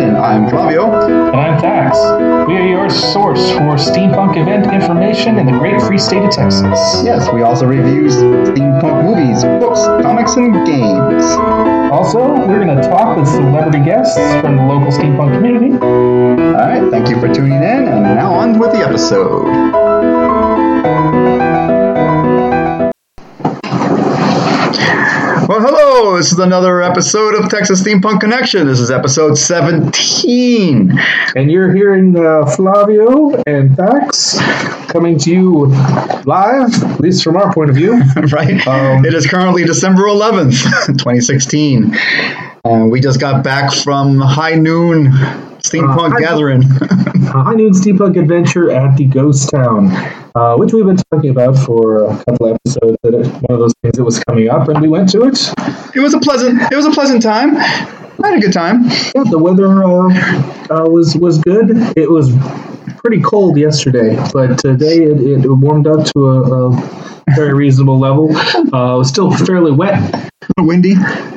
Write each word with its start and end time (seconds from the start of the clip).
I'm 0.00 0.48
Flavio. 0.48 0.92
And 0.92 1.36
I'm 1.36 1.60
Tax. 1.60 1.98
We 2.48 2.56
are 2.56 2.66
your 2.66 2.88
source 2.88 3.50
for 3.50 3.74
steampunk 3.76 4.40
event 4.40 4.72
information 4.72 5.38
in 5.38 5.46
the 5.46 5.52
great 5.52 5.80
free 5.82 5.98
state 5.98 6.22
of 6.22 6.30
Texas. 6.30 7.02
Yes, 7.04 7.28
we 7.32 7.42
also 7.42 7.66
review 7.66 8.04
steampunk 8.04 9.04
movies, 9.04 9.42
books, 9.42 9.80
comics, 10.02 10.36
and 10.36 10.54
games. 10.66 11.24
Also, 11.92 12.20
we're 12.46 12.64
going 12.64 12.76
to 12.76 12.88
talk 12.88 13.16
with 13.16 13.26
celebrity 13.26 13.84
guests 13.84 14.16
from 14.40 14.56
the 14.56 14.62
local 14.62 14.92
steampunk 14.92 15.34
community. 15.34 15.72
All 15.72 16.54
right, 16.54 16.88
thank 16.90 17.08
you 17.08 17.18
for 17.18 17.32
tuning 17.32 17.54
in, 17.54 17.88
and 17.88 18.02
now 18.02 18.32
on 18.32 18.58
with 18.58 18.72
the 18.72 18.78
episode. 18.78 20.57
Well, 25.48 25.62
hello. 25.62 26.18
This 26.18 26.30
is 26.30 26.38
another 26.38 26.82
episode 26.82 27.34
of 27.34 27.48
Texas 27.48 27.82
Steampunk 27.82 28.20
Connection. 28.20 28.66
This 28.66 28.80
is 28.80 28.90
episode 28.90 29.38
17. 29.38 30.92
And 31.36 31.50
you're 31.50 31.72
hearing 31.72 32.14
uh, 32.18 32.44
Flavio 32.44 33.42
and 33.46 33.74
Tax 33.74 34.36
coming 34.88 35.18
to 35.20 35.30
you 35.30 35.66
live, 36.26 36.82
at 36.84 37.00
least 37.00 37.24
from 37.24 37.38
our 37.38 37.50
point 37.54 37.70
of 37.70 37.76
view. 37.76 37.92
right? 38.30 38.66
Um, 38.66 39.06
it 39.06 39.14
is 39.14 39.26
currently 39.26 39.64
December 39.64 40.02
11th, 40.02 40.64
2016. 40.98 41.96
And 42.66 42.90
we 42.90 43.00
just 43.00 43.18
got 43.18 43.42
back 43.42 43.72
from 43.72 44.20
High 44.20 44.56
Noon 44.56 45.14
Steampunk 45.58 46.14
Uh, 46.14 46.18
Gathering. 46.18 46.62
High 47.28 47.54
Noon 47.54 47.72
Steampunk 47.72 48.18
Adventure 48.18 48.70
at 48.70 48.96
the 48.96 49.04
Ghost 49.06 49.50
Town, 49.50 49.88
uh, 50.34 50.56
which 50.56 50.72
we've 50.72 50.86
been 50.86 50.98
talking 51.12 51.30
about 51.30 51.56
for 51.58 52.04
a 52.04 52.24
couple 52.24 52.54
episodes. 52.54 52.96
That 53.02 53.12
one 53.12 53.54
of 53.54 53.58
those 53.58 53.74
things 53.82 53.96
that 53.96 54.04
was 54.04 54.18
coming 54.24 54.48
up, 54.48 54.68
and 54.68 54.80
we 54.80 54.88
went 54.88 55.08
to 55.10 55.22
it. 55.24 55.52
it 55.94 56.00
was 56.00 56.14
a 56.14 56.20
pleasant. 56.20 56.60
It 56.72 56.76
was 56.76 56.86
a 56.86 56.90
pleasant 56.90 57.22
time. 57.22 57.56
I 57.56 58.30
had 58.30 58.38
a 58.38 58.40
good 58.40 58.52
time. 58.52 58.84
Yeah, 59.14 59.24
the 59.30 59.38
weather 59.38 59.66
uh, 59.84 60.08
uh, 60.70 60.88
was 60.88 61.16
was 61.16 61.38
good. 61.38 61.70
It 61.96 62.10
was 62.10 62.32
pretty 62.96 63.20
cold 63.20 63.56
yesterday, 63.56 64.16
but 64.32 64.58
today 64.58 65.02
it, 65.04 65.20
it 65.20 65.48
warmed 65.48 65.86
up 65.86 66.04
to 66.06 66.28
a, 66.28 66.70
a 66.70 67.34
very 67.36 67.54
reasonable 67.54 67.98
level. 67.98 68.34
Uh, 68.36 68.94
it 68.94 68.98
was 68.98 69.08
still 69.08 69.30
fairly 69.30 69.70
wet. 69.72 70.30
Windy. 70.58 70.94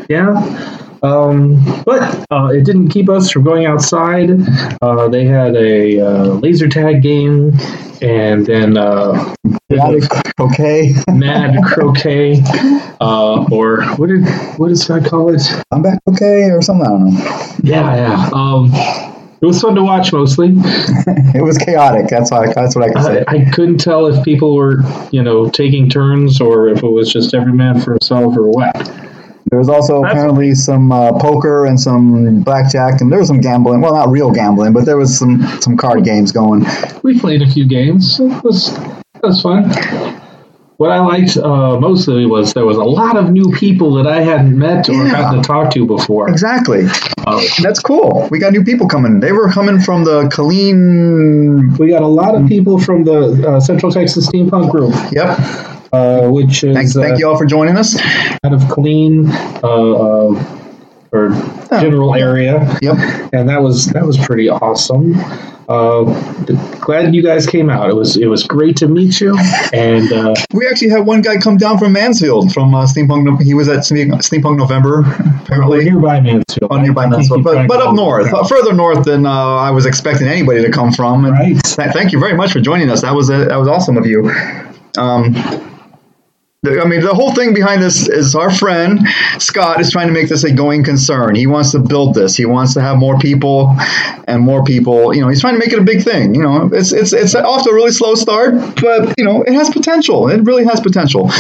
Yeah. 0.10 0.80
Um, 1.04 1.64
but 1.84 2.26
uh, 2.32 2.50
it 2.54 2.64
didn't 2.64 2.90
keep 2.90 3.10
us 3.10 3.32
from 3.32 3.44
going 3.44 3.66
outside. 3.66 4.30
Uh, 4.82 5.08
they 5.08 5.26
had 5.26 5.56
a 5.56 6.00
uh, 6.00 6.24
laser 6.36 6.70
tag 6.70 7.02
game, 7.02 7.58
and 8.02 8.46
then 8.46 8.78
uh, 8.78 9.36
Okay. 10.40 10.94
mad 11.12 11.64
croquet, 11.64 12.42
uh, 13.02 13.46
or 13.52 13.84
what 13.96 14.08
did 14.08 14.28
what 14.58 14.70
does 14.70 14.90
I 14.90 15.00
call 15.00 15.34
it? 15.34 15.42
I'm 15.72 15.82
back 15.82 16.00
okay 16.08 16.50
or 16.52 16.62
something. 16.62 16.86
I 16.86 16.90
don't 16.90 17.14
know. 17.14 17.58
Yeah, 17.64 17.96
yeah. 17.96 18.30
Um, 18.34 18.72
it 19.42 19.46
was 19.46 19.62
fun 19.62 19.76
to 19.76 19.84
watch 19.84 20.14
mostly. 20.14 20.54
It 21.34 21.42
was 21.42 21.58
chaotic. 21.58 22.08
That's 22.10 22.30
why. 22.30 22.52
That's 22.54 22.76
what 22.76 22.84
I 22.84 22.88
can 22.90 22.98
I, 22.98 23.04
say. 23.04 23.24
I 23.28 23.50
couldn't 23.52 23.78
tell 23.78 24.06
if 24.08 24.24
people 24.26 24.54
were, 24.54 24.82
you 25.12 25.24
know, 25.24 25.50
taking 25.50 25.90
turns 25.90 26.42
or 26.42 26.68
if 26.68 26.84
it 26.84 26.92
was 26.92 27.12
just 27.12 27.34
every 27.34 27.54
man 27.54 27.80
for 27.80 27.92
himself 27.92 28.36
or 28.36 28.50
what. 28.50 28.76
There 29.50 29.60
was 29.60 29.70
also 29.70 30.02
That's- 30.02 30.14
apparently 30.14 30.54
some 30.56 30.92
uh, 30.92 31.14
poker 31.20 31.66
and 31.66 31.80
some 31.80 32.42
blackjack, 32.42 33.02
and 33.02 33.12
there 33.12 33.20
was 33.20 33.28
some 33.28 33.42
gambling. 33.42 33.82
Well, 33.82 33.94
not 33.96 34.10
real 34.10 34.32
gambling, 34.32 34.72
but 34.74 34.86
there 34.86 34.98
was 34.98 35.18
some 35.18 35.42
some 35.62 35.76
card 35.78 36.04
games 36.04 36.32
going. 36.32 36.66
We 37.04 37.20
played 37.20 37.42
a 37.42 37.50
few 37.50 37.66
games. 37.68 38.20
It 38.20 38.44
was 38.44 38.78
it 38.78 39.24
was 39.24 39.42
fun. 39.42 39.70
What 40.78 40.90
I 40.90 41.00
liked 41.00 41.38
uh, 41.38 41.80
mostly 41.80 42.26
was 42.26 42.54
there 42.54 42.66
was 42.66 42.78
a 42.78 42.84
lot 42.84 43.16
of 43.16 43.30
new 43.32 43.52
people 43.52 43.94
that 43.96 44.08
I 44.08 44.22
hadn't 44.22 44.58
met 44.58 44.90
or 44.90 44.94
Yeah. 44.94 45.12
gotten 45.12 45.42
to 45.42 45.48
talk 45.48 45.72
to 45.74 45.86
before. 45.86 46.28
Exactly. 46.28 46.86
Uh, 47.28 47.40
That's 47.62 47.80
cool. 47.80 48.28
We 48.32 48.40
got 48.40 48.52
new 48.52 48.64
people 48.64 48.88
coming. 48.88 49.20
They 49.20 49.32
were 49.32 49.48
coming 49.52 49.80
from 49.80 50.06
the 50.06 50.24
Killeen. 50.30 51.78
we 51.78 51.90
got 51.90 52.02
a 52.02 52.08
lot 52.08 52.34
of 52.34 52.48
people 52.48 52.80
from 52.80 53.04
the 53.04 53.48
uh, 53.48 53.60
Central 53.60 53.92
Texas 53.92 54.28
Steampunk 54.28 54.72
Group, 54.72 54.94
Yep. 55.12 55.38
Uh, 55.92 56.30
which 56.30 56.64
is 56.64 56.76
Thank, 56.76 56.90
thank 56.94 57.14
uh, 57.16 57.18
you 57.18 57.28
all 57.28 57.38
for 57.38 57.46
joining 57.46 57.78
us. 57.78 58.00
out 58.44 58.54
of 58.54 58.62
Killeen 58.62 59.28
uh, 59.62 59.68
uh, 60.32 60.58
or 61.12 61.30
general 61.82 62.16
area. 62.16 62.78
Yep. 62.82 63.34
and 63.34 63.50
that 63.50 63.62
was 63.62 63.88
that 63.88 64.06
was 64.06 64.18
pretty 64.18 64.48
awesome. 64.50 65.16
Uh, 65.70 66.04
glad 66.82 67.14
you 67.16 67.22
guys 67.24 67.46
came 67.48 67.70
out. 67.70 67.90
It 67.90 67.96
was 67.96 68.18
it 68.18 68.28
was 68.28 68.44
great 68.44 68.76
to 68.78 68.88
meet 68.88 69.22
you, 69.22 69.38
and 69.74 70.12
uh, 70.12 70.34
We 70.54 70.68
actually 70.68 70.90
had 70.90 71.06
one 71.06 71.22
guy 71.22 71.38
come 71.38 71.56
down 71.58 71.78
from 71.78 71.94
Mansfield 71.94 72.52
from 72.54 72.74
uh, 72.76 72.86
Steampunk. 72.86 73.42
He 73.42 73.54
was 73.54 73.70
at 73.70 73.80
Steampunk 73.80 74.58
November, 74.58 75.00
apparently. 75.44 75.86
nearby 75.86 76.20
Mansfield. 76.20 76.72
Oh, 76.72 76.78
nearby 76.78 77.06
Mansfield, 77.08 77.44
but, 77.44 77.68
but 77.68 77.82
up 77.82 77.96
north, 77.96 78.34
uh, 78.34 78.44
further 78.46 78.74
north 78.74 79.06
than 79.06 79.26
uh, 79.26 79.30
I 79.32 79.72
was 79.72 79.86
expecting 79.86 80.28
anybody 80.28 80.62
to 80.62 80.72
come 80.72 80.92
from. 80.92 81.24
And 81.26 81.34
Right. 81.34 81.64
th- 81.64 81.92
thank 81.94 82.12
you 82.12 82.20
very 82.20 82.34
much 82.36 82.52
for 82.52 82.60
joining 82.60 82.90
us. 82.90 83.02
That 83.02 83.14
was 83.16 83.30
uh, 83.30 83.46
that 83.46 83.58
was 83.58 83.68
awesome 83.70 83.96
of 83.98 84.06
you. 84.06 84.30
Um, 84.98 85.36
I 86.64 86.86
mean, 86.86 87.02
the 87.02 87.16
whole 87.16 87.34
thing 87.34 87.56
behind 87.56 87.82
this 87.82 88.08
is 88.08 88.36
our 88.36 88.54
friend 88.54 89.00
Scott 89.40 89.82
is 89.82 89.90
trying 89.90 90.06
to 90.10 90.14
make 90.14 90.30
this 90.30 90.44
a 90.44 90.54
going 90.54 90.84
concern. 90.84 91.34
He 91.34 91.48
wants 91.48 91.72
to 91.72 91.80
build 91.80 92.14
this. 92.14 92.38
He 92.38 92.46
wants 92.46 92.76
to 92.76 92.82
have 92.82 92.98
more 92.98 93.18
people 93.18 93.76
and 94.28 94.44
more 94.44 94.64
people. 94.64 95.12
You 95.12 95.22
know, 95.22 95.30
he's 95.30 95.42
trying 95.42 95.56
to 95.56 95.60
make 95.60 95.74
it 95.74 95.80
a 95.80 95.84
big 95.84 96.04
thing. 96.04 96.36
You 96.36 96.44
know, 96.44 96.70
it's 96.72 96.92
it's 96.92 97.14
it's 97.14 97.34
off 97.34 97.64
to 97.64 97.72
a 97.72 97.74
really 97.74 97.90
slow 97.90 98.14
start, 98.14 98.54
but 98.80 99.12
you 99.18 99.26
know, 99.26 99.42
it 99.42 99.54
has 99.54 99.72
potential. 99.72 100.30
It 100.30 100.44
really 100.44 100.64
has 100.66 100.80
potential. 100.80 101.32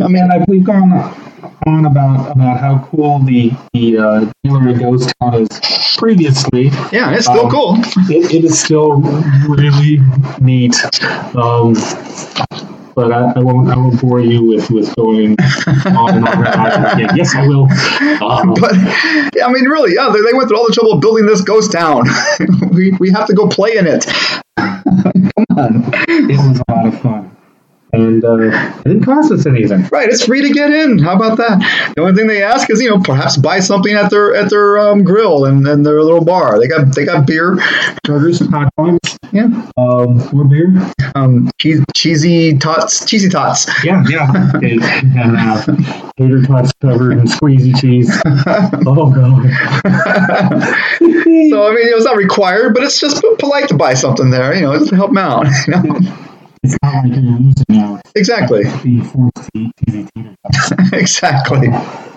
I 0.00 0.08
mean, 0.08 0.28
I, 0.30 0.44
we've 0.46 0.64
gone 0.64 0.92
on 1.66 1.86
about 1.86 2.32
about 2.32 2.60
how 2.60 2.86
cool 2.90 3.20
the 3.20 3.52
the 3.72 3.96
uh, 3.96 4.32
Hillary 4.42 4.74
Ghost 4.74 5.14
Town 5.18 5.32
is 5.34 5.96
previously. 5.96 6.64
yeah, 6.92 7.14
it's 7.14 7.24
still 7.24 7.46
Um, 7.46 7.50
cool. 7.50 7.76
It, 8.10 8.34
it 8.34 8.44
is 8.44 8.60
still 8.60 8.96
really 9.48 10.00
neat. 10.42 10.74
Um, 11.34 11.74
but 12.94 13.12
I, 13.12 13.32
I 13.36 13.38
won't 13.40 13.68
I 13.70 13.76
won't 13.76 14.00
bore 14.00 14.20
you 14.20 14.44
with, 14.44 14.70
with 14.70 14.94
going 14.96 15.36
on 15.86 16.16
and 16.16 16.28
on 16.28 16.38
about 16.38 16.98
it 16.98 17.04
again. 17.04 17.16
Yes, 17.16 17.34
I 17.34 17.46
will. 17.46 17.68
Um, 18.22 18.54
But 18.60 18.74
I 19.42 19.50
mean, 19.52 19.64
really, 19.64 19.94
yeah, 19.94 20.10
they, 20.12 20.20
they 20.20 20.32
went 20.36 20.48
through 20.48 20.58
all 20.58 20.66
the 20.66 20.72
trouble 20.72 20.92
of 20.92 21.00
building 21.00 21.26
this 21.26 21.40
ghost 21.40 21.72
town. 21.72 22.04
we, 22.72 22.92
we 23.00 23.10
have 23.10 23.26
to 23.26 23.34
go 23.34 23.48
play 23.48 23.76
in 23.76 23.86
it. 23.86 24.04
Come 24.56 25.46
on, 25.56 25.90
it 26.08 26.36
was 26.48 26.60
a 26.68 26.72
lot 26.72 26.86
of 26.86 27.00
fun, 27.00 27.36
and 27.92 28.24
uh, 28.24 28.38
it 28.38 28.84
didn't 28.84 29.04
cost 29.04 29.32
us 29.32 29.46
anything. 29.46 29.84
right? 29.90 30.08
It's 30.08 30.24
free 30.24 30.42
to 30.42 30.50
get 30.50 30.70
in. 30.70 30.98
How 30.98 31.16
about 31.16 31.38
that? 31.38 31.92
The 31.96 32.02
only 32.02 32.14
thing 32.14 32.26
they 32.26 32.42
ask 32.42 32.70
is, 32.70 32.80
you 32.80 32.90
know, 32.90 33.00
perhaps 33.00 33.36
buy 33.36 33.60
something 33.60 33.92
at 33.94 34.10
their 34.10 34.34
at 34.34 34.50
their 34.50 34.78
um, 34.78 35.02
grill 35.02 35.46
and, 35.46 35.66
and 35.66 35.84
their 35.84 36.02
little 36.02 36.24
bar. 36.24 36.58
They 36.60 36.68
got 36.68 36.94
they 36.94 37.04
got 37.04 37.26
beer, 37.26 37.58
Burgers, 38.04 38.40
hot 38.48 38.70
dogs, 38.76 39.18
yeah, 39.32 39.46
um, 39.76 40.18
more 40.32 40.44
beer. 40.44 40.68
um, 41.14 41.50
cheese, 41.58 41.80
cheesy 41.94 42.56
tots, 42.58 43.04
cheesy 43.06 43.28
tots. 43.28 43.66
Yeah, 43.84 44.04
yeah. 44.08 44.30
and, 44.54 44.82
and 45.16 45.36
uh, 45.36 45.64
tater 46.18 46.42
tots 46.42 46.72
covered 46.80 47.12
in 47.12 47.26
squeezy 47.26 47.78
cheese. 47.80 48.10
Oh 48.84 49.10
god. 49.10 49.42
So 51.50 51.66
I 51.66 51.74
mean, 51.74 51.86
it's 51.88 52.04
not 52.04 52.16
required, 52.16 52.74
but 52.74 52.82
it's 52.82 53.00
just 53.00 53.24
polite 53.38 53.68
to 53.68 53.74
buy 53.74 53.94
something 53.94 54.30
there. 54.30 54.54
You 54.54 54.62
know, 54.62 54.78
just 54.78 54.90
to 54.90 54.96
help 54.96 55.10
them 55.10 55.18
out. 55.18 55.46
You 55.66 55.72
know, 55.74 56.16
It's 56.62 56.76
not 56.82 56.94
like 57.04 57.12
you're 57.14 57.38
losing 57.38 57.76
out. 57.78 58.00
exactly. 58.14 58.62
The 58.64 59.00
forced 59.12 59.34
to 59.54 59.58
eat 59.58 59.72
cheesy 59.86 60.08
tater 60.14 60.34
tots. 60.52 60.72
exactly. 60.92 61.68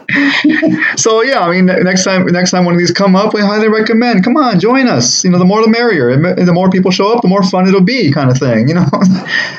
so 0.97 1.21
yeah, 1.23 1.39
I 1.41 1.51
mean, 1.51 1.65
next 1.65 2.03
time, 2.03 2.25
next 2.27 2.51
time 2.51 2.65
one 2.65 2.73
of 2.75 2.79
these 2.79 2.91
come 2.91 3.15
up, 3.15 3.33
we 3.33 3.41
highly 3.41 3.67
recommend. 3.69 4.23
Come 4.23 4.37
on, 4.37 4.59
join 4.59 4.87
us. 4.87 5.23
You 5.23 5.31
know, 5.31 5.39
the 5.39 5.45
more 5.45 5.61
the 5.61 5.69
merrier. 5.69 6.09
And 6.09 6.23
The 6.47 6.53
more 6.53 6.69
people 6.69 6.91
show 6.91 7.11
up, 7.13 7.21
the 7.21 7.27
more 7.27 7.43
fun 7.43 7.67
it'll 7.67 7.81
be, 7.81 8.11
kind 8.11 8.29
of 8.29 8.37
thing. 8.37 8.67
You 8.67 8.75
know. 8.75 8.85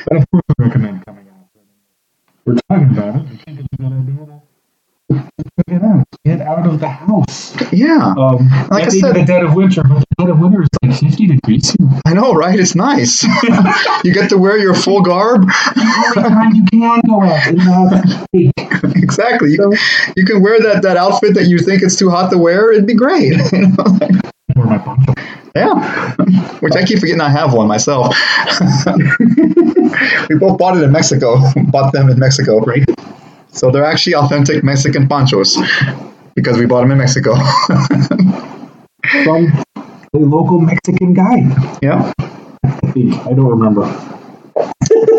But 0.08 0.18
of 0.18 0.30
course, 0.30 0.42
I 0.58 0.62
recommend 0.62 1.04
coming 1.04 1.26
out. 1.28 1.48
We're 2.44 2.54
talking 2.70 2.96
about 2.96 3.16
it. 3.16 3.22
I 3.22 3.36
think 3.44 3.58
it's 3.60 3.68
a 3.72 3.76
good 3.76 3.92
idea 3.92 4.26
to 5.10 5.64
get 5.68 5.82
out. 5.82 6.06
Get 6.24 6.40
out 6.40 6.66
of 6.66 6.80
the 6.80 6.88
house. 6.88 7.54
yeah, 7.72 8.14
Um, 8.16 8.48
Like 8.70 8.84
I 8.84 8.88
said- 8.88 9.14
the 9.16 9.24
dead 9.24 9.42
of 9.44 9.54
winter, 9.54 9.82
but 9.82 9.98
the 10.00 10.06
dead 10.18 10.30
of 10.30 10.38
winter 10.38 10.62
is 10.62 10.68
50 10.98 11.26
degrees 11.26 11.70
here. 11.70 11.88
I 12.06 12.14
know, 12.14 12.32
right? 12.32 12.58
It's 12.58 12.74
nice. 12.74 13.22
you 14.04 14.12
get 14.12 14.28
to 14.30 14.38
wear 14.38 14.58
your 14.58 14.74
full 14.74 15.02
garb. 15.02 15.42
The 15.46 16.12
only 16.16 16.30
time 16.30 16.54
you 16.54 16.64
can 16.66 17.00
go 17.06 17.22
out 17.22 17.46
in 17.46 17.56
the 17.56 18.28
heat. 18.32 18.52
exactly. 19.02 19.52
You, 19.52 19.72
you 20.16 20.24
can 20.24 20.42
wear 20.42 20.60
that 20.60 20.82
that 20.82 20.96
outfit 20.96 21.34
that 21.34 21.46
you 21.46 21.58
think 21.58 21.82
it's 21.82 21.96
too 21.96 22.10
hot 22.10 22.30
to 22.30 22.38
wear. 22.38 22.72
It'd 22.72 22.86
be 22.86 22.94
great. 22.94 23.34
You 23.52 23.68
know, 23.68 23.98
Wear 24.54 24.66
my 24.66 24.78
poncho. 24.78 25.12
Yeah, 25.54 26.14
which 26.60 26.74
I 26.74 26.84
keep 26.84 26.98
forgetting 26.98 27.20
I 27.20 27.30
have 27.30 27.54
one 27.54 27.66
myself. 27.66 28.14
we 30.28 30.36
both 30.38 30.58
bought 30.58 30.76
it 30.76 30.82
in 30.82 30.92
Mexico. 30.92 31.38
Bought 31.68 31.92
them 31.92 32.10
in 32.10 32.18
Mexico. 32.18 32.60
Right? 32.60 32.84
So 33.48 33.70
they're 33.70 33.84
actually 33.84 34.14
authentic 34.14 34.62
Mexican 34.62 35.08
ponchos 35.08 35.56
because 36.34 36.58
we 36.58 36.66
bought 36.66 36.82
them 36.82 36.92
in 36.92 36.98
Mexico. 36.98 37.34
From 39.24 39.64
a 40.16 40.24
local 40.26 40.60
Mexican 40.60 41.14
guy. 41.14 41.38
yeah, 41.82 42.12
I 42.64 42.70
think. 42.92 43.14
I 43.26 43.32
don't 43.32 43.48
remember. 43.48 43.82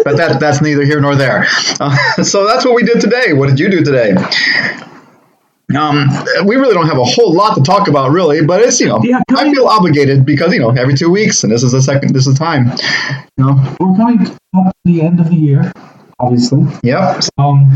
but 0.03 0.17
that 0.17 0.39
that's 0.39 0.61
neither 0.61 0.83
here 0.83 0.99
nor 1.01 1.15
there. 1.15 1.45
Uh, 1.79 1.95
so 2.23 2.45
that's 2.47 2.65
what 2.65 2.75
we 2.75 2.83
did 2.83 2.99
today. 3.01 3.33
What 3.33 3.47
did 3.49 3.59
you 3.59 3.69
do 3.69 3.83
today? 3.83 4.15
Um, 5.75 6.07
we 6.45 6.55
really 6.55 6.73
don't 6.73 6.87
have 6.87 6.97
a 6.97 7.03
whole 7.03 7.33
lot 7.33 7.55
to 7.55 7.61
talk 7.61 7.89
about, 7.89 8.11
really, 8.11 8.45
but 8.45 8.61
it's 8.61 8.79
you 8.79 8.87
know, 8.87 9.01
Yeah, 9.03 9.21
I 9.35 9.51
feel 9.53 9.67
obligated 9.67 10.25
because 10.25 10.53
you 10.53 10.59
know, 10.61 10.69
every 10.69 10.93
two 10.95 11.09
weeks, 11.09 11.43
and 11.43 11.51
this 11.51 11.61
is 11.61 11.73
the 11.73 11.81
second, 11.81 12.13
this 12.15 12.25
is 12.25 12.35
the 12.35 12.39
time. 12.39 12.71
You 13.37 13.45
know, 13.45 13.75
We're 13.79 13.95
coming 13.97 14.25
up 14.55 14.67
to 14.67 14.73
the 14.85 15.01
end 15.01 15.19
of 15.19 15.27
the 15.29 15.35
year, 15.35 15.69
obviously. 16.19 16.65
yep. 16.83 17.21
Um, 17.37 17.69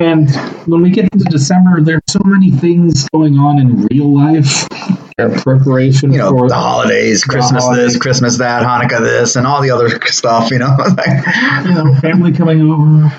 and 0.00 0.30
when 0.66 0.80
we 0.80 0.88
get 0.90 1.10
into 1.12 1.26
December, 1.26 1.82
there's 1.82 2.00
so 2.08 2.20
many 2.24 2.50
things 2.52 3.06
going 3.10 3.38
on 3.38 3.58
in 3.60 3.86
real 3.92 4.12
life 4.14 4.66
preparation 5.16 6.12
You 6.12 6.18
know, 6.18 6.30
for 6.30 6.48
the 6.48 6.54
holidays, 6.54 7.24
Christmas 7.24 7.64
holidays. 7.64 7.94
this, 7.94 8.02
Christmas 8.02 8.38
that, 8.38 8.62
Hanukkah 8.62 9.00
this, 9.00 9.36
and 9.36 9.46
all 9.46 9.62
the 9.62 9.70
other 9.70 9.88
stuff. 10.06 10.50
You 10.50 10.58
know, 10.58 10.76
you 11.64 11.74
know, 11.74 11.94
family 12.00 12.32
coming 12.32 12.60
over, 12.70 13.10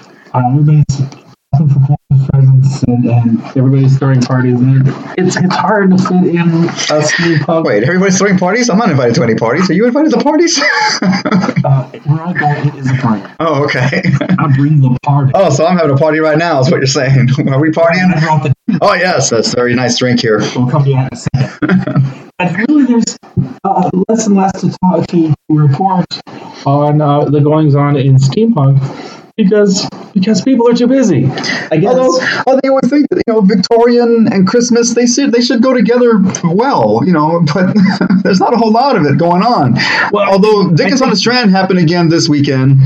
for 1.58 1.97
Christmas 2.68 2.84
presents, 2.84 2.84
and, 2.84 3.06
and 3.06 3.58
everybody's 3.58 3.98
throwing 3.98 4.22
parties. 4.22 4.60
And 4.60 4.88
it's 5.18 5.36
it's 5.36 5.56
hard 5.56 5.92
to 5.92 5.98
fit 5.98 6.36
in 6.36 6.50
a 6.50 7.04
steam 7.04 7.40
pub. 7.40 7.66
wait, 7.66 7.84
everybody's 7.84 8.18
throwing 8.18 8.38
parties. 8.38 8.70
I'm 8.70 8.78
not 8.78 8.90
invited 8.90 9.16
to 9.16 9.24
any 9.24 9.36
parties. 9.36 9.70
Are 9.70 9.74
you 9.74 9.86
invited 9.86 10.12
to 10.12 10.24
parties? 10.24 10.60
Uh, 11.68 11.84
where 12.06 12.22
I 12.22 12.34
go, 12.34 12.50
it 12.50 12.76
is 12.76 12.90
a 12.90 12.94
party. 12.96 13.24
oh, 13.40 13.66
okay. 13.66 14.02
I 14.40 14.54
bring 14.56 14.80
the 14.80 14.98
party. 15.04 15.32
Oh, 15.36 15.50
so 15.50 15.66
I'm 15.66 15.76
having 15.76 15.94
a 15.94 15.98
party 15.98 16.20
right 16.20 16.38
now. 16.38 16.62
Is 16.62 16.72
what 16.72 16.78
you're 16.78 16.88
saying? 16.88 17.28
Are 17.50 17.60
we 17.60 17.72
partying? 17.72 18.14
I 18.16 18.20
brought 18.22 18.44
the. 18.44 18.54
Oh, 18.82 18.94
yes, 18.94 19.32
that's 19.32 19.52
a 19.52 19.56
very 19.56 19.74
nice 19.74 19.98
drink 19.98 20.22
here. 20.22 20.40
We'll 20.56 20.70
come 20.70 20.86
to 20.86 20.92
that 20.92 21.12
in 21.12 21.18
a 21.18 21.50
second. 21.50 22.32
and 22.40 22.70
really, 22.70 22.86
there's 22.86 23.18
uh, 23.66 23.90
less 24.08 24.28
and 24.28 24.36
less 24.36 24.62
to 24.62 24.70
talk 24.80 25.08
to 25.08 25.34
report 25.50 26.06
on 26.66 27.02
uh, 27.02 27.26
the 27.26 27.42
goings 27.42 27.76
on 27.76 27.98
in 27.98 28.16
steampunk 28.16 28.80
because 29.38 29.88
because 30.14 30.42
people 30.42 30.68
are 30.68 30.74
too 30.74 30.88
busy. 30.88 31.26
I 31.72 31.78
guess. 31.78 31.96
Although, 31.96 32.20
although 32.48 32.60
you 32.64 32.74
would 32.74 32.86
think 32.86 33.08
that 33.10 33.24
you 33.26 33.34
know 33.34 33.42
Victorian 33.42 34.28
and 34.34 34.48
Christmas 34.48 34.94
they 34.96 35.06
should 35.06 35.32
they 35.32 35.42
should 35.42 35.62
go 35.62 35.74
together 35.74 36.20
well, 36.44 37.02
you 37.06 37.14
know, 37.14 37.46
but 37.54 37.74
there's 38.24 38.40
not 38.40 38.54
a 38.54 38.58
whole 38.58 38.72
lot 38.72 38.98
of 38.98 39.06
it 39.06 39.18
going 39.18 39.44
on. 39.44 39.76
Well, 40.12 40.30
although 40.30 40.72
Dickens 40.72 41.02
on 41.02 41.10
the 41.10 41.16
Strand 41.16 41.52
happened 41.52 41.80
again 41.80 42.10
this 42.10 42.28
weekend 42.28 42.80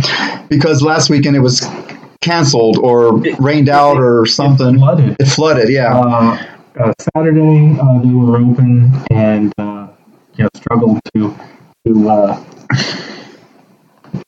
because 0.49 0.83
last 0.83 1.09
weekend 1.09 1.35
it 1.35 1.39
was 1.39 1.65
canceled 2.19 2.77
or 2.77 3.17
rained 3.39 3.69
out 3.69 3.97
or 3.97 4.25
something. 4.25 4.77
flooded. 4.77 5.15
It 5.19 5.25
flooded, 5.25 5.69
yeah. 5.69 5.97
uh, 5.97 6.45
uh, 6.79 6.93
Saturday 6.99 7.77
uh, 7.79 7.99
they 8.01 8.13
were 8.13 8.37
open 8.37 8.91
and 9.09 9.53
uh, 9.57 9.87
you 10.35 10.43
know 10.43 10.49
struggled 10.55 10.99
to 11.13 11.35
to 11.85 12.09
uh, 12.09 12.43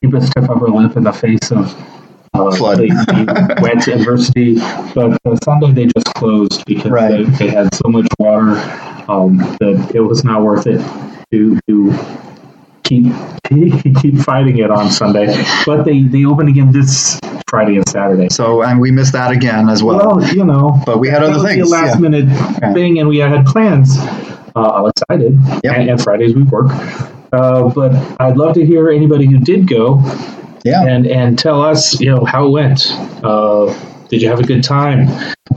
keep 0.02 0.14
a 0.14 0.22
stiff 0.22 0.50
upper 0.50 0.70
lip 0.70 0.96
in 0.96 1.04
the 1.04 1.12
face 1.12 1.52
of 1.52 1.76
uh, 2.34 2.52
Flood. 2.56 2.80
the, 2.80 2.88
the 2.88 3.60
wet 3.62 3.88
adversity. 3.88 4.56
But 4.96 5.18
uh, 5.26 5.36
Sunday 5.44 5.72
they 5.72 5.86
just 5.86 6.08
closed 6.16 6.64
because 6.66 6.92
Right. 6.92 7.12
they, 7.12 7.24
they 7.24 7.48
had 7.50 7.74
so 7.76 7.88
much 7.90 8.08
water 8.20 8.52
um, 9.10 9.38
that 9.60 9.92
it 9.94 10.02
was 10.02 10.24
not 10.24 10.42
worth 10.44 10.66
it 10.68 10.80
to 11.32 11.60
to 11.68 11.94
keep 12.84 13.06
keep 14.02 14.18
fighting 14.20 14.58
it 14.60 14.72
on 14.72 14.90
Sunday. 14.92 15.28
But 15.66 15.84
they 15.84 16.02
they 16.04 16.26
opened 16.26 16.50
again 16.50 16.72
this 16.72 17.20
Friday 17.48 17.76
and 17.76 17.88
Saturday. 17.88 18.30
so 18.30 18.64
and 18.64 18.80
we 18.80 18.90
missed 18.92 19.14
that 19.14 19.32
again 19.32 19.70
as 19.70 19.84
well. 19.84 20.18
Well, 20.18 20.34
you 20.34 20.44
know, 20.44 20.82
but 20.86 21.00
we 21.00 21.08
had 21.10 21.22
other 21.24 21.46
things. 21.48 21.68
a 21.68 21.72
last 21.72 21.96
yeah. 21.96 22.02
minute 22.10 22.58
Okay. 22.58 22.74
thing, 22.74 23.00
and 23.00 23.08
we 23.08 23.18
had 23.20 23.46
plans. 23.46 23.98
Uh, 24.56 24.72
Alex, 24.76 25.02
I 25.10 25.18
did, 25.18 25.40
Yep. 25.64 25.76
and, 25.78 25.90
and 25.90 26.02
Fridays 26.02 26.36
we 26.36 26.44
work. 26.44 26.68
Uh, 27.32 27.70
but 27.70 27.92
I'd 28.22 28.38
love 28.38 28.54
to 28.54 28.64
hear 28.66 28.90
anybody 28.92 29.26
who 29.26 29.40
did 29.40 29.68
go 29.68 30.00
yeah. 30.64 30.84
and 30.86 31.06
and 31.08 31.38
tell 31.40 31.62
us, 31.62 32.00
you 32.00 32.10
know, 32.14 32.26
how 32.26 32.46
it 32.48 32.50
went. 32.52 32.92
Uh, 33.24 33.74
did 34.10 34.22
you 34.22 34.28
have 34.30 34.40
a 34.40 34.44
good 34.44 34.64
time? 34.64 35.08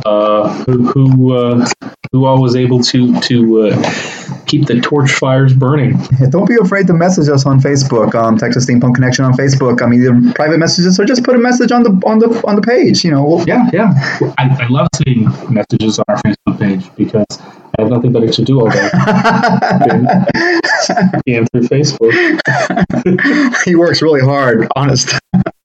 Uh, 0.04 0.48
who 0.64 0.86
who 0.86 1.34
uh, 1.36 1.66
who 2.12 2.24
all 2.24 2.40
was 2.40 2.56
able 2.56 2.82
to 2.82 3.18
to 3.20 3.62
uh, 3.68 3.92
keep 4.46 4.66
the 4.66 4.80
torch 4.80 5.10
fires 5.12 5.52
burning? 5.52 5.98
Don't 6.30 6.48
be 6.48 6.56
afraid 6.60 6.86
to 6.86 6.94
message 6.94 7.28
us 7.28 7.44
on 7.44 7.60
Facebook, 7.60 8.14
um, 8.14 8.38
Texas 8.38 8.66
Steampunk 8.66 8.94
Connection 8.94 9.24
on 9.24 9.32
Facebook. 9.34 9.82
I 9.82 9.86
mean, 9.86 10.02
either 10.02 10.32
private 10.34 10.58
messages 10.58 10.98
or 10.98 11.04
just 11.04 11.22
put 11.24 11.34
a 11.34 11.38
message 11.38 11.70
on 11.72 11.82
the 11.82 11.90
on 12.06 12.18
the 12.18 12.28
on 12.46 12.56
the 12.56 12.62
page. 12.62 13.04
You 13.04 13.10
know, 13.10 13.24
we'll- 13.24 13.46
Yeah, 13.46 13.68
yeah. 13.72 13.92
I, 14.38 14.56
I 14.64 14.68
love 14.68 14.88
seeing 15.04 15.24
messages 15.52 15.98
on 15.98 16.04
our 16.08 16.16
Facebook 16.22 16.58
page 16.58 16.90
because 16.96 17.26
I 17.78 17.82
have 17.82 17.90
nothing 17.90 18.12
better 18.12 18.28
to 18.28 18.42
do 18.42 18.60
all 18.60 18.70
day. 18.70 18.88
and 21.26 21.50
through 21.50 21.68
Facebook. 21.68 22.12
he 23.64 23.74
works 23.74 24.00
really 24.00 24.20
hard. 24.22 24.66
Honest. 24.76 25.12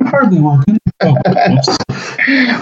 Hardly 0.03 0.41
working. 0.41 0.77
Oh, 1.01 1.15
oops. 1.49 1.77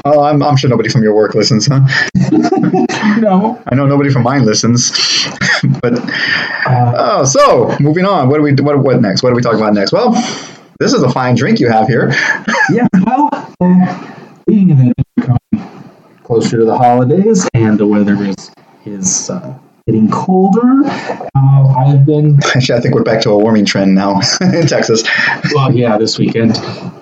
Oh, 0.05 0.23
I'm, 0.23 0.43
I'm 0.43 0.55
sure 0.55 0.69
nobody 0.69 0.89
from 0.89 1.01
your 1.01 1.15
work 1.15 1.33
listens, 1.33 1.67
huh? 1.67 1.79
no. 3.19 3.61
I 3.67 3.75
know 3.75 3.87
nobody 3.87 4.11
from 4.11 4.23
mine 4.23 4.45
listens. 4.45 4.91
but 5.81 5.93
Uh, 6.65 6.93
oh, 6.97 7.25
so 7.25 7.75
moving 7.79 8.05
on. 8.05 8.29
What 8.29 8.37
do 8.37 8.43
we 8.43 8.53
what 8.53 8.77
what 8.79 9.01
next? 9.01 9.23
What 9.23 9.31
are 9.31 9.35
we 9.35 9.41
talking 9.41 9.59
about 9.59 9.73
next? 9.73 9.91
Well, 9.91 10.11
this 10.79 10.93
is 10.93 11.01
a 11.01 11.09
fine 11.09 11.35
drink 11.35 11.59
you 11.59 11.69
have 11.69 11.87
here. 11.87 12.11
yeah, 12.69 12.87
well, 13.05 13.29
uh, 13.59 14.11
being 14.45 14.93
that 15.17 15.39
closer 16.23 16.57
to 16.59 16.65
the 16.65 16.77
holidays 16.77 17.49
and 17.55 17.79
the 17.79 17.87
weather 17.87 18.15
is 18.23 18.51
is 18.85 19.29
uh, 19.29 19.57
getting 19.85 20.09
colder, 20.09 20.83
uh, 20.85 21.73
I've 21.77 22.05
been 22.05 22.39
Actually, 22.55 22.77
I 22.77 22.81
think 22.81 22.95
we're 22.95 23.03
back 23.03 23.21
to 23.21 23.31
a 23.31 23.37
warming 23.37 23.65
trend 23.65 23.95
now 23.95 24.19
in 24.41 24.67
Texas. 24.67 25.03
well, 25.53 25.73
yeah, 25.75 25.97
this 25.97 26.17
weekend. 26.19 26.51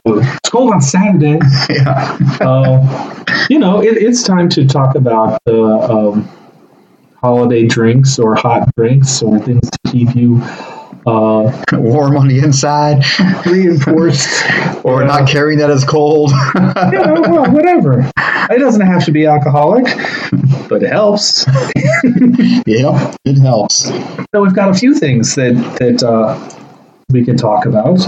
It's 0.05 0.49
cold 0.49 0.73
on 0.73 0.81
Saturday. 0.81 1.39
yeah. 1.69 2.17
uh, 2.41 3.25
you 3.49 3.59
know, 3.59 3.81
it, 3.81 3.97
it's 3.97 4.23
time 4.23 4.49
to 4.49 4.65
talk 4.65 4.95
about 4.95 5.41
uh, 5.47 6.09
um, 6.09 6.29
holiday 7.21 7.65
drinks 7.65 8.19
or 8.19 8.35
hot 8.35 8.73
drinks 8.75 9.21
or 9.21 9.39
things 9.39 9.69
to 9.69 9.91
keep 9.91 10.15
you 10.15 10.41
uh, 11.07 11.63
Warm 11.73 12.17
on 12.17 12.27
the 12.27 12.39
inside, 12.39 13.03
reinforced. 13.45 14.29
or 14.83 15.01
Yeah. 15.01 15.07
not 15.07 15.27
carrying 15.29 15.59
that 15.59 15.69
as 15.69 15.83
cold. 15.83 16.31
Know, 16.55 17.21
well, 17.27 17.51
whatever. 17.51 18.09
It 18.49 18.59
doesn't 18.59 18.85
have 18.85 19.03
to 19.05 19.11
be 19.11 19.25
alcoholic, 19.25 19.85
but 20.69 20.83
it 20.83 20.89
helps. 20.91 21.45
yeah, 22.65 23.15
it 23.25 23.37
helps. 23.39 23.85
So 24.33 24.41
we've 24.41 24.53
got 24.55 24.69
a 24.69 24.73
few 24.73 24.93
things 24.95 25.35
that 25.35 25.53
that 25.79 26.03
uh, 26.03 26.37
we 27.09 27.23
can 27.23 27.37
talk 27.37 27.65
about. 27.65 28.03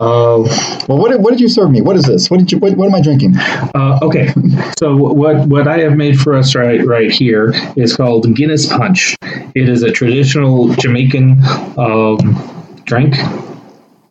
Uh, 0.00 0.42
Well, 0.88 0.98
what 0.98 1.12
did, 1.12 1.22
what 1.22 1.30
did 1.30 1.40
you 1.40 1.48
serve 1.48 1.70
me? 1.70 1.82
What 1.82 1.94
is 1.94 2.04
this? 2.04 2.28
What 2.30 2.40
did 2.40 2.50
you? 2.50 2.58
What, 2.58 2.76
what 2.76 2.88
am 2.88 2.94
I 2.96 3.00
drinking? 3.00 3.36
Uh, 3.36 4.00
okay, 4.02 4.32
so 4.76 4.96
what 4.96 5.46
what 5.46 5.68
I 5.68 5.78
have 5.78 5.96
made 5.96 6.18
for 6.18 6.34
us 6.34 6.56
right 6.56 6.84
right 6.84 7.12
here 7.12 7.52
is 7.76 7.96
called 7.96 8.34
Guinness 8.34 8.66
Punch. 8.66 9.16
It 9.54 9.68
is 9.68 9.84
a 9.84 9.92
traditional 9.92 10.74
Jamaican 10.74 11.40
um, 11.78 12.82
drink. 12.86 13.14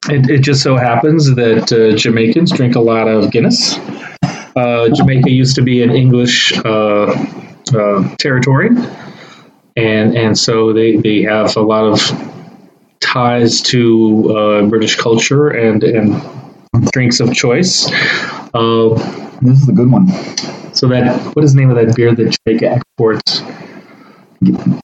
It, 0.09 0.29
it 0.29 0.39
just 0.39 0.63
so 0.63 0.77
happens 0.77 1.35
that 1.35 1.73
uh, 1.73 1.97
Jamaicans 1.97 2.51
drink 2.53 2.75
a 2.75 2.79
lot 2.79 3.09
of 3.09 3.31
Guinness. 3.31 3.77
Uh, 4.55 4.87
Jamaica 4.95 5.29
used 5.29 5.55
to 5.55 5.61
be 5.61 5.83
an 5.83 5.91
English 5.91 6.57
uh, 6.63 7.11
uh, 7.75 8.15
territory, 8.15 8.69
and 9.75 10.15
and 10.15 10.37
so 10.37 10.71
they, 10.71 10.95
they 10.95 11.23
have 11.23 11.57
a 11.57 11.61
lot 11.61 11.83
of 11.83 11.99
ties 13.01 13.61
to 13.61 14.35
uh, 14.37 14.65
British 14.67 14.95
culture 14.95 15.49
and 15.49 15.83
and 15.83 16.21
drinks 16.91 17.19
of 17.19 17.33
choice. 17.33 17.87
Uh, 18.53 18.89
This 19.41 19.61
is 19.61 19.69
a 19.69 19.73
good 19.73 19.89
one. 19.91 20.07
so 20.73 20.87
that 20.89 21.19
what 21.35 21.43
is 21.45 21.53
the 21.53 21.59
name 21.61 21.69
of 21.69 21.75
that 21.77 21.95
beer 21.95 22.13
that 22.13 22.37
Jamaica 22.45 22.69
exports? 22.69 23.41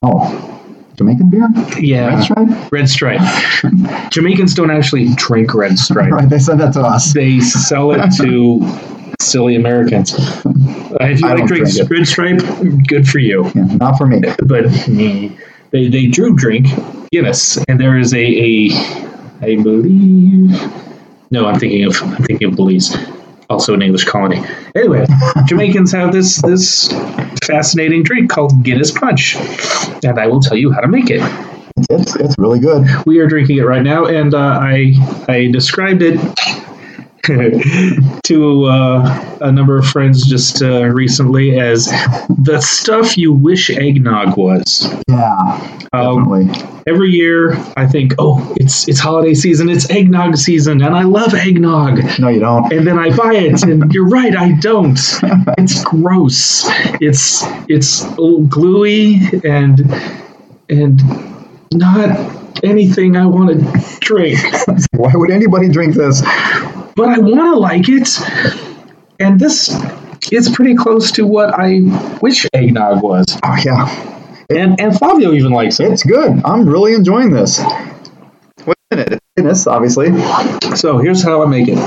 Oh, 0.03 0.51
Jamaican 0.97 1.29
beer? 1.29 1.47
Yeah, 1.79 2.15
That's 2.15 2.29
right. 2.31 2.71
Red 2.71 2.89
Stripe. 2.89 3.21
Jamaicans 4.11 4.53
don't 4.53 4.71
actually 4.71 5.13
drink 5.15 5.53
Red 5.53 5.77
Stripe. 5.77 6.11
Right, 6.11 6.29
they 6.29 6.39
said 6.39 6.57
that 6.59 6.73
to 6.73 6.81
us. 6.81 7.13
They 7.13 7.39
sell 7.41 7.91
it 7.91 8.09
to 8.21 9.13
silly 9.21 9.55
Americans. 9.55 10.13
Uh, 10.13 10.97
if 11.01 11.21
you 11.21 11.27
I 11.27 11.33
like 11.35 11.45
drink 11.47 11.69
drink. 11.69 11.89
Red 11.89 12.07
Stripe, 12.07 12.39
good 12.87 13.07
for 13.07 13.19
you. 13.19 13.45
Yeah, 13.55 13.63
not 13.75 13.97
for 13.97 14.05
me. 14.07 14.19
But 14.21 14.65
mm, 14.87 15.37
they 15.75 15.89
they 15.89 16.07
do 16.07 16.33
drink 16.33 16.67
Guinness, 17.11 17.57
and 17.67 17.79
there 17.79 17.97
is 17.97 18.13
a 18.13 18.17
a 18.17 18.69
I 19.41 19.55
believe. 19.61 20.51
No, 21.31 21.47
I'm 21.47 21.59
thinking 21.59 21.83
of 21.85 22.01
I'm 22.01 22.23
thinking 22.23 22.47
of 22.47 22.55
Belize, 22.55 22.95
also 23.49 23.73
an 23.73 23.81
English 23.81 24.05
colony. 24.05 24.41
Anyway, 24.73 25.05
Jamaicans 25.45 25.91
have 25.91 26.13
this 26.13 26.41
this 26.43 26.87
fascinating 27.45 28.03
drink 28.03 28.29
called 28.29 28.63
Guinness 28.63 28.91
Punch, 28.91 29.35
and 30.03 30.17
I 30.17 30.27
will 30.27 30.39
tell 30.39 30.57
you 30.57 30.71
how 30.71 30.79
to 30.79 30.87
make 30.87 31.09
it. 31.09 31.21
It's, 31.89 32.15
it's 32.15 32.35
really 32.37 32.59
good. 32.59 32.87
We 33.05 33.19
are 33.19 33.27
drinking 33.27 33.57
it 33.57 33.63
right 33.63 33.83
now, 33.83 34.05
and 34.05 34.33
uh, 34.33 34.59
I 34.61 34.93
I 35.27 35.49
described 35.51 36.01
it 36.01 36.17
to 38.23 38.65
uh, 38.65 39.37
a 39.41 39.51
number 39.51 39.77
of 39.77 39.85
friends 39.87 40.25
just 40.27 40.61
uh, 40.61 40.85
recently 40.85 41.59
as 41.59 41.85
the 42.29 42.59
stuff 42.61 43.17
you 43.17 43.33
wish 43.33 43.69
eggnog 43.69 44.37
was. 44.37 44.93
Yeah, 45.07 45.85
Um, 45.93 46.23
definitely. 46.29 46.81
every 46.87 47.09
year, 47.11 47.53
I 47.77 47.87
think, 47.87 48.13
oh, 48.19 48.53
it's 48.57 48.87
it's 48.87 48.99
holiday 48.99 49.33
season, 49.33 49.69
it's 49.69 49.89
eggnog 49.89 50.37
season, 50.37 50.81
and 50.83 50.95
I 50.95 51.03
love 51.03 51.33
eggnog. 51.33 52.19
no, 52.19 52.27
you 52.29 52.39
don't. 52.39 52.71
And 52.71 52.85
then 52.85 52.99
I 52.99 53.15
buy 53.15 53.33
it, 53.35 53.63
and 53.63 53.91
you're 53.93 54.07
right, 54.07 54.35
I 54.35 54.53
don't. 54.59 54.99
It's 55.57 55.83
gross. 55.83 56.63
It's 57.01 57.43
it's 57.67 58.03
gluey 58.49 59.21
and 59.43 59.81
and 60.69 61.01
not 61.73 62.44
anything 62.63 63.15
I 63.17 63.25
want 63.25 63.49
to 63.59 63.97
drink. 63.99 64.39
Why 64.91 65.11
would 65.13 65.31
anybody 65.31 65.69
drink 65.69 65.95
this? 65.95 66.21
but 66.21 67.09
I 67.09 67.19
want 67.19 67.39
to 67.41 67.55
like 67.55 67.85
it. 67.89 68.07
And 69.19 69.39
this 69.39 69.69
is 70.31 70.49
pretty 70.49 70.75
close 70.75 71.11
to 71.13 71.25
what 71.27 71.53
I 71.53 71.79
wish 72.21 72.45
eggnog 72.53 73.03
was. 73.03 73.25
Oh 73.43 73.55
yeah, 73.63 74.45
And 74.49 74.79
and 74.79 74.97
Flavio 74.97 75.31
even 75.33 75.51
likes 75.51 75.79
it. 75.79 75.91
it's 75.91 76.03
good. 76.03 76.41
I'm 76.45 76.67
really 76.67 76.93
enjoying 76.93 77.31
this. 77.31 77.59
What's 78.63 78.81
in 78.91 78.99
it? 78.99 79.11
It's 79.13 79.21
Guinness, 79.37 79.67
obviously. 79.67 80.07
So 80.75 80.97
here's 80.97 81.21
how 81.23 81.43
I 81.43 81.47
make 81.47 81.67
it. 81.67 81.77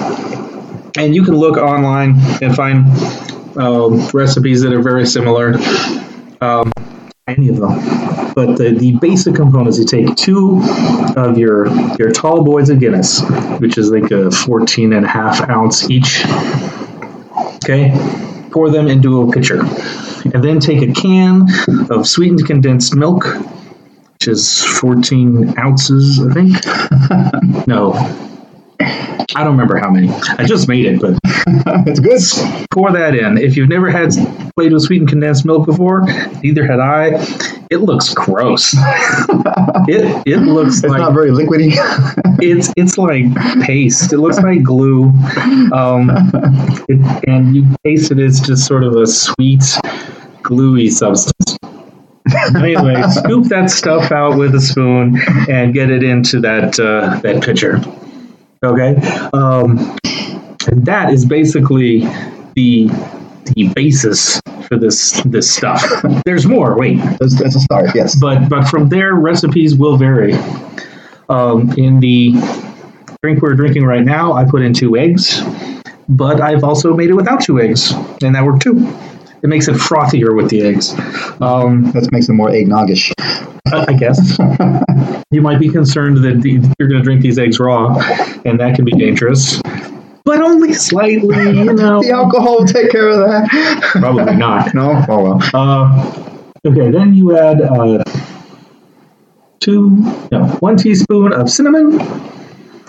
And 0.98 1.14
you 1.14 1.24
can 1.24 1.34
look 1.34 1.56
online 1.56 2.16
and 2.42 2.54
find 2.54 2.86
um, 3.56 4.06
recipes 4.12 4.62
that 4.62 4.72
are 4.72 4.82
very 4.82 5.06
similar. 5.06 5.54
Um, 6.40 6.72
any 7.28 7.48
of 7.48 7.56
them. 7.56 8.34
But 8.34 8.56
the, 8.56 8.74
the 8.76 8.96
basic 8.96 9.34
components, 9.34 9.78
you 9.78 9.84
take 9.84 10.16
two 10.16 10.60
of 11.16 11.38
your 11.38 11.68
your 11.98 12.10
tall 12.10 12.44
boys 12.44 12.70
of 12.70 12.80
Guinness, 12.80 13.22
which 13.58 13.78
is 13.78 13.90
like 13.90 14.10
a 14.10 14.30
14 14.30 14.92
and 14.92 15.04
a 15.04 15.08
half 15.08 15.48
ounce 15.48 15.90
each. 15.90 16.24
Okay? 17.56 17.92
Pour 18.50 18.70
them 18.70 18.88
into 18.88 19.22
a 19.22 19.32
pitcher. 19.32 19.60
And 20.34 20.42
then 20.42 20.58
take 20.58 20.82
a 20.82 20.92
can 20.92 21.46
of 21.90 22.06
sweetened 22.06 22.46
condensed 22.46 22.94
milk, 22.94 23.24
which 24.14 24.28
is 24.28 24.64
14 24.64 25.58
ounces, 25.58 26.20
I 26.20 26.32
think. 26.32 27.66
no. 27.66 27.92
I 28.80 29.44
don't 29.44 29.52
remember 29.52 29.76
how 29.76 29.90
many. 29.90 30.08
I 30.38 30.44
just 30.44 30.68
made 30.68 30.86
it, 30.86 31.00
but 31.00 31.18
it's 31.86 32.00
good. 32.00 32.20
pour 32.70 32.92
that 32.92 33.14
in. 33.14 33.38
If 33.38 33.56
you've 33.56 33.68
never 33.68 33.90
had 33.90 34.10
Play-Doh 34.56 34.78
sweetened 34.78 35.08
condensed 35.08 35.44
milk 35.44 35.66
before, 35.66 36.02
neither 36.42 36.66
had 36.66 36.80
I. 36.80 37.10
It 37.70 37.78
looks 37.78 38.12
gross. 38.14 38.74
it 39.88 40.22
it 40.26 40.38
looks 40.38 40.78
It's 40.78 40.88
like 40.88 40.98
not 40.98 41.12
very 41.12 41.30
liquidy. 41.30 41.72
it's 42.40 42.72
it's 42.76 42.98
like 42.98 43.24
paste. 43.62 44.12
It 44.12 44.18
looks 44.18 44.38
like 44.38 44.62
glue. 44.62 45.04
Um, 45.72 46.10
it, 46.88 47.28
and 47.28 47.54
you 47.54 47.74
taste 47.84 48.10
it 48.10 48.18
It's 48.18 48.40
just 48.40 48.66
sort 48.66 48.84
of 48.84 48.96
a 48.96 49.06
sweet, 49.06 49.64
gluey 50.42 50.88
substance. 50.90 51.58
anyway, 52.56 53.02
scoop 53.10 53.44
that 53.46 53.70
stuff 53.70 54.12
out 54.12 54.36
with 54.36 54.54
a 54.54 54.60
spoon 54.60 55.18
and 55.48 55.72
get 55.72 55.90
it 55.90 56.02
into 56.02 56.40
that 56.40 56.78
uh, 56.78 57.20
that 57.20 57.42
pitcher. 57.42 57.80
Okay, 58.64 58.96
um, 59.32 59.96
and 60.66 60.84
that 60.86 61.10
is 61.12 61.24
basically 61.24 62.00
the 62.54 62.88
the 63.54 63.72
basis 63.74 64.40
for 64.68 64.76
this 64.76 65.22
this 65.24 65.50
stuff. 65.50 65.82
There's 66.24 66.46
more. 66.46 66.76
Wait, 66.78 66.98
that's, 67.18 67.38
that's 67.38 67.56
a 67.56 67.60
start. 67.60 67.90
Yes. 67.94 68.16
but 68.16 68.48
but 68.48 68.68
from 68.68 68.88
there 68.88 69.14
recipes 69.14 69.74
will 69.76 69.96
vary. 69.96 70.34
Um, 71.28 71.72
in 71.76 72.00
the 72.00 72.32
drink 73.22 73.42
we're 73.42 73.54
drinking 73.54 73.84
right 73.84 74.04
now, 74.04 74.32
I 74.32 74.44
put 74.44 74.62
in 74.62 74.72
two 74.72 74.96
eggs, 74.96 75.42
but 76.08 76.40
I've 76.40 76.64
also 76.64 76.94
made 76.94 77.10
it 77.10 77.14
without 77.14 77.42
two 77.42 77.60
eggs, 77.60 77.92
and 78.22 78.34
that 78.34 78.44
worked 78.44 78.62
too. 78.62 78.76
It 79.42 79.48
makes 79.48 79.68
it 79.68 79.76
frothier 79.76 80.34
with 80.34 80.50
the 80.50 80.62
eggs. 80.62 80.92
Um, 81.40 81.92
That 81.92 82.08
makes 82.10 82.28
it 82.28 82.32
more 82.32 82.48
eggnoggish. 82.48 83.12
I 83.66 83.84
I 83.88 83.92
guess 83.92 84.36
you 85.30 85.42
might 85.42 85.60
be 85.60 85.68
concerned 85.68 86.18
that 86.24 86.40
the, 86.42 86.52
you're 86.78 86.88
going 86.88 87.00
to 87.00 87.04
drink 87.04 87.20
these 87.22 87.38
eggs 87.38 87.60
raw, 87.60 87.96
and 88.44 88.58
that 88.58 88.74
can 88.74 88.84
be 88.84 88.92
dangerous. 88.92 89.60
But 90.28 90.42
only 90.42 90.74
slightly, 90.74 91.38
you 91.56 91.64
know. 91.72 92.02
The 92.02 92.10
alcohol 92.10 92.58
will 92.58 92.66
take 92.66 92.90
care 92.90 93.08
of 93.08 93.16
that. 93.16 93.48
Probably 93.92 94.36
not. 94.36 94.74
no. 94.80 95.02
Oh 95.08 95.22
well. 95.22 95.40
Uh, 95.54 96.36
okay, 96.66 96.90
then 96.90 97.14
you 97.14 97.34
add 97.34 97.62
uh, 97.62 98.04
two, 99.60 99.88
no, 100.30 100.48
one 100.60 100.76
teaspoon 100.76 101.32
of 101.32 101.48
cinnamon, 101.48 101.98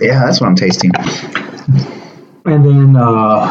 Yeah, 0.02 0.20
that's 0.26 0.42
what 0.42 0.48
I'm 0.48 0.56
tasting. 0.56 0.92
and 2.46 2.66
then 2.66 2.96
uh, 2.98 3.48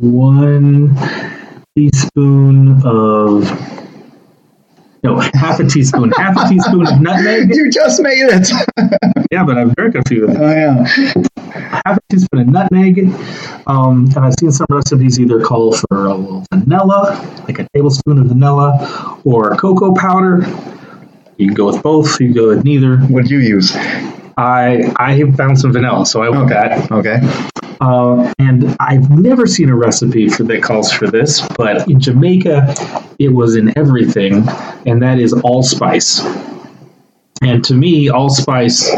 one 0.00 0.96
teaspoon 1.76 2.82
of 2.84 3.48
no, 5.04 5.20
half 5.34 5.60
a 5.60 5.64
teaspoon, 5.66 6.10
half 6.16 6.36
a 6.36 6.48
teaspoon 6.48 6.86
of 6.88 7.00
nutmeg. 7.00 7.50
You 7.54 7.70
just 7.70 8.02
made 8.02 8.26
it. 8.28 8.48
Yeah, 9.30 9.44
but 9.44 9.56
I've 9.56 9.74
drank 9.76 9.94
a 9.94 10.02
few 10.08 10.26
of 10.26 10.32
them. 10.34 10.42
oh 10.42 10.50
yeah. 10.50 11.22
Half 11.52 11.98
a 11.98 12.00
teaspoon 12.08 12.40
of 12.40 12.48
nutmeg, 12.48 13.04
um, 13.66 14.06
and 14.16 14.18
I've 14.18 14.34
seen 14.40 14.50
some 14.52 14.66
recipes 14.70 15.20
either 15.20 15.40
call 15.42 15.72
for 15.74 16.06
a 16.06 16.14
little 16.14 16.46
vanilla, 16.52 17.42
like 17.46 17.58
a 17.58 17.68
tablespoon 17.74 18.18
of 18.18 18.26
vanilla, 18.26 19.20
or 19.24 19.54
cocoa 19.56 19.94
powder. 19.94 20.46
You 21.36 21.46
can 21.46 21.54
go 21.54 21.66
with 21.66 21.82
both. 21.82 22.18
You 22.20 22.28
can 22.28 22.34
go 22.34 22.48
with 22.48 22.64
neither. 22.64 22.96
What 22.98 23.22
did 23.22 23.30
you 23.30 23.40
use? 23.40 23.72
I 24.36 24.92
I 24.96 25.12
have 25.14 25.36
found 25.36 25.58
some 25.58 25.72
vanilla, 25.72 26.06
so 26.06 26.22
I 26.22 26.30
went 26.30 26.44
with 26.44 26.50
that. 26.50 26.90
Okay. 26.90 27.18
Uh, 27.80 28.32
and 28.38 28.76
I've 28.78 29.10
never 29.10 29.46
seen 29.46 29.68
a 29.68 29.74
recipe 29.74 30.28
for 30.28 30.44
that 30.44 30.62
calls 30.62 30.92
for 30.92 31.10
this, 31.10 31.46
but 31.56 31.88
in 31.88 31.98
Jamaica, 32.00 32.74
it 33.18 33.28
was 33.28 33.56
in 33.56 33.76
everything, 33.76 34.48
and 34.86 35.02
that 35.02 35.18
is 35.18 35.32
allspice. 35.32 36.20
And 37.42 37.64
to 37.64 37.74
me, 37.74 38.08
allspice 38.08 38.88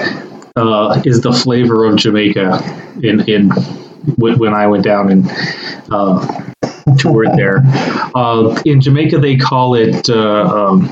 uh, 0.56 1.02
is 1.04 1.20
the 1.20 1.32
flavor 1.32 1.84
of 1.84 1.96
Jamaica. 1.96 2.60
In 3.02 3.28
in 3.28 3.50
when, 4.16 4.52
I 4.52 4.66
went 4.66 4.84
down 4.84 5.10
and 5.10 5.30
uh, 5.90 6.52
toured 6.98 7.30
there, 7.36 7.62
uh, 8.14 8.60
in 8.64 8.80
Jamaica 8.80 9.18
they 9.18 9.36
call 9.36 9.74
it. 9.74 10.08
Uh, 10.08 10.70
um, 10.70 10.88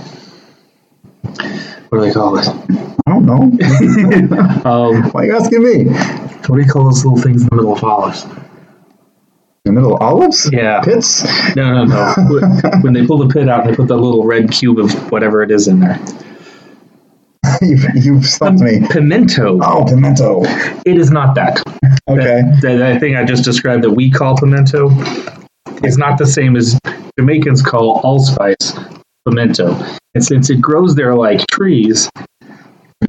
what 1.88 1.98
do 1.98 2.06
they 2.06 2.12
call 2.12 2.38
it? 2.38 2.48
I 3.06 3.10
don't 3.10 3.26
know. 3.26 3.52
Um, 4.64 5.10
Why 5.10 5.22
are 5.22 5.26
you 5.26 5.36
asking 5.36 5.62
me? 5.62 5.84
What 6.46 6.56
do 6.56 6.60
you 6.60 6.66
call 6.70 6.84
those 6.84 7.04
little 7.04 7.20
things 7.20 7.42
in 7.42 7.48
the 7.48 7.56
middle 7.56 7.72
of 7.72 7.84
olives? 7.84 8.24
In 8.24 8.30
the 9.64 9.72
middle 9.72 9.94
of 9.94 10.00
olives? 10.00 10.48
Yeah. 10.52 10.80
Pits? 10.82 11.24
No, 11.56 11.84
no, 11.84 11.84
no. 11.84 12.14
when 12.82 12.92
they 12.92 13.06
pull 13.06 13.18
the 13.18 13.32
pit 13.32 13.48
out, 13.48 13.66
they 13.66 13.74
put 13.74 13.88
that 13.88 13.96
little 13.96 14.24
red 14.24 14.50
cube 14.50 14.78
of 14.78 15.10
whatever 15.10 15.42
it 15.42 15.50
is 15.50 15.68
in 15.68 15.80
there. 15.80 15.98
you've, 17.62 17.84
you've 17.94 18.24
stumped 18.26 18.62
me. 18.62 18.80
Pimento. 18.90 19.58
Oh, 19.62 19.84
pimento. 19.84 20.42
It 20.86 20.98
is 20.98 21.10
not 21.10 21.34
that. 21.34 21.62
Okay. 22.08 22.24
That, 22.24 22.58
that, 22.62 22.76
that 22.76 23.00
thing 23.00 23.16
I 23.16 23.24
just 23.24 23.44
described 23.44 23.84
that 23.84 23.90
we 23.90 24.10
call 24.10 24.36
pimento 24.36 24.90
is 25.84 25.98
not 25.98 26.18
the 26.18 26.26
same 26.26 26.56
as 26.56 26.78
Jamaicans 27.18 27.62
call 27.62 28.00
allspice 28.04 28.72
pimento. 29.26 29.74
And 30.14 30.24
since 30.24 30.50
it 30.50 30.60
grows 30.60 30.94
there 30.94 31.14
like 31.14 31.46
trees, 31.48 32.08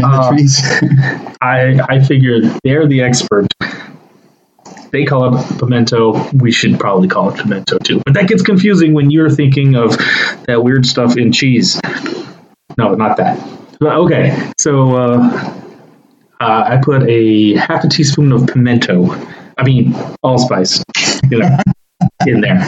Uh, 0.02 0.30
trees. 0.32 0.60
I 1.42 1.80
I 1.88 2.00
figured 2.02 2.44
they're 2.64 2.88
the 2.88 3.02
expert. 3.02 3.48
They 4.92 5.06
call 5.06 5.36
it 5.36 5.60
pimento. 5.60 6.30
We 6.34 6.52
should 6.52 6.80
probably 6.80 7.08
call 7.08 7.30
it 7.30 7.38
pimento 7.38 7.78
too. 7.80 8.02
But 8.06 8.14
that 8.16 8.28
gets 8.28 8.42
confusing 8.44 8.94
when 8.94 9.10
you're 9.12 9.30
thinking 9.30 9.76
of 9.76 9.98
that 10.48 10.64
weird 10.64 10.86
stuff 10.86 11.18
in 11.18 11.32
cheese. 11.32 11.80
No, 12.78 12.94
not 12.96 13.18
that. 13.18 13.38
Okay, 13.86 14.52
so 14.58 14.96
uh, 14.96 15.64
uh, 16.40 16.64
I 16.68 16.80
put 16.82 17.04
a 17.04 17.56
half 17.56 17.84
a 17.84 17.90
teaspoon 17.90 18.32
of 18.32 18.48
pimento. 18.48 19.10
I 19.58 19.64
mean 19.64 19.94
allspice, 20.24 20.84
you 21.30 21.40
know, 21.40 21.58
in 22.28 22.42
there. 22.42 22.60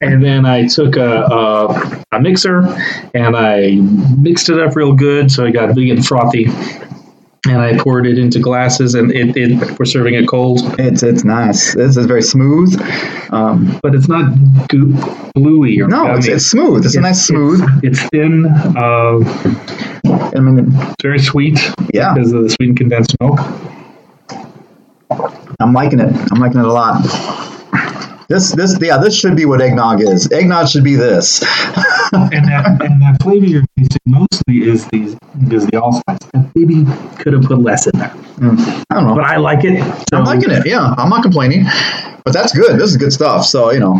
And 0.00 0.24
then 0.24 0.46
I 0.46 0.66
took 0.66 0.96
a, 0.96 1.22
a, 1.22 2.04
a 2.12 2.20
mixer 2.20 2.62
and 3.14 3.36
I 3.36 3.76
mixed 4.16 4.48
it 4.48 4.58
up 4.58 4.74
real 4.76 4.94
good 4.94 5.30
so 5.30 5.44
it 5.44 5.52
got 5.52 5.74
big 5.74 5.90
and 5.90 6.04
frothy 6.04 6.46
and 7.48 7.60
I 7.60 7.76
poured 7.78 8.06
it 8.06 8.18
into 8.18 8.38
glasses, 8.38 8.94
and 8.94 9.12
it, 9.12 9.36
it 9.36 9.78
we're 9.78 9.84
serving 9.84 10.14
it 10.14 10.26
cold. 10.28 10.60
It's 10.78 11.02
it's 11.02 11.24
nice. 11.24 11.74
This 11.74 11.96
is 11.96 12.06
very 12.06 12.22
smooth. 12.22 12.80
Um, 13.30 13.78
But 13.82 13.94
it's 13.94 14.08
not 14.08 14.32
goo, 14.68 14.94
gluey 15.34 15.80
or 15.80 15.88
no, 15.88 16.14
it's, 16.14 16.26
it's 16.26 16.46
smooth. 16.46 16.84
It's, 16.84 16.94
a 16.94 17.00
nice 17.00 17.26
smooth. 17.26 17.60
It's, 17.82 18.00
it's 18.00 18.10
thin. 18.10 18.46
Uh, 18.46 19.18
I 20.36 20.40
mean, 20.40 20.70
it's 20.70 21.02
very 21.02 21.18
sweet 21.18 21.58
yeah, 21.92 22.14
because 22.14 22.32
of 22.32 22.42
the 22.42 22.50
sweetened 22.50 22.78
condensed 22.78 23.16
milk. 23.20 23.40
I'm 25.60 25.72
liking 25.72 26.00
it. 26.00 26.12
I'm 26.32 26.40
liking 26.40 26.60
it 26.60 26.66
a 26.66 26.72
lot. 26.72 27.54
This 28.28 28.50
this 28.52 28.76
yeah, 28.80 28.98
this 28.98 29.14
should 29.16 29.36
be 29.36 29.44
what 29.44 29.60
eggnog 29.60 30.00
is. 30.00 30.30
Eggnog 30.32 30.68
should 30.68 30.82
be 30.84 30.96
this. 30.96 31.42
and 32.12 32.48
that 32.48 32.78
and 32.82 33.00
that 33.02 33.18
flavor 33.22 33.46
you're 33.46 33.62
tasting 33.78 34.00
mostly 34.04 34.68
is 34.68 34.86
these 34.88 35.16
is 35.50 35.66
the 35.66 35.80
allspice. 35.80 36.18
And 36.34 36.50
maybe 36.56 36.84
could 37.22 37.32
have 37.34 37.42
put 37.44 37.58
less 37.60 37.86
in 37.86 37.96
there, 37.98 38.12
I 38.12 38.94
don't 38.94 39.06
know. 39.06 39.14
but 39.14 39.24
I 39.24 39.36
like 39.36 39.64
it. 39.64 39.80
So 40.10 40.16
I'm 40.18 40.24
liking 40.24 40.50
it. 40.50 40.66
Yeah, 40.66 40.92
I'm 40.98 41.08
not 41.08 41.22
complaining. 41.22 41.66
But 42.24 42.32
that's 42.32 42.52
good. 42.52 42.80
This 42.80 42.90
is 42.90 42.96
good 42.96 43.12
stuff. 43.12 43.44
So 43.46 43.70
you 43.70 43.78
know, 43.78 43.94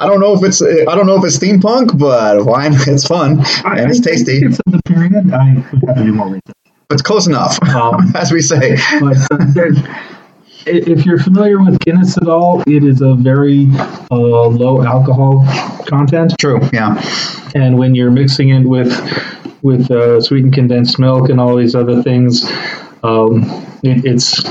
I 0.00 0.06
don't 0.06 0.20
know 0.20 0.32
if 0.34 0.42
it's 0.42 0.62
I 0.62 0.94
don't 0.94 1.06
know 1.06 1.18
if 1.18 1.24
it's 1.24 1.38
steampunk, 1.38 1.98
but 1.98 2.46
wine 2.46 2.72
it's 2.86 3.06
fun 3.06 3.40
I- 3.64 3.80
and 3.80 3.90
it's 3.90 4.00
tasty. 4.00 4.38
It's 4.38 4.58
of 4.66 4.72
the 4.72 4.80
period. 4.86 5.30
I 5.34 5.62
would 5.72 5.82
have 5.86 5.96
to 5.98 6.04
do 6.04 6.12
more 6.14 6.28
research. 6.28 6.56
It's 6.88 7.02
close 7.02 7.26
enough, 7.26 7.58
Um, 7.74 8.12
as 8.14 8.30
we 8.32 8.40
say. 8.40 8.76
But 9.00 9.16
uh, 9.30 10.15
if 10.66 11.06
you're 11.06 11.18
familiar 11.18 11.62
with 11.62 11.78
Guinness 11.80 12.16
at 12.16 12.28
all, 12.28 12.62
it 12.66 12.84
is 12.84 13.00
a 13.00 13.14
very 13.14 13.68
uh, 14.10 14.16
low 14.16 14.82
alcohol 14.82 15.44
content. 15.86 16.34
True. 16.38 16.60
Yeah. 16.72 17.00
and 17.54 17.78
when 17.78 17.94
you're 17.94 18.10
mixing 18.10 18.50
it 18.50 18.64
with 18.64 18.92
with 19.62 19.90
uh, 19.90 20.20
sweetened 20.20 20.52
condensed 20.52 20.98
milk 20.98 21.28
and 21.30 21.40
all 21.40 21.56
these 21.56 21.74
other 21.74 22.02
things, 22.02 22.44
um, 23.02 23.44
it, 23.82 24.04
it's 24.04 24.44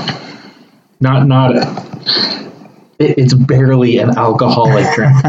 not 1.00 1.26
not 1.26 1.54
it's 2.98 3.34
barely 3.34 3.98
an 3.98 4.16
alcoholic 4.16 4.86
drink. 4.94 5.12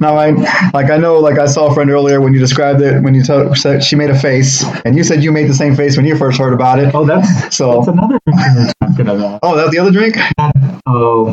Now 0.00 0.16
I 0.16 0.30
like 0.74 0.90
I 0.90 0.96
know 0.98 1.18
like 1.20 1.38
I 1.38 1.46
saw 1.46 1.66
a 1.70 1.74
friend 1.74 1.90
earlier 1.90 2.20
when 2.20 2.32
you 2.34 2.38
described 2.40 2.80
it 2.82 3.02
when 3.02 3.14
you 3.14 3.22
t- 3.22 3.54
said 3.54 3.82
she 3.84 3.96
made 3.96 4.10
a 4.10 4.18
face 4.18 4.64
and 4.84 4.96
you 4.96 5.04
said 5.04 5.22
you 5.22 5.30
made 5.32 5.48
the 5.48 5.54
same 5.54 5.74
face 5.76 5.96
when 5.96 6.04
you 6.06 6.16
first 6.16 6.38
heard 6.38 6.52
about 6.52 6.78
it. 6.78 6.94
oh, 6.94 7.04
that's 7.06 7.28
So- 7.56 7.76
that's 7.76 7.88
another 7.88 8.18
drink 8.26 8.38
we 8.38 8.44
we're 8.44 8.66
talking 9.04 9.08
about. 9.08 9.40
Oh, 9.42 9.56
that's 9.56 9.70
the 9.70 9.78
other 9.78 9.90
drink. 9.92 10.16
Oh, 10.86 11.32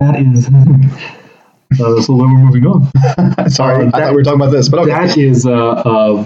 that 0.00 0.20
is. 0.20 0.46
Uh, 0.48 2.00
so 2.00 2.16
then 2.16 2.30
we're 2.32 2.38
moving 2.44 2.66
on. 2.66 3.50
Sorry, 3.50 3.86
Uh, 3.86 3.88
I 3.88 3.90
thought 3.90 4.10
we 4.10 4.16
were 4.16 4.22
talking 4.22 4.40
about 4.40 4.52
this, 4.52 4.68
but 4.68 4.80
okay. 4.80 4.90
That 4.92 5.16
is 5.18 5.44
uh, 5.44 5.52
uh, 5.52 6.24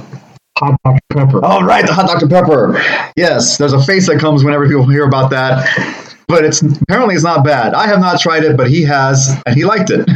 hot 0.59 0.77
Dr 0.85 1.01
Pepper. 1.13 1.41
Oh, 1.43 1.63
right, 1.65 1.87
the 1.87 1.95
hot 1.95 2.07
Dr. 2.07 2.29
Pepper. 2.29 2.83
Yes, 3.17 3.57
there's 3.57 3.73
a 3.73 3.83
face 3.83 4.07
that 4.09 4.19
comes 4.21 4.45
whenever 4.45 4.67
people 4.69 4.87
hear 4.87 5.07
about 5.07 5.31
that. 5.31 6.08
But 6.29 6.45
it's 6.45 6.61
apparently 6.61 7.15
it's 7.15 7.25
not 7.25 7.43
bad. 7.43 7.73
I 7.75 7.87
have 7.87 8.01
not 8.01 8.21
tried 8.21 8.45
it, 8.45 8.57
but 8.57 8.69
he 8.71 8.83
has, 8.83 9.41
and 9.47 9.57
he 9.57 9.65
liked 9.65 9.91
it. 9.91 10.07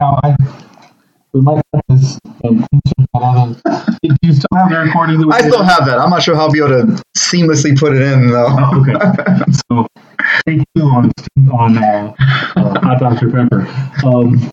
Now, 0.00 0.18
I, 0.22 0.36
we 1.32 1.40
might 1.40 1.62
have 1.74 1.82
this. 1.88 2.18
Um, 2.44 2.66
do 4.02 4.16
you 4.22 4.32
still 4.32 4.56
have 4.56 4.70
the 4.70 4.78
recording 4.78 5.32
I 5.32 5.40
still 5.40 5.62
have 5.62 5.86
that. 5.86 5.98
I'm 5.98 6.10
not 6.10 6.22
sure 6.22 6.34
how 6.34 6.42
I'll 6.42 6.50
be 6.50 6.58
able 6.58 6.68
to 6.70 7.02
seamlessly 7.16 7.78
put 7.78 7.94
it 7.94 8.02
in 8.02 8.30
though. 8.30 8.46
Oh, 8.48 8.80
okay. 8.80 9.52
so, 9.68 9.86
take 10.46 10.60
two 10.76 10.84
on 10.84 11.10
on 11.52 11.78
uh, 11.78 12.14
uh, 12.56 12.80
hot 12.80 13.00
Dr 13.00 13.30
Pepper. 13.30 13.66
Um, 14.04 14.50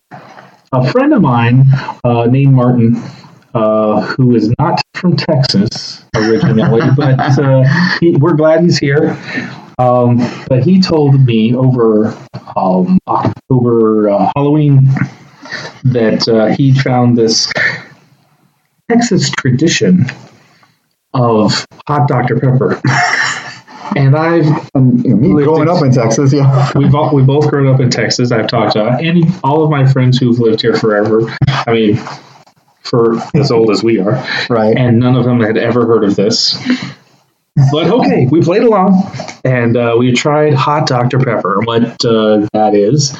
a 0.72 0.90
friend 0.92 1.12
of 1.12 1.22
mine 1.22 1.64
uh, 2.04 2.26
named 2.26 2.54
Martin, 2.54 2.94
uh, 3.54 4.00
who 4.02 4.34
is 4.34 4.52
not 4.58 4.80
from 4.94 5.16
Texas 5.16 6.04
originally, 6.14 6.82
but 6.96 7.38
uh, 7.38 7.64
he, 8.00 8.16
we're 8.16 8.34
glad 8.34 8.62
he's 8.62 8.78
here. 8.78 9.16
Um, 9.78 10.18
but 10.48 10.62
he 10.62 10.80
told 10.80 11.18
me 11.24 11.54
over 11.54 12.14
um, 12.56 12.98
October 13.08 14.10
uh, 14.10 14.30
Halloween 14.36 14.88
that 15.84 16.28
uh, 16.28 16.54
he 16.54 16.74
found 16.74 17.16
this 17.16 17.50
Texas 18.90 19.30
tradition 19.30 20.06
of 21.14 21.66
hot 21.86 22.08
Dr 22.08 22.38
Pepper. 22.38 22.80
And 23.96 24.14
I've 24.14 24.70
And, 24.74 25.04
you 25.04 25.16
know, 25.16 25.44
growing 25.44 25.62
in- 25.62 25.68
up 25.68 25.82
in 25.82 25.90
Texas, 25.90 26.32
yeah. 26.32 26.70
we've 26.76 26.94
all, 26.94 27.12
we 27.12 27.22
both 27.24 27.48
grown 27.48 27.66
up 27.66 27.80
in 27.80 27.90
Texas. 27.90 28.30
I've 28.30 28.46
talked 28.46 28.74
to 28.74 28.84
any 29.02 29.24
all 29.42 29.64
of 29.64 29.70
my 29.70 29.84
friends 29.84 30.16
who've 30.18 30.38
lived 30.38 30.60
here 30.60 30.74
forever. 30.74 31.22
I 31.48 31.72
mean, 31.72 31.96
for 32.90 33.16
as 33.34 33.50
old 33.52 33.70
as 33.70 33.82
we 33.84 34.00
are, 34.00 34.22
Right. 34.50 34.76
and 34.76 34.98
none 34.98 35.14
of 35.16 35.24
them 35.24 35.40
had 35.40 35.56
ever 35.56 35.86
heard 35.86 36.02
of 36.04 36.16
this. 36.16 36.58
But 37.72 37.86
okay, 37.88 38.26
we 38.30 38.40
played 38.42 38.62
along, 38.62 39.02
and 39.44 39.76
uh, 39.76 39.94
we 39.98 40.12
tried 40.12 40.54
hot 40.54 40.86
Dr 40.86 41.18
Pepper. 41.18 41.60
What 41.64 42.04
uh, 42.04 42.46
that 42.52 42.74
is 42.74 43.16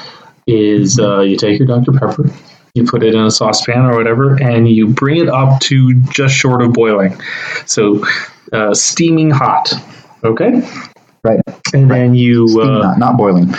is 0.47 0.99
uh, 0.99 1.21
you 1.21 1.37
take 1.37 1.59
your 1.59 1.69
Dr 1.69 1.93
Pepper, 1.93 2.31
you 2.75 2.85
put 2.85 3.03
it 3.03 3.15
in 3.15 3.21
a 3.21 3.31
saucepan 3.31 3.85
or 3.87 3.97
whatever, 3.97 4.35
and 4.43 4.69
you 4.69 4.89
bring 4.89 5.19
it 5.19 5.29
up 5.29 5.61
to 5.63 5.95
just 6.11 6.35
short 6.35 6.63
of 6.63 6.73
boiling, 6.73 7.21
so 7.67 8.05
uh, 8.53 8.75
steaming 8.75 9.31
hot. 9.31 9.73
Okay, 10.25 10.63
Right. 11.23 11.41
and 11.75 11.91
then 11.91 12.15
you 12.15 12.47
uh, 12.63 12.79
not, 12.79 12.99
not 12.99 13.17
boiling. 13.17 13.55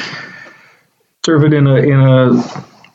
serve 1.25 1.43
it 1.43 1.53
in 1.53 1.67
a 1.67 1.75
in 1.75 1.99
a 1.99 2.43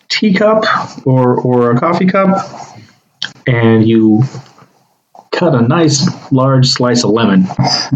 teacup 0.09 0.65
or 1.07 1.41
or 1.41 1.71
a 1.73 1.79
coffee 1.79 2.07
cup, 2.07 2.45
and 3.47 3.87
you 3.87 4.23
cut 5.33 5.55
a 5.55 5.61
nice 5.61 6.09
large 6.33 6.67
slice 6.67 7.05
of 7.05 7.11
lemon. 7.11 7.47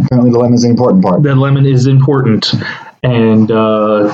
Apparently, 0.05 0.31
the 0.31 0.39
lemon 0.39 0.55
is 0.55 0.63
the 0.63 0.69
important 0.69 1.03
part. 1.03 1.23
The 1.23 1.35
lemon 1.35 1.67
is 1.67 1.87
important, 1.87 2.53
and 3.03 3.51
uh, 3.51 4.09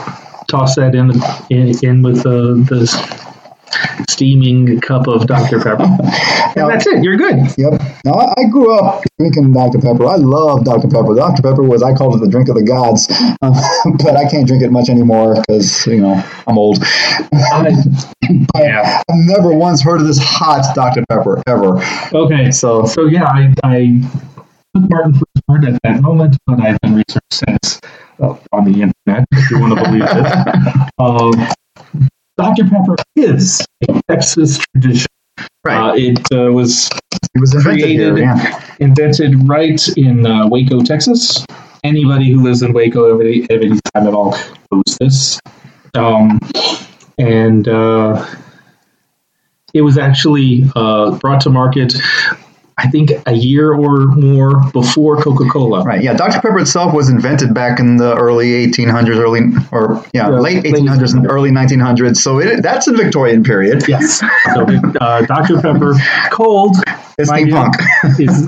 toss 0.48 0.76
that 0.76 0.94
in 0.94 1.10
in, 1.50 1.74
in 1.82 2.02
with 2.02 2.22
the 2.22 2.64
the 2.68 3.25
steaming 4.08 4.80
cup 4.80 5.06
of 5.06 5.26
Dr 5.26 5.60
Pepper, 5.60 5.82
and 6.56 6.70
that's 6.70 6.86
it. 6.86 7.02
You're 7.02 7.16
good. 7.16 7.36
Yep. 7.56 7.80
Now, 8.04 8.32
I, 8.36 8.44
grew 8.44 8.72
up 8.72 9.02
drinking 9.18 9.52
Dr. 9.52 9.78
Pepper. 9.78 10.06
I 10.06 10.16
love 10.16 10.64
Dr. 10.64 10.88
Pepper. 10.88 11.14
Dr. 11.14 11.42
Pepper 11.42 11.62
was, 11.62 11.82
I 11.82 11.94
called 11.94 12.14
it 12.14 12.24
the 12.24 12.30
drink 12.30 12.48
of 12.48 12.54
the 12.54 12.62
gods, 12.62 13.10
um, 13.42 13.52
but 14.04 14.16
I 14.16 14.28
can't 14.28 14.46
drink 14.46 14.62
it 14.62 14.70
much 14.70 14.88
anymore 14.88 15.34
because, 15.34 15.86
you 15.86 16.00
know, 16.00 16.22
I'm 16.46 16.58
old. 16.58 16.78
yeah. 18.54 19.02
I've 19.08 19.16
never 19.16 19.52
once 19.52 19.82
heard 19.82 20.00
of 20.00 20.06
this 20.06 20.18
hot 20.18 20.74
Dr. 20.74 21.04
Pepper, 21.08 21.42
ever. 21.46 21.82
Okay. 22.12 22.50
So, 22.50 22.86
So 22.86 23.06
yeah, 23.06 23.24
I, 23.24 23.52
I 23.64 24.00
took 24.74 24.90
Martin 24.90 25.14
for 25.14 25.24
his 25.34 25.42
word 25.48 25.64
at 25.64 25.82
that 25.82 26.00
moment, 26.00 26.36
but 26.46 26.60
I've 26.60 26.78
done 26.80 26.94
research 26.94 27.22
since 27.32 27.80
well, 28.18 28.40
on 28.52 28.64
the 28.64 28.82
internet, 28.82 29.26
if 29.32 29.50
you 29.50 29.58
want 29.58 29.76
to 29.76 29.84
believe 29.84 30.04
this. 30.04 30.32
Um, 30.98 31.65
Dr. 32.36 32.64
Pepper 32.64 32.96
is 33.16 33.64
a 33.88 34.00
Texas 34.08 34.58
tradition. 34.72 35.06
right. 35.64 35.90
Uh, 35.90 35.94
it 35.96 36.18
uh, 36.32 36.52
was 36.52 36.90
it 37.34 37.40
was 37.40 37.54
invented 37.54 37.88
here, 37.88 38.12
created- 38.12 38.18
yeah. 38.18 38.64
invented 38.80 39.48
right 39.48 39.80
in 39.96 40.26
uh, 40.26 40.46
Waco, 40.48 40.80
Texas. 40.82 41.44
Anybody 41.84 42.32
who 42.32 42.42
lives 42.42 42.62
in 42.62 42.72
Waco 42.72 43.10
every, 43.12 43.44
at 43.44 43.62
any 43.62 43.78
time 43.94 44.06
at 44.06 44.14
all 44.14 44.36
knows 44.72 44.96
this. 45.00 45.40
Um, 45.94 46.38
and 47.16 47.66
uh, 47.68 48.26
it 49.72 49.82
was 49.82 49.96
actually 49.96 50.64
uh, 50.74 51.12
brought 51.18 51.40
to 51.42 51.50
market, 51.50 51.94
I 52.78 52.88
think, 52.88 53.10
a 53.26 53.32
year 53.32 53.72
or 53.72 54.06
more 54.08 54.60
before 54.72 55.16
Coca 55.22 55.48
Cola. 55.48 55.82
Right. 55.82 56.02
Yeah. 56.02 56.12
Dr. 56.12 56.40
Pepper 56.40 56.58
itself 56.58 56.92
was 56.92 57.08
invented 57.08 57.54
back 57.54 57.80
in 57.80 57.96
the 57.96 58.14
early 58.16 58.48
1800s, 58.66 59.16
early, 59.16 59.40
or, 59.72 60.04
yeah, 60.12 60.28
Yeah, 60.28 60.38
late 60.38 60.62
late 60.64 60.74
1800s 60.74 61.14
and 61.14 61.26
early 61.30 61.50
1900s. 61.50 62.16
So, 62.18 62.38
it, 62.38 62.62
that's 62.62 62.86
a 62.86 62.92
Victorian 62.92 63.42
period. 63.42 63.82
Yes. 63.88 64.20
So, 64.54 64.66
uh, 65.00 65.22
Dr. 65.22 65.60
Pepper 65.62 65.94
cold 66.30 66.76
It's 67.18 67.30
steampunk. 67.30 67.72
is, 68.20 68.46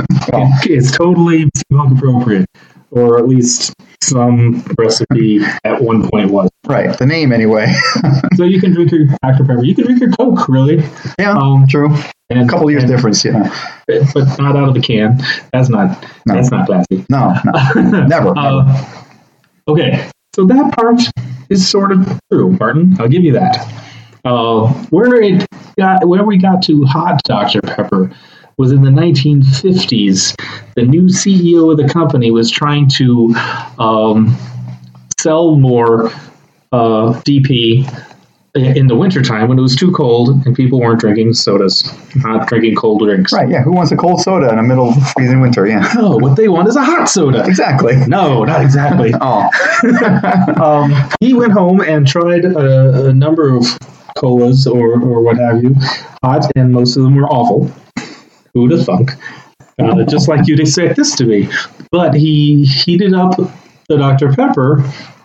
is 0.66 0.92
totally 0.92 1.48
steampunk 1.56 1.96
appropriate, 1.96 2.46
or 2.90 3.18
at 3.18 3.28
least 3.28 3.74
some 4.02 4.62
recipe 4.78 5.40
at 5.64 5.82
one 5.82 6.08
point 6.08 6.30
was. 6.30 6.48
right. 6.66 6.96
The 6.98 7.06
name, 7.06 7.32
anyway. 7.32 7.66
So 8.36 8.44
you 8.44 8.60
can 8.60 8.72
drink 8.72 8.92
your 8.92 9.06
Dr. 9.22 9.44
Pepper. 9.44 9.64
You 9.64 9.74
can 9.74 9.84
drink 9.86 10.00
your 10.00 10.12
Coke, 10.12 10.48
really. 10.48 10.80
yeah. 11.18 11.32
Um, 11.36 11.66
true. 11.68 11.92
And, 12.30 12.42
A 12.42 12.46
couple 12.46 12.70
years 12.70 12.84
and- 12.84 12.92
difference, 12.92 13.24
yeah. 13.24 13.52
but 13.88 14.38
not 14.38 14.54
out 14.56 14.68
of 14.68 14.74
the 14.74 14.80
can. 14.80 15.18
That's 15.52 15.68
not. 15.68 16.00
No. 16.26 16.34
That's 16.34 16.50
not 16.52 16.66
classy. 16.66 17.04
No, 17.10 17.34
no. 17.44 17.80
Never. 18.06 18.32
Uh, 18.36 18.94
okay, 19.66 20.08
so 20.36 20.46
that 20.46 20.72
part 20.76 21.00
is 21.50 21.68
sort 21.68 21.90
of 21.90 22.20
true, 22.30 22.52
Martin. 22.60 22.96
I'll 23.00 23.08
give 23.08 23.24
you 23.24 23.32
that. 23.32 23.56
Uh, 24.24 24.68
where 24.90 25.20
it 25.20 25.44
got, 25.76 26.06
where 26.06 26.22
we 26.24 26.36
got 26.38 26.62
to 26.64 26.84
hot 26.84 27.20
Dr. 27.24 27.60
Pepper 27.62 28.12
was 28.58 28.72
in 28.72 28.82
the 28.82 28.90
1950s. 28.90 30.34
The 30.74 30.82
new 30.82 31.04
CEO 31.04 31.70
of 31.70 31.78
the 31.78 31.88
company 31.88 32.30
was 32.30 32.50
trying 32.50 32.88
to 32.90 33.34
um, 33.78 34.36
sell 35.18 35.56
more 35.56 36.10
uh, 36.72 37.14
DP 37.24 37.88
in 38.54 38.88
the 38.88 38.96
wintertime 38.96 39.48
when 39.48 39.58
it 39.58 39.62
was 39.62 39.76
too 39.76 39.92
cold 39.92 40.44
and 40.44 40.56
people 40.56 40.80
weren't 40.80 40.98
drinking 40.98 41.32
sodas, 41.34 41.92
not 42.16 42.48
drinking 42.48 42.74
cold 42.74 43.00
drinks. 43.00 43.32
Right, 43.32 43.48
yeah. 43.48 43.62
Who 43.62 43.72
wants 43.72 43.92
a 43.92 43.96
cold 43.96 44.20
soda 44.20 44.48
in 44.50 44.56
the 44.56 44.62
middle 44.62 44.88
of 44.88 45.12
freezing 45.12 45.40
winter? 45.40 45.66
Yeah. 45.66 45.92
No, 45.94 46.16
what 46.16 46.36
they 46.36 46.48
want 46.48 46.66
is 46.66 46.74
a 46.74 46.82
hot 46.82 47.08
soda. 47.08 47.44
Exactly. 47.46 47.94
No, 48.06 48.44
not 48.44 48.62
exactly. 48.62 49.14
Oh, 49.20 49.48
um, 50.62 51.10
he 51.20 51.34
went 51.34 51.52
home 51.52 51.80
and 51.80 52.06
tried 52.06 52.44
a, 52.44 53.08
a 53.08 53.12
number 53.12 53.54
of 53.54 53.64
colas 54.16 54.66
or, 54.66 55.00
or 55.00 55.22
what 55.22 55.36
have 55.36 55.62
you, 55.62 55.74
hot, 56.22 56.50
and 56.56 56.72
most 56.72 56.96
of 56.96 57.02
them 57.02 57.14
were 57.14 57.28
awful. 57.28 57.70
Have? 59.78 60.00
Uh, 60.00 60.04
just 60.04 60.28
like 60.28 60.46
you'd 60.46 60.60
expect 60.60 60.96
this 60.96 61.14
to 61.16 61.24
be. 61.24 61.48
But 61.92 62.14
he 62.14 62.64
heated 62.64 63.14
up 63.14 63.36
the 63.88 63.96
Dr. 63.96 64.32
Pepper. 64.32 64.82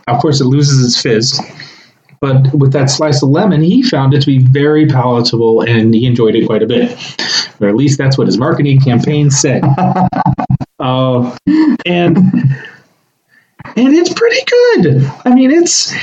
Of 0.07 0.21
course, 0.21 0.41
it 0.41 0.45
loses 0.45 0.85
its 0.85 1.01
fizz, 1.01 1.39
but 2.23 2.53
with 2.53 2.71
that 2.71 2.89
slice 2.89 3.21
of 3.21 3.29
lemon, 3.29 3.61
he 3.61 3.83
found 3.83 4.13
it 4.13 4.21
to 4.21 4.27
be 4.27 4.39
very 4.39 4.85
palatable 4.85 5.59
and 5.59 5.93
he 5.93 6.05
enjoyed 6.05 6.35
it 6.35 6.45
quite 6.45 6.63
a 6.63 6.65
bit. 6.65 6.97
Or 7.59 7.67
at 7.67 7.75
least 7.75 7.97
that's 7.97 8.17
what 8.17 8.27
his 8.27 8.37
marketing 8.37 8.79
campaign 8.79 9.29
said. 9.29 9.61
uh, 10.79 11.37
and 11.85 12.17
and 13.75 13.93
it's 13.93 14.13
pretty 14.13 14.39
good. 14.45 15.11
I 15.25 15.33
mean, 15.33 15.51
it's 15.51 15.93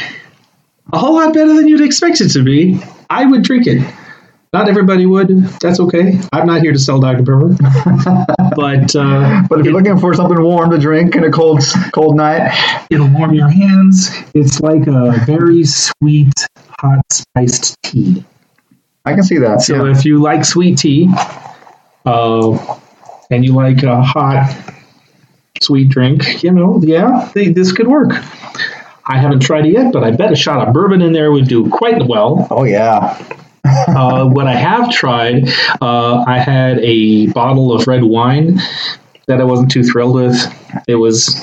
a 0.92 0.98
whole 0.98 1.14
lot 1.14 1.32
better 1.32 1.54
than 1.54 1.68
you'd 1.68 1.80
expect 1.80 2.20
it 2.20 2.28
to 2.32 2.42
be. 2.42 2.78
I 3.08 3.24
would 3.24 3.42
drink 3.42 3.66
it. 3.66 3.82
Not 4.52 4.68
everybody 4.68 5.06
would. 5.06 5.28
That's 5.62 5.78
okay. 5.78 6.18
I'm 6.32 6.44
not 6.44 6.60
here 6.60 6.72
to 6.72 6.78
sell 6.78 7.00
Dr. 7.00 7.18
Pepper. 7.18 7.54
but 8.56 8.96
uh, 8.96 9.42
But 9.48 9.60
if 9.60 9.64
you're 9.64 9.72
looking 9.72 9.96
for 9.98 10.12
something 10.12 10.42
warm 10.42 10.70
to 10.72 10.78
drink 10.78 11.14
in 11.14 11.22
a 11.22 11.30
cold 11.30 11.62
cold 11.92 12.16
night, 12.16 12.50
it'll 12.90 13.08
warm 13.08 13.32
your 13.32 13.48
hands. 13.48 14.10
It's 14.34 14.60
like 14.60 14.88
a 14.88 15.12
very 15.24 15.62
sweet, 15.62 16.34
hot 16.80 17.04
spiced 17.12 17.80
tea. 17.84 18.24
I 19.04 19.14
can 19.14 19.22
see 19.22 19.38
that. 19.38 19.60
So 19.60 19.86
yeah. 19.86 19.92
if 19.96 20.04
you 20.04 20.20
like 20.20 20.44
sweet 20.44 20.78
tea, 20.78 21.08
uh, 22.04 22.76
and 23.30 23.44
you 23.44 23.54
like 23.54 23.84
a 23.84 24.02
hot, 24.02 24.52
sweet 25.62 25.90
drink, 25.90 26.42
you 26.42 26.50
know, 26.50 26.80
yeah, 26.82 27.30
th- 27.34 27.54
this 27.54 27.70
could 27.70 27.86
work. 27.86 28.10
I 29.06 29.16
haven't 29.18 29.40
tried 29.40 29.66
it 29.66 29.72
yet, 29.72 29.92
but 29.92 30.02
I 30.02 30.10
bet 30.10 30.32
a 30.32 30.36
shot 30.36 30.66
of 30.66 30.74
bourbon 30.74 31.02
in 31.02 31.12
there 31.12 31.30
would 31.30 31.46
do 31.46 31.70
quite 31.70 32.06
well. 32.08 32.48
Oh 32.50 32.64
yeah. 32.64 33.16
Uh, 33.64 34.26
what 34.26 34.46
I 34.46 34.54
have 34.54 34.90
tried, 34.90 35.48
uh, 35.80 36.24
I 36.26 36.38
had 36.38 36.78
a 36.78 37.26
bottle 37.28 37.72
of 37.72 37.86
red 37.86 38.02
wine 38.04 38.60
that 39.26 39.40
I 39.40 39.44
wasn't 39.44 39.70
too 39.70 39.82
thrilled 39.82 40.14
with. 40.14 40.36
It 40.88 40.96
was, 40.96 41.40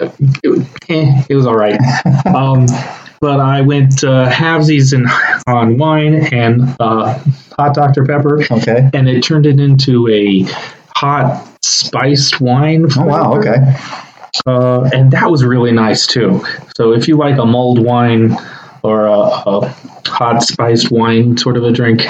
it, 0.00 0.66
eh, 0.88 1.24
it 1.28 1.34
was 1.34 1.46
all 1.46 1.56
right. 1.56 1.78
Um, 2.26 2.66
but 3.20 3.38
I 3.38 3.60
went 3.60 4.02
uh, 4.02 4.30
halvesies 4.30 4.94
in, 4.94 5.06
on 5.46 5.76
wine 5.76 6.32
and 6.32 6.74
uh, 6.80 7.18
hot 7.58 7.74
Dr. 7.74 8.04
Pepper, 8.06 8.42
Okay. 8.50 8.88
and 8.94 9.08
it 9.08 9.22
turned 9.22 9.44
it 9.44 9.60
into 9.60 10.08
a 10.08 10.44
hot 10.96 11.46
spiced 11.62 12.40
wine. 12.40 12.86
Oh 12.96 13.04
wow. 13.04 13.34
Okay. 13.34 13.56
Uh, 14.46 14.88
and 14.94 15.10
that 15.10 15.30
was 15.30 15.44
really 15.44 15.72
nice 15.72 16.06
too. 16.06 16.42
So 16.76 16.92
if 16.92 17.08
you 17.08 17.16
like 17.16 17.36
a 17.38 17.44
mulled 17.44 17.84
wine 17.84 18.36
or 18.82 19.06
a, 19.06 19.18
a 19.18 19.76
hot 20.06 20.42
spiced 20.42 20.90
wine 20.90 21.36
sort 21.36 21.56
of 21.56 21.64
a 21.64 21.72
drink, 21.72 22.02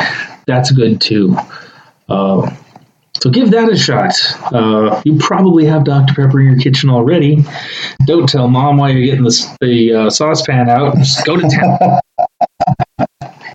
that's 0.46 0.70
good 0.70 1.00
too. 1.00 1.36
Uh, 2.08 2.54
so 3.20 3.28
give 3.30 3.50
that 3.50 3.70
a 3.70 3.76
shot. 3.76 4.14
Uh, 4.52 5.02
you 5.04 5.18
probably 5.18 5.66
have 5.66 5.84
Dr. 5.84 6.14
Pepper 6.14 6.40
in 6.40 6.46
your 6.46 6.58
kitchen 6.58 6.88
already. 6.88 7.44
Don't 8.06 8.28
tell 8.28 8.48
mom 8.48 8.78
why 8.78 8.90
you're 8.90 9.04
getting 9.04 9.24
the, 9.24 9.56
the 9.60 9.94
uh, 9.94 10.10
saucepan 10.10 10.70
out. 10.70 10.96
Just 10.96 11.24
go 11.26 11.36
to 11.36 11.48
town. 11.48 12.00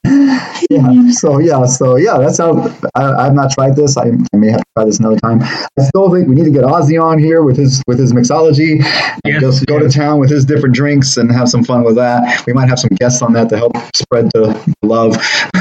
Yeah. 0.70 1.12
So 1.12 1.38
yeah. 1.40 1.66
So 1.66 1.96
yeah. 1.96 2.18
That's 2.18 2.40
how 2.40 2.74
I, 2.96 3.28
I've 3.28 3.34
not 3.34 3.52
tried 3.52 3.76
this. 3.76 3.98
I, 3.98 4.06
I 4.34 4.38
may 4.38 4.50
have 4.50 4.62
to 4.62 4.66
try 4.76 4.86
this 4.86 5.00
another 5.00 5.20
time. 5.20 5.44
I 5.44 5.84
still 5.84 6.12
think 6.12 6.28
we 6.28 6.34
need 6.34 6.46
to 6.46 6.52
get 6.52 6.64
Ozzy 6.64 7.00
on 7.00 7.20
here 7.20 7.44
with 7.44 7.58
his 7.58 7.84
with 7.88 8.00
his 8.00 8.14
mixology. 8.14 8.84
And 9.24 9.34
Yes, 9.34 9.42
just 9.42 9.66
go 9.68 9.78
to 9.78 9.90
town 9.90 10.20
with 10.20 10.32
his 10.32 10.44
different 10.44 10.74
drinks 10.74 11.18
and 11.18 11.32
have 11.32 11.50
some 11.50 11.64
fun 11.64 11.84
with 11.84 11.96
that. 11.96 12.46
We 12.48 12.54
might 12.54 12.68
have 12.68 12.80
some 12.80 12.90
guests 13.00 13.22
on 13.22 13.34
that 13.34 13.50
to 13.50 13.58
help 13.58 13.74
spread 13.94 14.32
the 14.32 14.76
love. 14.82 15.14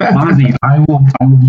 Ozzy, 0.00 0.56
I 0.62 0.78
will, 0.88 1.04
I 1.20 1.26
will 1.26 1.40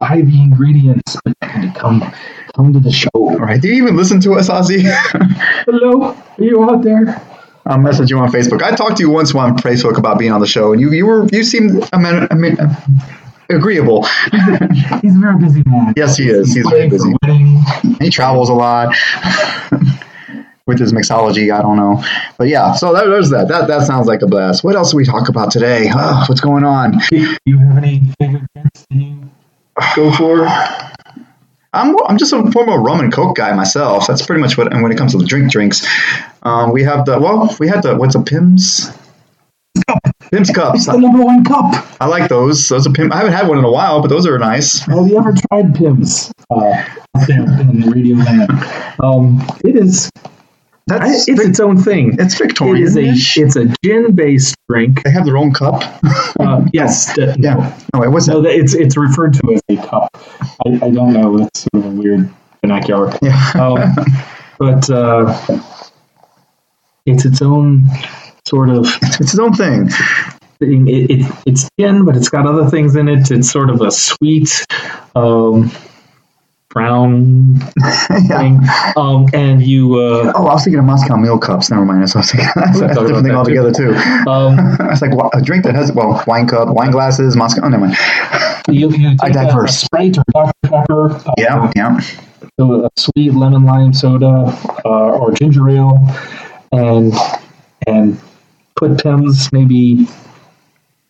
buy 0.00 0.20
the 0.20 0.42
ingredients 0.42 1.16
but 1.24 1.34
you 1.42 1.60
need 1.62 1.74
to 1.74 1.80
come 1.80 2.12
come 2.54 2.72
to 2.72 2.80
the 2.80 2.92
show. 2.92 3.10
All 3.14 3.36
right. 3.36 3.60
Do 3.60 3.68
you 3.68 3.74
even 3.74 3.96
listen 3.96 4.20
to 4.20 4.34
us, 4.34 4.48
Ozzy? 4.48 4.82
Hello, 5.66 6.14
are 6.38 6.44
you 6.44 6.62
out 6.64 6.82
there? 6.82 7.20
I'll 7.66 7.78
message 7.78 8.10
you 8.10 8.18
on 8.18 8.30
Facebook. 8.30 8.62
I 8.62 8.74
talked 8.74 8.98
to 8.98 9.02
you 9.02 9.10
once 9.10 9.34
on 9.34 9.56
Facebook 9.58 9.96
about 9.96 10.18
being 10.18 10.32
on 10.32 10.40
the 10.40 10.46
show, 10.46 10.72
and 10.72 10.80
you 10.80 10.92
you 10.92 11.06
were 11.06 11.26
you 11.32 11.44
seemed 11.44 11.88
I 11.92 11.98
mean, 11.98 12.28
I 12.30 12.34
mean 12.34 12.56
agreeable. 13.48 14.02
He's 15.02 15.16
a 15.16 15.18
very 15.18 15.38
busy 15.38 15.62
man. 15.66 15.94
Yes, 15.96 16.16
he 16.16 16.28
is. 16.28 16.54
He's 16.54 16.66
very 16.68 16.88
busy. 16.88 17.14
He 18.00 18.10
travels 18.10 18.50
a 18.50 18.54
lot 18.54 18.88
with 20.66 20.78
his 20.78 20.92
mixology. 20.92 21.54
I 21.54 21.62
don't 21.62 21.76
know, 21.76 22.04
but 22.36 22.48
yeah. 22.48 22.74
So 22.74 22.92
that, 22.92 23.06
there's 23.06 23.30
that. 23.30 23.48
That 23.48 23.66
that 23.68 23.86
sounds 23.86 24.06
like 24.06 24.20
a 24.20 24.26
blast. 24.26 24.62
What 24.62 24.76
else 24.76 24.90
do 24.90 24.98
we 24.98 25.06
talk 25.06 25.30
about 25.30 25.50
today? 25.50 25.90
Oh, 25.94 26.24
what's 26.28 26.42
going 26.42 26.64
on? 26.64 26.98
Do 27.10 27.36
you 27.46 27.58
have 27.58 27.78
any 27.78 28.02
favorite 28.20 28.44
drinks 28.54 28.86
go 29.96 30.12
for? 30.12 30.46
I'm 31.74 31.96
I'm 32.06 32.18
just 32.18 32.32
a 32.32 32.50
former 32.52 32.80
rum 32.80 33.00
and 33.00 33.12
coke 33.12 33.36
guy 33.36 33.52
myself. 33.54 34.06
That's 34.06 34.24
pretty 34.24 34.40
much 34.40 34.56
what. 34.56 34.72
And 34.72 34.82
when 34.82 34.92
it 34.92 34.98
comes 34.98 35.12
to 35.12 35.18
the 35.18 35.26
drink 35.26 35.50
drinks, 35.50 35.86
um, 36.42 36.72
we 36.72 36.82
have 36.84 37.04
the 37.04 37.18
well, 37.18 37.54
we 37.58 37.68
had 37.68 37.82
the 37.82 37.96
what's 37.96 38.14
a 38.14 38.22
Pimm's. 38.22 38.90
Pimm's 40.30 40.50
cups. 40.50 40.78
It's 40.78 40.86
the 40.86 40.98
number 40.98 41.22
one 41.22 41.44
cup. 41.44 41.86
I 42.00 42.06
like 42.06 42.28
those. 42.28 42.68
Those 42.68 42.86
are 42.86 42.92
Pimm. 42.92 43.12
I 43.12 43.16
haven't 43.16 43.32
had 43.32 43.48
one 43.48 43.58
in 43.58 43.64
a 43.64 43.70
while, 43.70 44.00
but 44.00 44.08
those 44.08 44.26
are 44.26 44.38
nice. 44.38 44.80
Have 44.80 45.06
you 45.08 45.18
ever 45.18 45.34
tried 45.50 45.74
Pimm's? 45.74 46.32
Uh, 46.50 46.84
in 47.28 47.90
radio 47.90 48.16
land. 48.16 48.50
Um, 49.00 49.44
it 49.64 49.76
is. 49.76 50.10
That's 50.86 51.26
it's 51.28 51.40
its 51.40 51.60
own 51.60 51.78
thing. 51.78 52.16
it's 52.18 52.34
It 52.38 52.46
Victorian. 52.46 52.82
is 52.86 52.96
a 52.96 53.04
it's 53.40 53.56
a 53.56 53.74
gin 53.82 54.14
based 54.14 54.54
drink. 54.68 55.02
They 55.02 55.10
have 55.10 55.24
their 55.24 55.38
own 55.38 55.52
cup. 55.54 55.82
Uh, 56.38 56.66
yes. 56.74 57.14
d- 57.16 57.32
yeah. 57.38 57.78
No, 57.94 58.18
So 58.18 58.42
that? 58.42 58.48
that 58.48 58.54
it's 58.58 58.74
it's 58.74 58.96
referred 58.96 59.32
to 59.34 59.54
as 59.54 59.62
a 59.70 59.76
cup. 59.86 60.08
I, 60.66 60.70
I 60.82 60.90
don't 60.90 61.12
know. 61.14 61.38
It's 61.38 61.60
sort 61.72 61.84
of 61.86 61.92
a 61.92 61.94
weird 61.96 62.30
vernacular. 62.60 63.12
Yeah. 63.22 63.50
Um, 63.54 63.94
but 64.58 64.88
uh, 64.90 65.36
it's 67.06 67.24
its 67.24 67.42
own 67.42 67.84
sort 68.46 68.70
of 68.70 68.84
it's 69.02 69.20
its 69.20 69.38
own 69.38 69.52
thing. 69.54 69.88
thing. 70.60 70.86
It, 70.88 71.10
it, 71.10 71.32
it's 71.46 71.68
gin, 71.78 72.04
but 72.04 72.16
it's 72.16 72.28
got 72.28 72.46
other 72.46 72.68
things 72.68 72.94
in 72.94 73.08
it. 73.08 73.30
It's 73.30 73.50
sort 73.50 73.70
of 73.70 73.80
a 73.80 73.90
sweet 73.90 74.64
um, 75.16 75.70
brown 76.74 77.56
yeah. 78.10 78.38
thing. 78.38 78.60
Um, 78.96 79.26
and 79.32 79.62
you, 79.62 79.94
uh, 79.94 80.32
Oh, 80.34 80.46
I 80.46 80.54
was 80.54 80.64
thinking 80.64 80.80
of 80.80 80.84
Moscow 80.84 81.16
Mule 81.16 81.38
cups. 81.38 81.70
Never 81.70 81.84
mind. 81.86 82.02
That's 82.02 82.14
what 82.16 82.18
I 82.18 82.22
was 82.22 82.30
thinking. 82.32 82.48
That's, 82.56 82.80
that's 82.80 82.98
a 82.98 83.00
different 83.06 83.24
thing 83.26 83.34
altogether, 83.34 83.72
too. 83.72 83.94
um, 84.28 84.58
It's 84.92 85.00
like 85.00 85.12
a 85.32 85.40
drink 85.40 85.64
that 85.64 85.74
has, 85.74 85.92
well, 85.92 86.22
wine 86.26 86.46
cup, 86.48 86.68
wine 86.68 86.90
glasses, 86.90 87.36
Moscow. 87.36 87.62
Oh, 87.64 87.68
never 87.68 87.86
mind. 87.86 87.96
you, 88.68 88.90
you 88.90 89.16
I 89.22 89.30
take 89.30 89.36
a, 89.54 89.60
a. 89.60 89.68
Sprite 89.68 90.18
or 90.18 90.24
Dr. 90.32 90.52
Pepper, 90.64 91.10
uh, 91.14 91.34
Yeah, 91.38 91.72
yeah. 91.74 92.00
a 92.58 92.90
sweet 92.96 93.32
lemon 93.32 93.64
lime 93.64 93.94
soda 93.94 94.26
uh, 94.84 94.88
or 95.18 95.32
ginger 95.32 95.68
ale, 95.70 95.98
and 96.72 97.12
and 97.86 98.20
put 98.76 99.02
Pimm's 99.02 99.52
maybe 99.52 100.06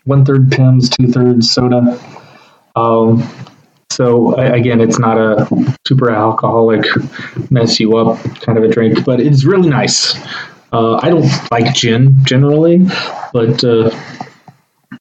one 0.05 0.24
third 0.24 0.50
Pimm's, 0.53 0.88
two 0.90 1.09
thirds 1.11 1.50
soda. 1.50 1.98
Um, 2.77 3.22
so 3.94 4.35
again, 4.35 4.80
it's 4.80 4.98
not 4.98 5.16
a 5.16 5.46
super 5.87 6.11
alcoholic, 6.11 6.85
mess 7.50 7.78
you 7.78 7.96
up 7.96 8.18
kind 8.40 8.59
of 8.59 8.64
a 8.64 8.68
drink, 8.68 9.04
but 9.04 9.20
it's 9.20 9.44
really 9.44 9.68
nice. 9.68 10.16
Uh, 10.72 10.98
I 11.02 11.09
don't 11.09 11.26
like 11.52 11.72
gin 11.74 12.16
generally, 12.24 12.85
but 13.33 13.62
uh, 13.62 13.90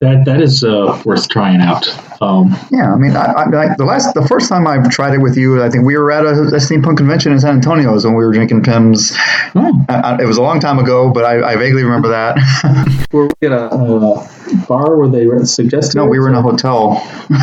that 0.04 0.26
that 0.26 0.42
is 0.42 0.64
uh, 0.64 1.02
worth 1.06 1.30
trying 1.30 1.62
out. 1.62 1.88
Um, 2.22 2.56
Yeah, 2.72 2.94
I 2.94 2.98
mean, 2.98 3.16
I, 3.16 3.26
I, 3.26 3.46
like 3.50 3.78
the 3.78 3.86
last, 3.86 4.14
the 4.14 4.26
first 4.28 4.50
time 4.50 4.68
I 4.68 4.88
tried 4.90 5.14
it 5.14 5.20
with 5.20 5.38
you, 5.38 5.64
I 5.64 5.70
think 5.70 5.86
we 5.86 5.98
were 5.98 6.12
at 6.12 6.26
a, 6.26 6.30
a 6.30 6.60
steampunk 6.60 6.98
convention 6.98 7.32
in 7.32 7.40
San 7.40 7.56
Antonio 7.56 7.94
when 7.94 8.16
we 8.16 8.26
were 8.26 8.34
drinking 8.34 8.64
Pimm's. 8.64 9.14
oh, 9.56 9.86
I, 9.90 9.94
I, 9.94 10.22
it 10.22 10.26
was 10.26 10.38
a 10.38 10.42
long 10.42 10.60
time 10.60 10.80
ago, 10.80 11.12
but 11.12 11.24
I, 11.24 11.54
I 11.54 11.56
vaguely 11.56 11.84
remember 11.84 12.10
that. 12.10 13.08
were 13.12 13.28
we 13.28 13.48
at 13.48 13.54
a 13.54 13.66
uh, 13.66 14.28
bar 14.68 14.98
where 14.98 15.08
they 15.08 15.28
suggested? 15.46 15.98
no, 15.98 16.06
we 16.06 16.20
were 16.20 16.30
in 16.30 16.36
a 16.36 16.42
hotel. 16.42 17.02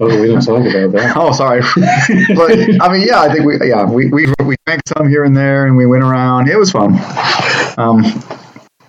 Oh, 0.00 0.20
we 0.20 0.28
don't 0.28 0.40
talk 0.40 0.60
about 0.60 0.92
that. 0.92 1.16
Oh, 1.16 1.32
sorry. 1.32 1.60
but 2.36 2.52
I 2.80 2.92
mean, 2.92 3.06
yeah, 3.06 3.20
I 3.20 3.32
think 3.32 3.44
we, 3.44 3.68
yeah, 3.68 3.84
we, 3.84 4.08
we, 4.10 4.32
we 4.44 4.56
drank 4.64 4.82
some 4.86 5.08
here 5.08 5.24
and 5.24 5.36
there, 5.36 5.66
and 5.66 5.76
we 5.76 5.86
went 5.86 6.04
around. 6.04 6.48
It 6.48 6.56
was 6.56 6.70
fun. 6.70 6.92
Um, 7.76 8.04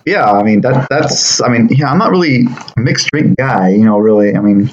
yeah, 0.06 0.30
I 0.30 0.42
mean 0.42 0.60
that 0.62 0.86
that's 0.90 1.40
I 1.40 1.48
mean 1.48 1.68
yeah, 1.70 1.90
I'm 1.90 1.98
not 1.98 2.10
really 2.10 2.46
a 2.76 2.80
mixed 2.80 3.08
drink 3.12 3.36
guy, 3.36 3.70
you 3.70 3.84
know. 3.84 3.98
Really, 3.98 4.34
I 4.36 4.40
mean, 4.40 4.70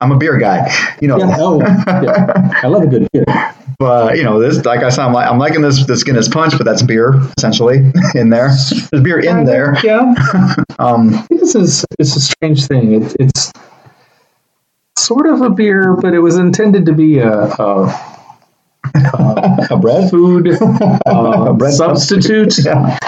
I'm 0.00 0.12
a 0.12 0.16
beer 0.16 0.38
guy, 0.38 0.72
you 1.00 1.08
know. 1.08 1.18
Yeah, 1.18 1.36
oh, 1.38 1.60
yeah. 1.60 2.50
I 2.62 2.66
love 2.66 2.82
a 2.82 2.86
good 2.86 3.08
beer. 3.12 3.24
But 3.78 4.16
you 4.16 4.24
know, 4.24 4.40
this 4.40 4.64
like 4.64 4.82
I 4.82 4.88
said, 4.88 5.04
I'm, 5.04 5.12
like, 5.12 5.30
I'm 5.30 5.38
liking 5.38 5.62
this 5.62 5.86
this 5.86 6.02
Guinness 6.02 6.28
Punch, 6.28 6.56
but 6.56 6.64
that's 6.64 6.82
beer 6.82 7.14
essentially 7.36 7.76
in 8.14 8.30
there. 8.30 8.48
There's 8.90 9.02
beer 9.02 9.20
in 9.20 9.44
there. 9.44 9.76
Yeah, 9.84 10.14
Um, 10.78 11.26
this 11.28 11.54
is 11.54 11.84
it's 11.98 12.14
a 12.16 12.20
strange 12.20 12.66
thing. 12.66 13.02
It, 13.02 13.16
it's 13.18 13.52
sort 14.96 15.26
of 15.26 15.42
a 15.42 15.50
beer, 15.50 15.94
but 15.94 16.14
it 16.14 16.20
was 16.20 16.36
intended 16.36 16.86
to 16.86 16.92
be 16.92 17.18
a, 17.18 17.32
a, 17.32 18.17
a 19.70 19.76
bread. 19.76 20.10
food 20.10 20.48
uh, 21.06 21.52
bread 21.52 21.74
substitute. 21.74 22.54
Yeah. 22.68 22.98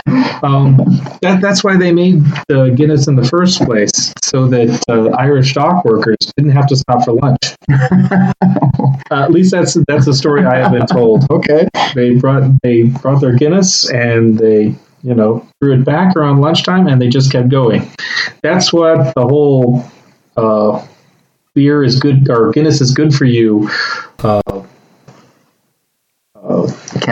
Um, 0.43 0.77
that, 1.21 1.41
that's 1.43 1.63
why 1.63 1.77
they 1.77 1.93
made 1.93 2.25
the 2.49 2.73
Guinness 2.75 3.09
in 3.09 3.17
the 3.17 3.25
first 3.25 3.61
place, 3.63 4.13
so 4.23 4.47
that 4.49 4.83
uh, 4.89 5.11
Irish 5.17 5.53
dock 5.55 5.85
workers 5.85 6.17
didn't 6.37 6.53
have 6.53 6.67
to 6.69 6.77
stop 6.77 7.05
for 7.05 7.13
lunch. 7.13 7.57
Uh, 9.11 9.23
at 9.25 9.33
least 9.33 9.51
that's 9.51 9.77
that's 9.87 10.07
the 10.07 10.15
story 10.15 10.47
I 10.47 10.57
have 10.57 10.73
been 10.73 10.87
told. 10.87 11.31
Okay. 11.31 11.69
They 11.95 12.15
brought 12.15 12.51
they 12.63 12.85
brought 12.85 13.21
their 13.21 13.35
Guinness 13.35 13.91
and 13.91 14.39
they 14.39 14.75
you 15.03 15.15
know, 15.15 15.47
threw 15.61 15.75
it 15.75 15.85
back 15.85 16.17
around 16.17 16.41
lunchtime, 16.41 16.87
and 16.87 17.01
they 17.01 17.09
just 17.09 17.33
kept 17.33 17.49
going. 17.49 17.91
That's 18.43 18.73
what 18.73 19.15
the 19.15 19.23
whole 19.23 19.85
uh, 20.37 20.87
beer 21.55 21.83
is 21.83 21.99
good 21.99 22.29
or 22.31 22.53
Guinness 22.53 22.81
is 22.81 22.93
good 22.93 23.15
for 23.15 23.25
you. 23.25 23.71
Uh, 24.23 24.41
uh, 24.47 24.63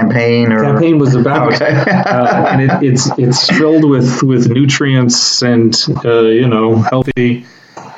Campaign 0.01 0.53
or 0.53 0.63
campaign 0.63 0.99
was 0.99 1.15
about, 1.15 1.53
Okay. 1.61 1.67
uh, 1.67 2.47
and 2.47 2.63
it, 2.63 2.83
it's 2.83 3.11
it's 3.19 3.49
filled 3.49 3.89
with 3.89 4.23
with 4.23 4.49
nutrients 4.49 5.43
and 5.43 5.75
uh, 6.05 6.21
you 6.23 6.49
know 6.49 6.77
healthy 6.77 7.47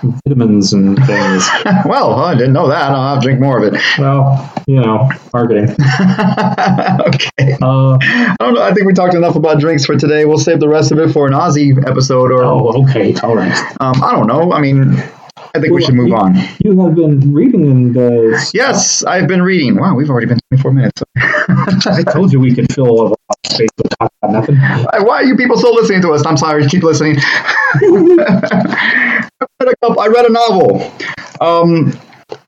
vitamins 0.02 0.72
and 0.72 0.96
things. 1.06 1.48
well, 1.84 2.14
I 2.14 2.34
didn't 2.34 2.52
know 2.52 2.68
that. 2.68 2.90
I'll 2.90 3.14
have 3.14 3.22
to 3.22 3.26
drink 3.26 3.40
more 3.40 3.62
of 3.62 3.74
it. 3.74 3.80
Well, 3.98 4.52
you 4.66 4.80
know, 4.80 5.10
marketing. 5.32 5.64
okay. 5.70 7.56
Uh, 7.60 7.98
I 8.00 8.36
don't 8.40 8.54
know. 8.54 8.62
I 8.62 8.72
think 8.72 8.86
we 8.86 8.94
talked 8.94 9.14
enough 9.14 9.36
about 9.36 9.60
drinks 9.60 9.84
for 9.84 9.96
today. 9.96 10.24
We'll 10.24 10.38
save 10.38 10.60
the 10.60 10.68
rest 10.68 10.92
of 10.92 10.98
it 10.98 11.12
for 11.12 11.26
an 11.26 11.32
Ozzy 11.32 11.76
episode, 11.86 12.30
or 12.30 12.44
oh, 12.44 12.82
okay, 12.84 13.14
all 13.22 13.36
right. 13.36 13.56
um, 13.80 14.02
I 14.02 14.12
don't 14.12 14.26
know. 14.26 14.52
I 14.52 14.60
mean, 14.60 15.02
I 15.36 15.60
think 15.60 15.72
we 15.72 15.82
should 15.82 15.94
move 15.94 16.12
on. 16.12 16.36
You 16.60 16.80
have 16.80 16.94
been 16.94 17.32
reading 17.32 17.70
and 17.70 17.96
uh, 17.96 18.38
Yes, 18.54 19.04
I've 19.04 19.26
been 19.26 19.42
reading. 19.42 19.76
Wow, 19.76 19.94
we've 19.94 20.10
already 20.10 20.26
been 20.26 20.38
24 20.50 20.72
minutes. 20.72 21.02
I 21.16 22.02
told 22.12 22.32
you 22.32 22.40
we 22.40 22.54
could 22.54 22.72
fill 22.72 22.90
a 22.90 22.92
lot 22.92 23.12
of 23.12 23.52
space 23.52 23.68
with 23.76 23.90
talk 23.98 24.12
about 24.22 24.32
nothing. 24.32 24.56
Why 24.56 25.16
are 25.16 25.24
you 25.24 25.36
people 25.36 25.56
still 25.56 25.74
listening 25.74 26.02
to 26.02 26.12
us? 26.12 26.24
I'm 26.24 26.36
sorry. 26.36 26.66
Keep 26.66 26.82
listening. 26.82 27.16
I, 27.72 29.26
read 29.60 29.68
a 29.68 29.76
couple, 29.82 30.00
I 30.00 30.06
read 30.06 30.26
a 30.26 30.32
novel. 30.32 30.92
Um, 31.40 31.98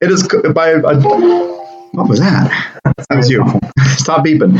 it 0.01 0.11
is 0.11 0.29
by 0.55 0.71
a, 0.71 0.81
what 1.92 2.09
was 2.09 2.21
that? 2.21 2.81
That 2.85 3.16
was 3.16 3.31
you. 3.31 3.45
Stop 3.97 4.25
beeping. 4.25 4.59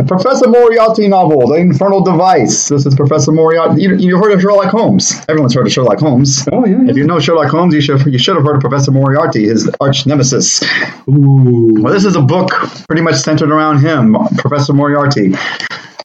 The 0.00 0.06
Professor 0.06 0.48
Moriarty 0.48 1.08
novel, 1.08 1.48
The 1.48 1.56
Infernal 1.56 2.00
Device. 2.00 2.70
This 2.70 2.86
is 2.86 2.94
Professor 2.94 3.32
Moriarty. 3.32 3.82
You, 3.82 3.96
you 3.96 4.16
heard 4.16 4.32
of 4.32 4.40
Sherlock 4.40 4.70
Holmes? 4.70 5.12
Everyone's 5.28 5.54
heard 5.54 5.66
of 5.66 5.72
Sherlock 5.74 5.98
Holmes. 5.98 6.48
Oh 6.50 6.64
yeah. 6.64 6.88
If 6.88 6.96
you 6.96 7.06
know 7.06 7.20
Sherlock 7.20 7.50
Holmes, 7.50 7.74
you 7.74 7.82
should 7.82 8.06
you 8.06 8.18
should 8.18 8.34
have 8.34 8.42
heard 8.42 8.54
of 8.56 8.62
Professor 8.62 8.92
Moriarty, 8.92 9.44
his 9.44 9.70
arch 9.78 10.06
nemesis. 10.06 10.62
Ooh. 11.06 11.82
Well, 11.82 11.92
this 11.92 12.06
is 12.06 12.16
a 12.16 12.22
book 12.22 12.48
pretty 12.88 13.02
much 13.02 13.16
centered 13.16 13.50
around 13.50 13.80
him, 13.80 14.16
Professor 14.38 14.72
Moriarty. 14.72 15.34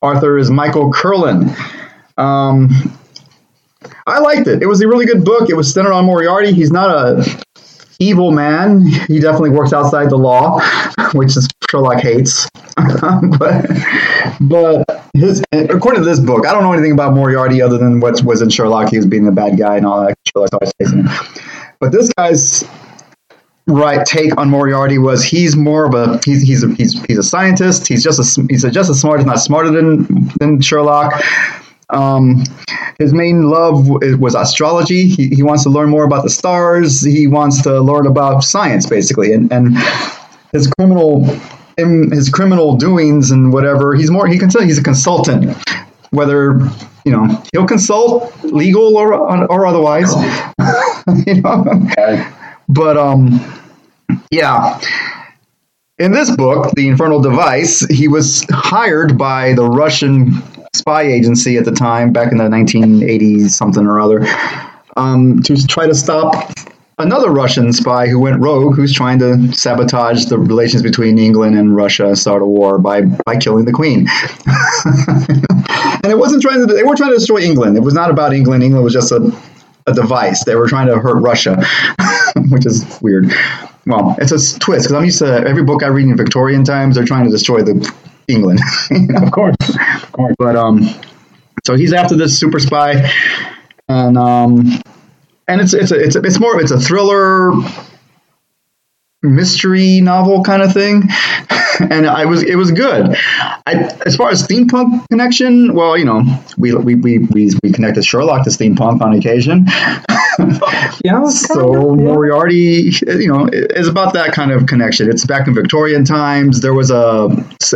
Author 0.01 0.37
is 0.39 0.51
Michael 0.51 0.91
Kurland. 0.91 1.55
Um, 2.17 2.71
I 4.07 4.19
liked 4.19 4.47
it. 4.47 4.61
It 4.61 4.67
was 4.67 4.81
a 4.81 4.89
really 4.89 5.05
good 5.05 5.23
book. 5.23 5.49
It 5.49 5.55
was 5.55 5.73
centered 5.73 5.93
on 5.93 6.03
Moriarty. 6.03 6.51
He's 6.51 6.69
not 6.69 6.89
a 6.89 7.45
evil 7.99 8.31
man. 8.31 8.85
He 9.07 9.19
definitely 9.19 9.51
works 9.51 9.71
outside 9.71 10.09
the 10.09 10.17
law, 10.17 10.59
which 11.13 11.37
is 11.37 11.47
Sherlock 11.69 12.01
hates. 12.01 12.47
but, 13.39 13.65
but 14.41 15.05
his, 15.13 15.43
according 15.51 16.01
to 16.01 16.05
this 16.05 16.19
book, 16.19 16.45
I 16.45 16.51
don't 16.51 16.63
know 16.63 16.73
anything 16.73 16.91
about 16.91 17.13
Moriarty 17.13 17.61
other 17.61 17.77
than 17.77 17.99
what 17.99 18.21
was 18.23 18.41
in 18.41 18.49
Sherlock. 18.49 18.89
He 18.89 18.97
was 18.97 19.05
being 19.05 19.27
a 19.27 19.31
bad 19.31 19.57
guy 19.57 19.77
and 19.77 19.85
all 19.85 20.05
that. 20.05 20.17
Sherlock's 20.27 20.53
always 20.53 20.93
him. 20.93 21.07
But 21.79 21.91
this 21.91 22.11
guy's 22.13 22.63
right 23.67 24.05
take 24.05 24.37
on 24.37 24.49
Moriarty 24.49 24.97
was 24.97 25.23
he's 25.23 25.55
more 25.55 25.85
of 25.85 25.93
a 25.95 26.19
he's 26.23 26.43
he's 26.43 26.63
a, 26.63 26.73
he's, 26.75 27.01
he's 27.05 27.17
a 27.17 27.23
scientist. 27.23 27.87
He's 27.87 28.03
just 28.03 28.19
a, 28.19 28.45
he's 28.49 28.63
a, 28.63 28.71
just 28.71 28.89
as 28.89 29.01
smart, 29.01 29.19
He's 29.19 29.25
not 29.25 29.39
smarter 29.39 29.71
than 29.71 30.29
than 30.39 30.61
Sherlock. 30.61 31.21
Um, 31.89 32.43
his 32.97 33.13
main 33.13 33.49
love 33.49 33.87
was 33.87 34.33
astrology. 34.33 35.07
He, 35.07 35.29
he 35.29 35.43
wants 35.43 35.63
to 35.63 35.69
learn 35.69 35.89
more 35.89 36.03
about 36.03 36.23
the 36.23 36.29
stars. 36.29 37.03
He 37.03 37.27
wants 37.27 37.61
to 37.63 37.79
learn 37.79 38.07
about 38.07 38.43
science, 38.43 38.85
basically, 38.85 39.33
and 39.33 39.51
and 39.51 39.77
his 40.51 40.67
criminal 40.67 41.27
in 41.77 42.11
his 42.11 42.29
criminal 42.29 42.77
doings 42.77 43.31
and 43.31 43.51
whatever. 43.51 43.95
He's 43.95 44.11
more 44.11 44.27
he 44.27 44.37
can 44.37 44.51
say 44.51 44.65
he's 44.65 44.79
a 44.79 44.83
consultant. 44.83 45.57
Whether 46.11 46.59
you 47.03 47.11
know 47.11 47.43
he'll 47.51 47.67
consult 47.67 48.43
legal 48.43 48.97
or 48.97 49.13
or 49.51 49.65
otherwise, 49.65 50.13
you 51.25 51.41
know. 51.41 51.65
But 52.67 52.97
um, 52.97 53.39
yeah. 54.31 54.79
In 55.97 56.11
this 56.11 56.35
book, 56.35 56.71
The 56.75 56.89
Infernal 56.89 57.21
Device, 57.21 57.79
he 57.87 58.09
was 58.09 58.45
hired 58.51 59.17
by 59.17 59.53
the 59.53 59.65
Russian 59.65 60.43
spy 60.73 61.03
agency 61.03 61.57
at 61.57 61.63
the 61.63 61.71
time, 61.71 62.11
back 62.11 62.33
in 62.33 62.37
the 62.37 62.43
1980s, 62.45 63.51
something 63.51 63.85
or 63.85 64.01
other, 64.01 64.27
um, 64.97 65.41
to 65.43 65.55
try 65.67 65.87
to 65.87 65.95
stop 65.95 66.51
another 66.97 67.31
Russian 67.31 67.71
spy 67.73 68.07
who 68.07 68.19
went 68.19 68.41
rogue, 68.41 68.75
who's 68.75 68.93
trying 68.93 69.19
to 69.19 69.51
sabotage 69.53 70.25
the 70.25 70.37
relations 70.37 70.81
between 70.81 71.17
England 71.17 71.57
and 71.57 71.75
Russia, 71.75 72.15
start 72.15 72.41
a 72.41 72.45
war 72.45 72.77
by 72.77 73.01
by 73.25 73.37
killing 73.37 73.65
the 73.65 73.71
Queen. 73.73 74.07
and 76.03 76.11
it 76.11 76.17
wasn't 76.17 76.41
trying 76.41 76.65
to. 76.65 76.73
They 76.73 76.83
weren't 76.83 76.97
trying 76.97 77.11
to 77.11 77.17
destroy 77.17 77.39
England. 77.39 77.77
It 77.77 77.81
was 77.81 77.93
not 77.93 78.09
about 78.09 78.33
England. 78.33 78.63
England 78.63 78.83
was 78.83 78.93
just 78.93 79.11
a 79.11 79.31
a 79.87 79.93
device. 79.93 80.43
They 80.43 80.55
were 80.55 80.67
trying 80.67 80.87
to 80.87 80.97
hurt 80.99 81.15
Russia, 81.21 81.63
which 82.49 82.65
is 82.65 82.85
weird. 83.01 83.31
Well, 83.85 84.15
it's 84.17 84.31
a 84.31 84.59
twist 84.59 84.85
because 84.85 84.93
I'm 84.93 85.05
used 85.05 85.19
to 85.19 85.47
every 85.47 85.63
book 85.63 85.83
I 85.83 85.87
read 85.87 86.07
in 86.07 86.17
Victorian 86.17 86.63
times. 86.63 86.95
They're 86.95 87.05
trying 87.05 87.25
to 87.25 87.31
destroy 87.31 87.61
the 87.61 87.93
England, 88.27 88.59
Of 89.21 89.31
course. 89.31 89.55
Of 90.03 90.11
course. 90.11 90.35
but 90.39 90.55
um, 90.55 90.89
so 91.63 91.75
he's 91.75 91.93
after 91.93 92.15
this 92.15 92.37
super 92.39 92.59
spy, 92.59 93.11
and 93.87 94.17
um, 94.17 94.81
and 95.47 95.61
it's 95.61 95.73
it's 95.73 95.91
a, 95.91 95.99
it's 95.99 96.15
a, 96.15 96.19
it's 96.21 96.39
more 96.39 96.59
it's 96.59 96.71
a 96.71 96.79
thriller 96.79 97.51
mystery 99.21 100.01
novel 100.01 100.43
kind 100.43 100.61
of 100.61 100.71
thing 100.71 101.03
and 101.79 102.05
I 102.05 102.25
was 102.25 102.43
it 102.43 102.55
was 102.55 102.71
good 102.71 103.15
I, 103.65 103.73
as 104.05 104.15
far 104.15 104.29
as 104.29 104.47
steampunk 104.47 105.07
connection 105.09 105.73
well 105.73 105.97
you 105.97 106.05
know 106.05 106.23
we 106.57 106.73
we, 106.75 106.95
we, 106.95 107.17
we, 107.17 107.51
we 107.63 107.71
connected 107.71 108.05
Sherlock 108.05 108.43
to 108.43 108.51
steampunk 108.51 109.01
on 109.01 109.13
occasion 109.13 109.65
Yeah. 111.03 111.25
so. 111.29 111.95
Moriarty, 111.95 112.91
you 113.05 113.27
know, 113.27 113.47
is 113.51 113.87
about 113.87 114.13
that 114.13 114.33
kind 114.33 114.51
of 114.51 114.65
connection. 114.65 115.09
It's 115.09 115.25
back 115.25 115.47
in 115.47 115.53
Victorian 115.53 116.03
times. 116.03 116.61
There 116.61 116.73
was 116.73 116.91
a 116.91 117.29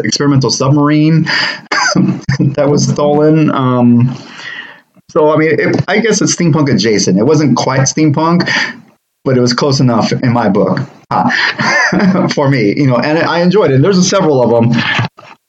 experimental 0.03 0.49
submarine 0.49 1.23
that 2.39 2.67
was 2.69 2.87
stolen. 2.87 3.49
Um, 3.51 4.15
so 5.09 5.31
I 5.31 5.37
mean, 5.37 5.59
it, 5.59 5.83
I 5.87 5.99
guess 5.99 6.21
it's 6.21 6.35
steampunk 6.35 6.73
adjacent. 6.73 7.17
It 7.17 7.23
wasn't 7.23 7.57
quite 7.57 7.81
steampunk, 7.81 8.49
but 9.23 9.37
it 9.37 9.41
was 9.41 9.53
close 9.53 9.79
enough 9.79 10.11
in 10.11 10.31
my 10.31 10.49
book 10.49 10.79
Ah, 11.11 12.27
for 12.35 12.49
me. 12.49 12.75
You 12.77 12.87
know, 12.87 12.97
and 12.97 13.17
I 13.17 13.41
enjoyed 13.41 13.71
it. 13.71 13.81
There's 13.81 14.07
several 14.07 14.43
of 14.43 14.49
them. 14.51 14.81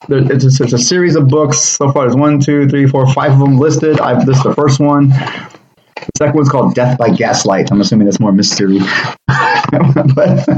There, 0.07 0.31
it's, 0.31 0.59
a, 0.59 0.63
it's 0.63 0.73
a 0.73 0.77
series 0.77 1.15
of 1.15 1.27
books. 1.27 1.59
So 1.59 1.91
far, 1.91 2.03
there's 2.03 2.15
one, 2.15 2.39
two, 2.39 2.67
three, 2.67 2.87
four, 2.87 3.11
five 3.13 3.33
of 3.33 3.39
them 3.39 3.59
listed. 3.59 3.99
I've 3.99 4.25
this 4.25 4.37
is 4.37 4.43
the 4.43 4.55
first 4.55 4.79
one. 4.79 5.09
The 5.09 6.09
second 6.17 6.35
one's 6.35 6.49
called 6.49 6.73
Death 6.73 6.97
by 6.97 7.11
Gaslight. 7.11 7.71
I'm 7.71 7.79
assuming 7.79 8.05
that's 8.05 8.19
more 8.19 8.31
mystery. 8.31 8.79
but 9.27 10.49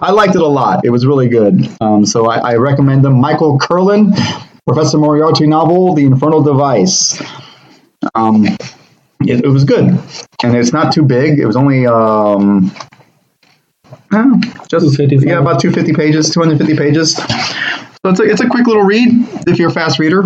I 0.00 0.10
liked 0.10 0.34
it 0.34 0.40
a 0.40 0.46
lot. 0.46 0.82
It 0.82 0.90
was 0.90 1.04
really 1.04 1.28
good. 1.28 1.68
Um, 1.82 2.06
so 2.06 2.30
I, 2.30 2.52
I 2.52 2.54
recommend 2.54 3.04
them. 3.04 3.20
Michael 3.20 3.58
Kurland, 3.58 4.16
Professor 4.66 4.96
Moriarty 4.96 5.46
novel, 5.46 5.94
The 5.94 6.06
Infernal 6.06 6.42
Device. 6.42 7.20
Um, 8.14 8.46
it, 9.20 9.44
it 9.44 9.48
was 9.48 9.64
good, 9.64 9.84
and 10.42 10.56
it's 10.56 10.72
not 10.72 10.92
too 10.92 11.02
big. 11.02 11.38
It 11.38 11.46
was 11.46 11.56
only 11.56 11.86
um, 11.86 12.70
oh, 14.12 14.40
just 14.68 14.96
255. 14.96 15.24
yeah, 15.24 15.38
about 15.38 15.60
250 15.60 15.92
pages, 15.94 16.30
250 16.30 16.76
pages. 16.76 17.16
So 17.16 18.10
it's 18.10 18.20
a, 18.20 18.22
it's 18.24 18.40
a 18.40 18.48
quick 18.48 18.66
little 18.66 18.84
read 18.84 19.08
if 19.48 19.58
you're 19.58 19.70
a 19.70 19.72
fast 19.72 19.98
reader. 19.98 20.22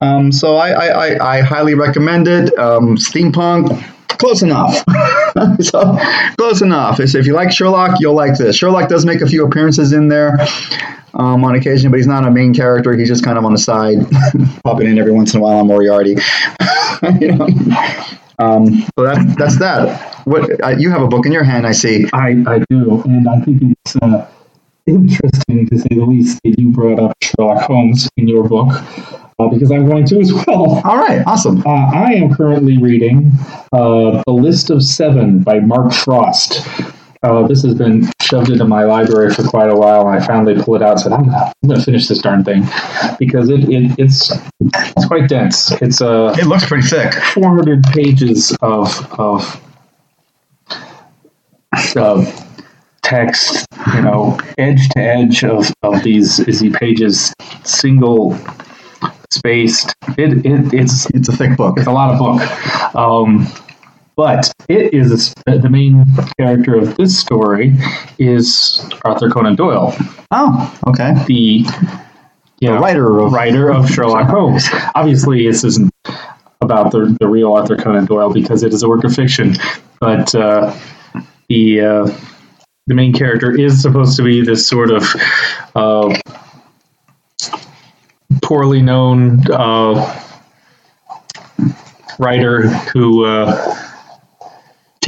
Um, 0.00 0.32
so 0.32 0.56
I, 0.56 0.70
I, 0.70 0.86
I, 0.86 1.36
I 1.36 1.40
highly 1.40 1.74
recommend 1.74 2.28
it. 2.28 2.56
Um, 2.58 2.96
steampunk, 2.96 3.82
close 4.18 4.42
enough. 4.42 4.84
so 5.60 5.98
close 6.38 6.62
enough. 6.62 6.96
So 6.96 7.18
if 7.18 7.26
you 7.26 7.34
like 7.34 7.50
Sherlock, 7.50 8.00
you'll 8.00 8.14
like 8.14 8.38
this. 8.38 8.56
Sherlock 8.56 8.88
does 8.88 9.04
make 9.04 9.20
a 9.20 9.26
few 9.26 9.44
appearances 9.44 9.92
in 9.92 10.08
there 10.08 10.38
um, 11.14 11.44
on 11.44 11.54
occasion, 11.54 11.90
but 11.90 11.98
he's 11.98 12.06
not 12.06 12.26
a 12.26 12.30
main 12.30 12.54
character. 12.54 12.96
He's 12.96 13.08
just 13.08 13.24
kind 13.24 13.38
of 13.38 13.44
on 13.44 13.52
the 13.52 13.58
side, 13.58 13.98
popping 14.64 14.88
in 14.88 14.98
every 14.98 15.12
once 15.12 15.34
in 15.34 15.40
a 15.40 15.42
while 15.42 15.58
on 15.58 15.66
Moriarty. 15.66 16.16
you 17.20 17.32
know? 17.32 17.46
um, 18.38 18.82
so 18.96 19.04
that's 19.04 19.36
that's 19.36 19.58
that. 19.58 20.26
What 20.26 20.62
uh, 20.62 20.68
you 20.70 20.90
have 20.90 21.02
a 21.02 21.08
book 21.08 21.26
in 21.26 21.32
your 21.32 21.44
hand? 21.44 21.66
I 21.66 21.72
see. 21.72 22.06
I, 22.12 22.42
I 22.46 22.64
do, 22.70 23.02
and 23.02 23.28
I 23.28 23.40
think 23.40 23.62
it's 23.62 23.96
uh, 23.96 24.28
interesting 24.86 25.66
to 25.68 25.78
say 25.78 25.88
the 25.90 26.04
least 26.04 26.40
that 26.44 26.58
you 26.58 26.70
brought 26.70 26.98
up 26.98 27.16
Sherlock 27.22 27.62
Holmes 27.62 28.08
in 28.16 28.28
your 28.28 28.48
book, 28.48 28.68
uh, 29.38 29.48
because 29.48 29.70
I'm 29.70 29.86
going 29.86 30.06
to 30.06 30.20
as 30.20 30.32
well. 30.32 30.82
All 30.84 30.98
right, 30.98 31.22
awesome. 31.26 31.62
Uh, 31.66 31.70
I 31.70 32.12
am 32.12 32.34
currently 32.34 32.78
reading 32.78 33.32
uh, 33.72 34.22
The 34.26 34.32
List 34.32 34.70
of 34.70 34.82
Seven 34.82 35.42
by 35.42 35.60
Mark 35.60 35.92
Frost. 35.92 36.66
Uh, 37.22 37.46
this 37.46 37.62
has 37.62 37.74
been 37.74 38.10
shoved 38.30 38.48
it 38.48 38.52
into 38.52 38.64
my 38.64 38.84
library 38.84 39.34
for 39.34 39.42
quite 39.42 39.68
a 39.68 39.74
while, 39.74 40.08
and 40.08 40.22
I 40.22 40.24
finally 40.24 40.60
pulled 40.62 40.80
it 40.80 40.84
out 40.84 40.92
and 40.92 41.00
said, 41.00 41.12
I'm 41.12 41.24
gonna, 41.24 41.52
I'm 41.62 41.68
gonna 41.68 41.82
finish 41.82 42.06
this 42.08 42.18
darn 42.20 42.44
thing 42.44 42.62
because 43.18 43.48
it, 43.50 43.68
it 43.68 43.98
it's 43.98 44.30
it's 44.60 45.06
quite 45.06 45.28
dense. 45.28 45.72
It's 45.82 46.00
uh, 46.00 46.34
It 46.38 46.46
looks 46.46 46.66
pretty 46.66 46.86
thick. 46.86 47.12
400 47.12 47.82
pages 47.84 48.56
of 48.62 48.88
of 49.18 49.60
of 51.96 52.46
text, 53.02 53.66
you 53.94 54.02
know, 54.02 54.38
edge 54.58 54.88
to 54.90 55.00
edge 55.00 55.42
of, 55.44 55.72
of 55.82 56.02
these 56.04 56.38
easy 56.48 56.70
pages, 56.70 57.32
single 57.64 58.38
spaced. 59.30 59.94
It, 60.18 60.44
it, 60.44 60.46
it 60.46 60.74
it's 60.74 61.06
It's 61.10 61.28
a 61.28 61.32
thick 61.36 61.56
book. 61.56 61.78
it's 61.78 61.86
a 61.88 61.92
lot 61.92 62.12
of 62.14 62.18
book. 62.18 62.94
Um, 62.94 63.48
but 64.20 64.52
it 64.68 64.92
is 64.92 65.32
the 65.46 65.70
main 65.70 66.04
character 66.38 66.74
of 66.74 66.94
this 66.98 67.18
story 67.18 67.74
is 68.18 68.86
Arthur 69.02 69.30
Conan 69.30 69.56
Doyle, 69.56 69.96
Oh, 70.30 70.78
okay. 70.88 71.14
the 71.26 71.34
you 71.34 71.64
The 72.60 72.66
know, 72.66 72.78
writer 72.80 73.18
of 73.18 73.32
writer 73.32 73.70
of 73.72 73.88
Sherlock 73.94 74.28
Holmes. 74.28 74.68
Obviously, 74.94 75.46
this 75.46 75.64
isn't 75.64 75.90
about 76.60 76.92
the, 76.92 77.16
the 77.18 77.26
real 77.26 77.50
Arthur 77.54 77.76
Conan 77.76 78.04
Doyle 78.04 78.30
because 78.30 78.62
it 78.62 78.74
is 78.74 78.82
a 78.82 78.88
work 78.90 79.04
of 79.04 79.14
fiction, 79.14 79.54
but 80.00 80.34
uh, 80.34 80.76
the 81.48 81.80
uh, 81.80 82.06
the 82.88 82.94
main 82.94 83.14
character 83.14 83.58
is 83.58 83.80
supposed 83.80 84.18
to 84.18 84.22
be 84.22 84.44
this 84.44 84.68
sort 84.68 84.90
of 84.90 85.02
uh, 85.74 86.14
poorly 88.42 88.82
known 88.82 89.50
uh, 89.50 90.22
writer 92.18 92.68
who. 92.68 93.24
Uh, 93.24 93.86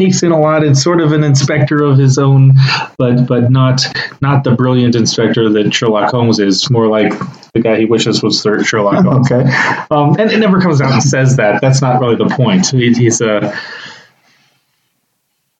takes 0.04 0.22
in 0.22 0.32
a 0.32 0.38
lot 0.40 0.64
and 0.64 0.76
sort 0.76 1.00
of 1.00 1.12
an 1.12 1.22
inspector 1.24 1.82
of 1.82 1.98
his 1.98 2.18
own 2.18 2.52
but 2.98 3.26
but 3.26 3.50
not 3.50 3.82
not 4.20 4.44
the 4.44 4.50
brilliant 4.52 4.94
inspector 4.94 5.48
that 5.50 5.72
Sherlock 5.72 6.10
Holmes 6.10 6.38
is 6.38 6.68
more 6.70 6.88
like 6.88 7.12
the 7.52 7.60
guy 7.60 7.78
he 7.78 7.84
wishes 7.84 8.22
was 8.22 8.40
Sherlock 8.64 9.04
Holmes 9.04 9.30
Okay. 9.32 9.48
um, 9.90 10.16
and 10.18 10.30
it 10.30 10.38
never 10.38 10.60
comes 10.60 10.80
out 10.80 10.92
and 10.92 11.02
says 11.02 11.36
that. 11.36 11.60
That's 11.60 11.80
not 11.82 12.00
really 12.00 12.16
the 12.16 12.28
point. 12.28 12.68
He, 12.70 12.92
he's 12.94 13.20
a 13.20 13.56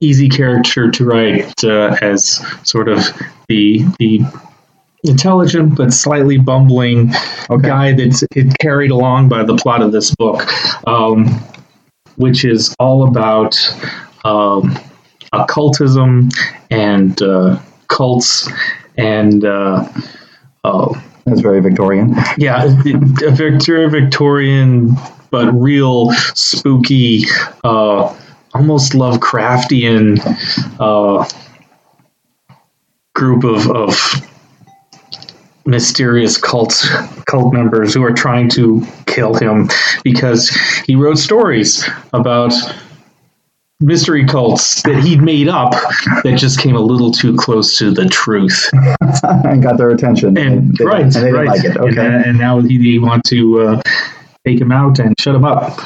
easy 0.01 0.29
character 0.29 0.91
to 0.91 1.05
write 1.05 1.63
uh, 1.65 1.97
as 2.03 2.45
sort 2.65 2.89
of 2.89 2.99
the 3.49 3.85
the 3.99 4.21
intelligent 5.05 5.77
but 5.77 5.93
slightly 5.93 6.39
bumbling 6.39 7.13
Okay. 7.51 7.69
guy 7.69 7.93
that's 7.93 8.23
it 8.35 8.57
carried 8.61 8.91
along 8.91 9.29
by 9.29 9.45
the 9.45 9.57
plot 9.57 9.83
of 9.83 9.93
this 9.93 10.15
book, 10.15 10.49
um, 10.87 11.27
which 12.17 12.45
is 12.45 12.75
all 12.79 13.07
about 13.09 13.57
um, 14.25 14.79
occultism 15.33 16.31
and 16.71 17.21
uh, 17.23 17.59
cults 17.89 18.49
and. 18.97 19.45
Uh, 19.45 19.89
uh, 20.65 21.01
That's 21.25 21.41
very 21.41 21.61
Victorian. 21.61 22.15
yeah, 22.39 22.65
a 22.65 23.31
Victor 23.31 23.89
Victorian, 23.89 24.95
but 25.31 25.51
real 25.53 26.13
spooky, 26.35 27.25
uh, 27.65 28.15
almost 28.55 28.93
Lovecraftian 28.93 30.21
uh, 30.79 31.29
group 33.15 33.45
of, 33.45 33.69
of 33.71 34.23
mysterious 35.65 36.37
cult 36.39 36.85
cult 37.27 37.53
members 37.55 37.95
who 37.95 38.03
are 38.03 38.13
trying 38.13 38.49
to 38.51 38.85
kill 39.07 39.35
him 39.35 39.69
because 40.03 40.49
he 40.87 40.95
wrote 40.97 41.19
stories 41.19 41.89
about 42.13 42.53
mystery 43.83 44.25
cults 44.25 44.83
that 44.83 45.03
he'd 45.03 45.21
made 45.21 45.49
up 45.49 45.73
that 46.23 46.37
just 46.38 46.61
came 46.61 46.77
a 46.77 46.81
little 46.81 47.11
too 47.11 47.37
close 47.37 47.77
to 47.79 47.90
the 47.90 48.07
truth 48.07 48.71
and 49.45 49.62
got 49.62 49.77
their 49.77 49.90
attention. 49.90 50.37
and 50.38 50.77
they, 50.77 50.85
right, 50.85 51.03
and 51.03 51.12
they 51.12 51.33
right. 51.33 51.61
didn't 51.61 51.77
like 51.77 51.92
it. 51.92 51.99
Okay. 51.99 52.07
uh, 52.07 52.23
and 52.29 52.38
now 52.38 52.61
he, 52.61 52.92
they 52.92 52.99
want 52.99 53.25
to 53.25 53.61
uh, 53.61 53.83
take 54.47 54.61
him 54.61 54.73
out 54.73 54.99
and 54.99 55.14
shut 55.21 55.35
him 55.35 55.45
up. 55.45 55.79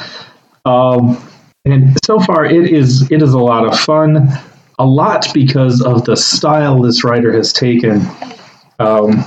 Um, 0.65 1.17
and 1.65 1.97
so 2.05 2.19
far, 2.19 2.45
it 2.45 2.71
is 2.71 3.11
it 3.11 3.21
is 3.21 3.33
a 3.33 3.39
lot 3.39 3.65
of 3.65 3.77
fun. 3.79 4.29
A 4.79 4.85
lot 4.85 5.27
because 5.33 5.81
of 5.81 6.05
the 6.05 6.15
style 6.15 6.81
this 6.81 7.03
writer 7.03 7.33
has 7.33 7.51
taken. 7.51 8.01
Um, 8.79 9.25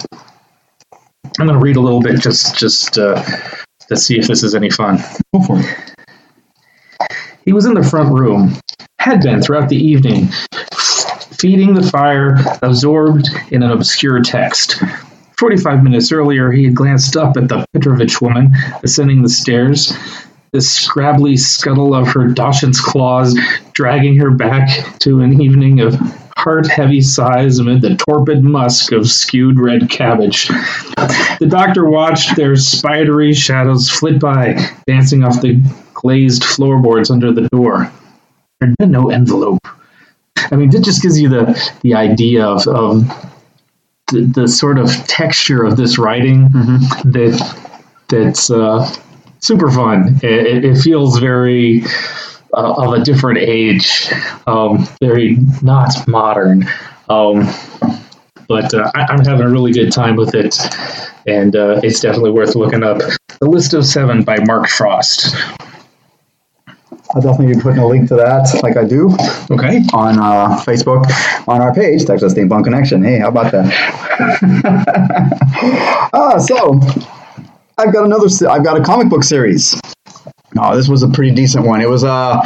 I'm 1.38 1.46
going 1.46 1.58
to 1.58 1.58
read 1.58 1.76
a 1.76 1.80
little 1.80 2.00
bit 2.00 2.20
just 2.20 2.56
just 2.56 2.98
uh, 2.98 3.22
to 3.88 3.96
see 3.96 4.18
if 4.18 4.26
this 4.26 4.42
is 4.42 4.54
any 4.54 4.70
fun. 4.70 4.98
Go 5.34 5.42
for 5.42 5.60
it. 5.60 5.94
He 7.44 7.52
was 7.52 7.66
in 7.66 7.74
the 7.74 7.82
front 7.82 8.12
room, 8.18 8.58
had 8.98 9.22
been 9.22 9.42
throughout 9.42 9.68
the 9.68 9.76
evening, 9.76 10.28
feeding 11.38 11.74
the 11.74 11.88
fire, 11.90 12.36
absorbed 12.62 13.28
in 13.50 13.62
an 13.62 13.70
obscure 13.70 14.22
text. 14.22 14.82
Forty-five 15.38 15.82
minutes 15.82 16.12
earlier, 16.12 16.52
he 16.52 16.64
had 16.64 16.74
glanced 16.74 17.16
up 17.16 17.36
at 17.38 17.48
the 17.48 17.64
Petrovich 17.72 18.20
woman 18.20 18.54
ascending 18.82 19.22
the 19.22 19.28
stairs, 19.28 19.96
the 20.52 20.60
scrabbly 20.60 21.38
scuttle 21.38 21.94
of 21.94 22.08
her 22.08 22.28
Dachshund's 22.28 22.80
claws 22.80 23.38
dragging 23.72 24.18
her 24.18 24.30
back 24.30 24.98
to 24.98 25.20
an 25.20 25.40
evening 25.40 25.80
of 25.80 25.94
heart-heavy 26.36 27.00
sighs 27.00 27.58
amid 27.58 27.80
the 27.80 27.96
torpid 27.96 28.42
musk 28.42 28.92
of 28.92 29.08
skewed 29.08 29.58
red 29.58 29.88
cabbage. 29.88 30.48
The 31.38 31.46
doctor 31.48 31.88
watched 31.88 32.36
their 32.36 32.56
spidery 32.56 33.32
shadows 33.32 33.88
flit 33.88 34.18
by, 34.18 34.58
dancing 34.86 35.24
off 35.24 35.40
the 35.40 35.62
glazed 36.02 36.44
floorboards 36.44 37.10
under 37.10 37.32
the 37.32 37.48
door. 37.48 37.90
There'd 38.60 38.76
been 38.78 38.90
no 38.90 39.10
envelope. 39.10 39.66
I 40.50 40.56
mean, 40.56 40.74
it 40.74 40.82
just 40.84 41.02
gives 41.02 41.20
you 41.20 41.28
the 41.28 41.72
the 41.82 41.94
idea 41.94 42.44
of, 42.46 42.66
of 42.66 43.08
the, 44.12 44.22
the 44.34 44.48
sort 44.48 44.78
of 44.78 44.90
texture 45.06 45.62
of 45.64 45.76
this 45.76 45.98
writing 45.98 46.48
that 47.04 47.40
that's 48.08 48.50
uh, 48.50 48.90
super 49.40 49.70
fun. 49.70 50.18
It, 50.22 50.64
it- 50.64 50.78
feels 50.78 51.18
very 51.18 51.82
uh, 52.54 52.72
of 52.84 52.94
a 52.94 53.04
different 53.04 53.38
age, 53.38 54.08
um, 54.46 54.86
very 55.00 55.36
not 55.62 55.92
modern. 56.08 56.66
Um, 57.08 57.48
but 58.48 58.72
uh, 58.74 58.90
I, 58.94 59.02
I'm 59.08 59.24
having 59.24 59.46
a 59.46 59.50
really 59.50 59.72
good 59.72 59.92
time 59.92 60.16
with 60.16 60.34
it, 60.34 60.56
and 61.26 61.54
uh, 61.54 61.80
it's 61.84 62.00
definitely 62.00 62.32
worth 62.32 62.56
looking 62.56 62.82
up. 62.82 62.98
The 63.40 63.48
List 63.48 63.74
of 63.74 63.84
Seven 63.86 64.22
by 64.24 64.38
Mark 64.44 64.68
Frost. 64.68 65.34
I'll 67.14 67.22
definitely 67.22 67.54
be 67.54 67.60
putting 67.60 67.80
a 67.80 67.86
link 67.86 68.08
to 68.08 68.14
that, 68.16 68.60
like 68.62 68.76
I 68.76 68.84
do, 68.84 69.10
Okay. 69.50 69.82
on 69.92 70.18
uh, 70.18 70.56
Facebook 70.64 71.06
on 71.48 71.60
our 71.60 71.74
page, 71.74 72.04
Texas 72.04 72.34
Steampunk 72.34 72.64
Connection. 72.64 73.02
Hey, 73.02 73.18
how 73.18 73.28
about 73.28 73.50
that? 73.50 73.66
ah, 76.12 76.38
so 76.38 76.78
I've 77.78 77.92
got 77.92 78.04
another. 78.04 78.26
I've 78.48 78.64
got 78.64 78.78
a 78.78 78.82
comic 78.84 79.08
book 79.08 79.24
series. 79.24 79.80
Oh, 80.58 80.76
this 80.76 80.88
was 80.88 81.02
a 81.02 81.08
pretty 81.08 81.34
decent 81.34 81.66
one. 81.66 81.80
It 81.80 81.88
was 81.88 82.04
uh, 82.04 82.40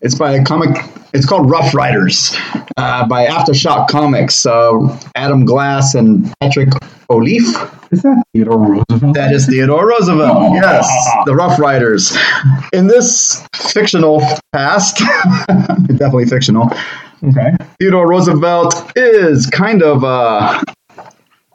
it's 0.00 0.14
by 0.14 0.32
a 0.32 0.44
comic. 0.44 0.76
It's 1.12 1.26
called 1.26 1.50
Rough 1.50 1.74
Riders 1.74 2.34
uh, 2.76 3.06
by 3.06 3.26
Aftershock 3.26 3.88
Comics. 3.88 4.46
Uh, 4.46 4.98
Adam 5.14 5.44
Glass 5.44 5.94
and 5.94 6.32
Patrick 6.40 6.70
Olliffe. 7.10 7.92
Is 7.92 8.02
that 8.02 8.22
Theodore 8.32 8.58
Roosevelt? 8.58 9.14
That 9.14 9.32
is 9.32 9.46
Theodore 9.46 9.88
Roosevelt. 9.88 10.54
Yes, 10.54 10.88
the 11.26 11.34
Rough 11.34 11.58
Riders. 11.58 12.16
In 12.72 12.86
this 12.86 13.46
fictional 13.54 14.22
past, 14.52 14.98
definitely 15.86 16.26
fictional, 16.26 16.70
Okay. 17.28 17.52
Theodore 17.80 18.06
Roosevelt 18.06 18.92
is 18.96 19.46
kind 19.46 19.82
of 19.82 20.04
uh, 20.04 20.60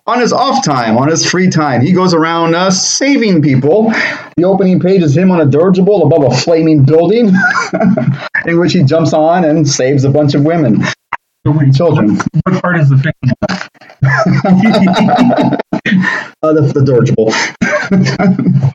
on 0.08 0.20
his 0.20 0.34
off 0.34 0.66
time, 0.66 0.98
on 0.98 1.08
his 1.08 1.30
free 1.30 1.50
time. 1.50 1.82
He 1.82 1.92
goes 1.92 2.14
around 2.14 2.56
uh, 2.56 2.72
saving 2.72 3.44
people. 3.44 3.92
The 4.36 4.46
opening 4.46 4.80
page 4.80 5.04
is 5.04 5.16
him 5.16 5.30
on 5.30 5.42
a 5.42 5.46
dirigible 5.46 6.08
above 6.08 6.32
a 6.32 6.36
flaming 6.36 6.84
building, 6.84 7.32
in 8.46 8.60
which 8.60 8.74
he 8.74 8.84
jumps 8.84 9.14
on 9.14 9.46
and 9.46 9.68
saves 9.68 10.06
a 10.06 10.10
bunch 10.10 10.34
of 10.34 10.44
women, 10.44 10.84
children. 11.74 12.18
What 12.44 12.62
part 12.62 12.80
is 12.80 12.90
the 12.90 12.98
fiction? 12.98 13.70
Uh, 16.42 16.54
the, 16.54 16.62
the 16.62 16.86
dirigible. 16.86 17.34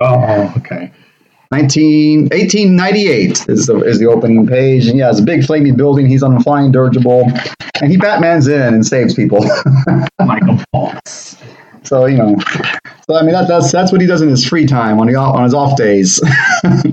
Oh, 0.01 0.53
okay. 0.59 0.93
19, 1.51 2.23
1898 2.23 3.49
is 3.49 3.67
the, 3.67 3.79
is 3.85 3.99
the 3.99 4.07
opening 4.07 4.47
page. 4.47 4.87
And 4.87 4.99
yeah, 4.99 5.09
it's 5.11 5.21
a 5.21 5.23
big 5.23 5.45
flaming 5.45 5.77
building. 5.77 6.07
He's 6.07 6.23
on 6.23 6.35
a 6.35 6.41
flying 6.41 6.73
dirigible. 6.73 7.31
And 7.81 7.91
he 7.91 7.97
Batman's 7.97 8.49
in 8.49 8.75
and 8.75 8.85
saves 8.85 9.15
people. 9.15 9.45
Michael 10.21 10.59
Fox. 10.73 11.37
so, 11.85 12.07
you 12.07 12.17
know. 12.17 12.37
So, 13.09 13.17
I 13.17 13.23
mean, 13.23 13.33
that, 13.33 13.47
that's 13.47 13.71
that's 13.71 13.93
what 13.93 14.01
he 14.01 14.07
does 14.07 14.23
in 14.23 14.31
his 14.31 14.45
free 14.45 14.67
time, 14.67 14.99
on, 14.99 15.07
the, 15.07 15.15
on 15.17 15.45
his 15.45 15.55
off 15.55 15.77
days. 15.77 16.21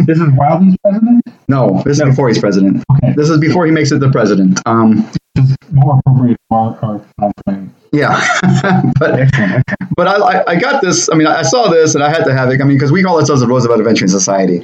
This 0.05 0.19
is 0.19 0.29
while 0.35 0.59
he's 0.59 0.75
president? 0.83 1.25
no, 1.47 1.81
this 1.85 1.99
is 1.99 2.03
before 2.03 2.27
he's 2.27 2.39
president. 2.39 2.83
Okay. 2.91 3.13
This 3.15 3.29
is 3.29 3.39
before 3.39 3.65
he 3.65 3.71
makes 3.71 3.91
it 3.91 3.99
the 3.99 4.11
president. 4.11 4.59
Um, 4.65 5.09
More 5.71 5.99
appropriate 5.99 6.37
for 6.49 6.77
our 6.81 7.05
our 7.21 7.31
time. 7.47 7.73
yeah. 7.93 8.19
but 8.99 9.19
Excellent. 9.19 9.63
but 9.95 10.07
I, 10.07 10.43
I, 10.45 10.55
got 10.59 10.81
this. 10.81 11.09
I 11.11 11.15
mean, 11.15 11.27
I 11.27 11.41
saw 11.43 11.69
this 11.69 11.95
and 11.95 12.03
I 12.03 12.09
had 12.09 12.25
to 12.25 12.33
have 12.33 12.49
it. 12.49 12.59
I 12.61 12.65
mean, 12.65 12.77
because 12.77 12.91
we 12.91 13.01
call 13.03 13.17
ourselves 13.19 13.41
the 13.41 13.47
Roosevelt 13.47 13.79
Adventuring 13.79 14.09
Society. 14.09 14.61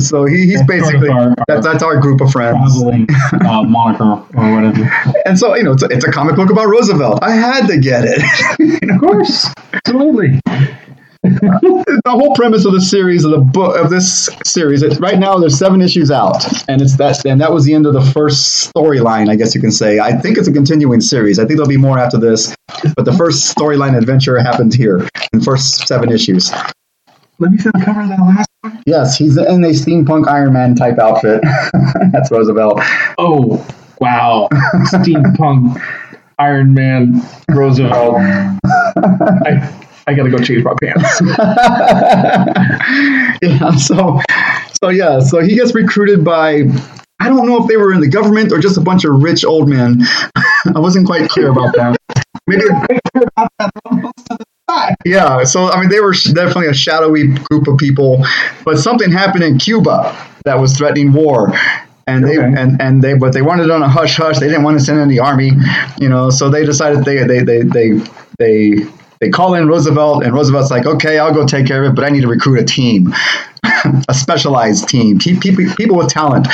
So 0.00 0.24
he, 0.24 0.46
he's 0.46 0.66
That's 0.66 0.82
sort 0.82 0.94
of 0.96 1.00
basically, 1.00 1.08
our- 1.10 1.34
that, 1.48 1.62
that's 1.62 1.82
our 1.82 1.98
group 2.00 2.20
of 2.20 2.30
friends. 2.32 2.74
Traveling 2.80 3.06
uh, 3.32 3.62
moniker 3.68 4.04
or 4.04 4.54
whatever. 4.54 4.90
And 5.24 5.38
so, 5.38 5.54
you 5.54 5.62
know, 5.62 5.72
it's 5.72 5.82
a, 5.84 5.86
it's 5.86 6.04
a 6.04 6.10
comic 6.10 6.34
book 6.36 6.50
about 6.50 6.66
Roosevelt. 6.66 7.20
I 7.22 7.32
had 7.32 7.66
to 7.68 7.78
get 7.78 8.04
it. 8.04 8.22
Of 8.90 9.00
course. 9.00 9.46
Absolutely. 9.74 10.40
the 12.04 12.10
whole 12.10 12.34
premise 12.34 12.64
of 12.64 12.72
the 12.72 12.80
series 12.80 13.24
of 13.24 13.30
the 13.30 13.38
book 13.38 13.76
of 13.76 13.90
this 13.90 14.28
series, 14.44 14.82
it, 14.82 14.98
right 15.00 15.18
now 15.18 15.38
there's 15.38 15.58
seven 15.58 15.82
issues 15.82 16.10
out, 16.10 16.44
and 16.68 16.80
it's 16.80 16.96
that 16.96 17.24
and 17.24 17.40
that 17.40 17.52
was 17.52 17.64
the 17.64 17.74
end 17.74 17.86
of 17.86 17.92
the 17.92 18.04
first 18.12 18.72
storyline, 18.72 19.28
I 19.28 19.36
guess 19.36 19.54
you 19.54 19.60
can 19.60 19.72
say. 19.72 19.98
I 19.98 20.12
think 20.12 20.38
it's 20.38 20.48
a 20.48 20.52
continuing 20.52 21.00
series. 21.00 21.38
I 21.38 21.42
think 21.42 21.58
there'll 21.58 21.68
be 21.68 21.76
more 21.76 21.98
after 21.98 22.18
this, 22.18 22.54
but 22.94 23.04
the 23.04 23.12
first 23.12 23.56
storyline 23.56 23.96
adventure 23.96 24.38
happened 24.38 24.74
here 24.74 25.00
in 25.32 25.40
the 25.40 25.44
first 25.44 25.86
seven 25.86 26.12
issues. 26.12 26.52
Let 27.38 27.52
me 27.52 27.58
see 27.58 27.70
the 27.74 27.82
cover 27.84 28.02
of 28.02 28.08
that 28.08 28.20
last 28.20 28.48
one 28.62 28.82
Yes, 28.86 29.18
he's 29.18 29.36
in 29.36 29.64
a 29.64 29.68
steampunk 29.68 30.28
Iron 30.28 30.52
Man 30.52 30.74
type 30.74 30.98
outfit. 30.98 31.42
That's 32.12 32.30
Roosevelt. 32.30 32.80
Oh, 33.18 33.66
wow. 34.00 34.48
Steampunk 34.86 35.80
Iron 36.38 36.74
Man 36.74 37.22
Roosevelt. 37.50 38.16
I, 38.66 39.85
I 40.06 40.14
gotta 40.14 40.30
go 40.30 40.38
change 40.38 40.64
my 40.64 40.74
pants. 40.80 41.20
yeah, 43.42 43.70
so 43.76 44.20
so 44.82 44.88
yeah, 44.90 45.20
so 45.20 45.40
he 45.40 45.54
gets 45.56 45.74
recruited 45.74 46.24
by 46.24 46.62
I 47.20 47.28
don't 47.28 47.46
know 47.46 47.62
if 47.62 47.68
they 47.68 47.76
were 47.76 47.92
in 47.92 48.00
the 48.00 48.08
government 48.08 48.52
or 48.52 48.58
just 48.58 48.76
a 48.76 48.80
bunch 48.80 49.04
of 49.04 49.22
rich 49.22 49.44
old 49.44 49.68
men. 49.68 50.02
I 50.74 50.78
wasn't 50.78 51.06
quite 51.06 51.28
clear 51.28 51.50
about 51.50 51.74
that. 51.74 51.96
Maybe 52.46 52.64
yeah, 55.04 55.44
so 55.44 55.70
I 55.70 55.80
mean 55.80 55.90
they 55.90 56.00
were 56.00 56.12
definitely 56.12 56.68
a 56.68 56.74
shadowy 56.74 57.28
group 57.28 57.66
of 57.66 57.78
people, 57.78 58.24
but 58.64 58.78
something 58.78 59.10
happened 59.10 59.44
in 59.44 59.58
Cuba 59.58 60.16
that 60.44 60.58
was 60.60 60.76
threatening 60.76 61.12
war. 61.12 61.52
And 62.08 62.24
they 62.24 62.38
Okay. 62.38 62.54
and, 62.56 62.80
and 62.80 63.02
they 63.02 63.14
but 63.14 63.32
they 63.32 63.42
wanted 63.42 63.64
it 63.64 63.70
on 63.72 63.82
a 63.82 63.88
hush 63.88 64.16
hush. 64.16 64.38
They 64.38 64.46
didn't 64.46 64.62
want 64.62 64.78
to 64.78 64.84
send 64.84 65.00
in 65.00 65.08
the 65.08 65.18
army, 65.18 65.50
you 65.98 66.08
know. 66.08 66.30
So 66.30 66.48
they 66.48 66.64
decided 66.64 67.04
they 67.04 67.24
they 67.24 67.42
they 67.42 67.62
they 67.62 68.00
they, 68.38 68.84
they 69.20 69.30
call 69.30 69.54
in 69.54 69.68
Roosevelt, 69.68 70.24
and 70.24 70.34
Roosevelt's 70.34 70.70
like, 70.70 70.86
okay, 70.86 71.18
I'll 71.18 71.32
go 71.32 71.46
take 71.46 71.66
care 71.66 71.84
of 71.84 71.92
it, 71.92 71.94
but 71.94 72.04
I 72.04 72.10
need 72.10 72.22
to 72.22 72.28
recruit 72.28 72.58
a 72.58 72.64
team, 72.64 73.12
a 74.08 74.14
specialized 74.14 74.88
team, 74.88 75.18
people 75.18 75.64
people 75.76 75.96
with 75.96 76.08
talent. 76.08 76.46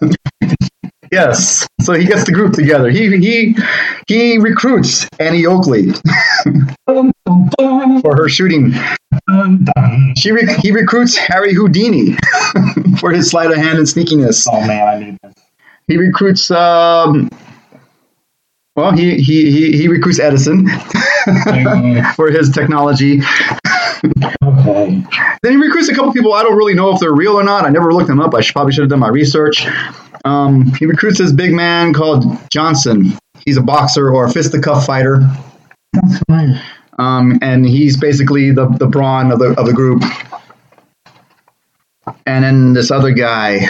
yes, 1.12 1.66
so 1.80 1.92
he 1.94 2.04
gets 2.04 2.24
the 2.24 2.32
group 2.32 2.54
together. 2.54 2.90
He 2.90 3.16
he 3.18 3.56
he 4.06 4.38
recruits 4.38 5.08
Annie 5.18 5.46
Oakley 5.46 5.92
for 6.86 8.16
her 8.16 8.28
shooting. 8.28 8.74
She 10.16 10.30
re- 10.32 10.56
he 10.60 10.70
recruits 10.70 11.16
Harry 11.16 11.54
Houdini 11.54 12.16
for 13.00 13.10
his 13.10 13.30
sleight 13.30 13.50
of 13.50 13.56
hand 13.56 13.78
and 13.78 13.86
sneakiness. 13.86 14.46
Oh 14.50 14.64
man, 14.66 14.88
I 14.88 14.98
need 14.98 15.18
this. 15.22 15.34
He 15.86 15.96
recruits. 15.96 16.50
Um, 16.50 17.30
well, 18.78 18.92
he, 18.92 19.16
he 19.16 19.50
he 19.50 19.76
he 19.76 19.88
recruits 19.88 20.20
Edison 20.20 20.68
for 22.14 22.30
his 22.30 22.48
technology. 22.50 23.20
okay. 24.44 25.04
Then 25.42 25.52
he 25.52 25.56
recruits 25.56 25.88
a 25.88 25.94
couple 25.94 26.12
people. 26.12 26.32
I 26.32 26.44
don't 26.44 26.56
really 26.56 26.74
know 26.74 26.94
if 26.94 27.00
they're 27.00 27.12
real 27.12 27.34
or 27.34 27.42
not. 27.42 27.64
I 27.64 27.70
never 27.70 27.92
looked 27.92 28.06
them 28.06 28.20
up. 28.20 28.34
I 28.36 28.40
should, 28.40 28.52
probably 28.54 28.72
should 28.72 28.82
have 28.82 28.90
done 28.90 29.00
my 29.00 29.08
research. 29.08 29.66
Um, 30.24 30.66
he 30.76 30.86
recruits 30.86 31.18
this 31.18 31.32
big 31.32 31.52
man 31.52 31.92
called 31.92 32.24
Johnson. 32.50 33.18
He's 33.44 33.56
a 33.56 33.62
boxer 33.62 34.10
or 34.12 34.26
a 34.26 34.30
fisticuff 34.30 34.86
fighter, 34.86 35.28
That's 35.92 36.18
fine. 36.28 36.60
um, 37.00 37.38
and 37.42 37.66
he's 37.66 37.96
basically 37.96 38.52
the 38.52 38.66
the 38.68 38.86
brawn 38.86 39.32
of 39.32 39.40
the 39.40 39.54
of 39.58 39.66
the 39.66 39.72
group. 39.72 40.02
And 42.26 42.44
then 42.44 42.72
this 42.72 42.90
other 42.90 43.12
guy, 43.12 43.60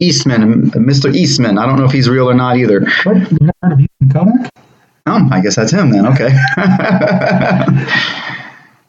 Eastman, 0.00 0.70
Mr. 0.72 1.14
Eastman. 1.14 1.58
I 1.58 1.66
don't 1.66 1.78
know 1.78 1.84
if 1.84 1.92
he's 1.92 2.08
real 2.08 2.30
or 2.30 2.34
not 2.34 2.56
either. 2.56 2.80
What? 3.04 3.16
You 3.16 3.38
never 3.40 3.52
heard 3.62 3.72
of 3.72 3.80
Eastman 3.80 4.10
Kodak? 4.10 4.50
Oh, 5.06 5.28
I 5.30 5.40
guess 5.40 5.56
that's 5.56 5.72
him 5.72 5.90
then. 5.90 6.06
Okay. 6.06 6.26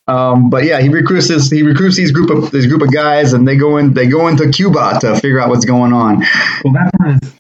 um, 0.08 0.50
but 0.50 0.66
yeah, 0.66 0.82
he 0.82 0.90
recruits 0.90 1.28
this. 1.28 1.50
He 1.50 1.64
recruits 1.64 1.96
these 1.96 2.12
group 2.12 2.30
of 2.30 2.52
this 2.52 2.66
group 2.66 2.82
of 2.82 2.92
guys, 2.92 3.34
and 3.34 3.48
they 3.48 3.56
go 3.56 3.78
in. 3.78 3.94
They 3.94 4.08
go 4.08 4.28
into 4.28 4.50
Cuba 4.52 5.00
to 5.02 5.16
figure 5.16 5.40
out 5.40 5.50
what's 5.50 5.66
going 5.66 5.94
on. 5.94 6.20
Well, 6.64 6.74
that 6.74 6.92
part 6.98 7.24
is 7.24 7.34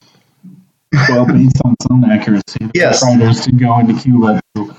well 1.09 1.25
based 1.25 1.61
on 1.63 1.75
some 1.81 2.03
accuracy. 2.05 2.69
Yes. 2.73 3.01
Fighters 3.01 3.41
to 3.41 3.51
go 3.51 3.79
into 3.79 4.01
Cuba 4.01 4.41
to 4.55 4.75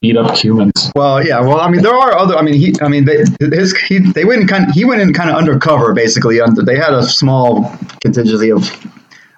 beat 0.00 0.16
up 0.16 0.34
Cubans. 0.36 0.92
Well, 0.94 1.24
yeah. 1.24 1.40
Well, 1.40 1.60
I 1.60 1.70
mean, 1.70 1.82
there 1.82 1.94
are 1.94 2.16
other. 2.16 2.36
I 2.36 2.42
mean, 2.42 2.54
he. 2.54 2.74
I 2.80 2.88
mean, 2.88 3.04
they 3.04 3.24
his 3.40 3.76
he 3.76 3.98
they 3.98 4.24
went 4.24 4.42
in 4.42 4.48
kind. 4.48 4.70
He 4.72 4.84
went 4.84 5.00
in 5.00 5.12
kind 5.12 5.30
of 5.30 5.36
undercover, 5.36 5.92
basically. 5.92 6.40
Under, 6.40 6.62
they 6.62 6.76
had 6.76 6.94
a 6.94 7.02
small 7.02 7.76
contingency 8.00 8.50
of 8.50 8.70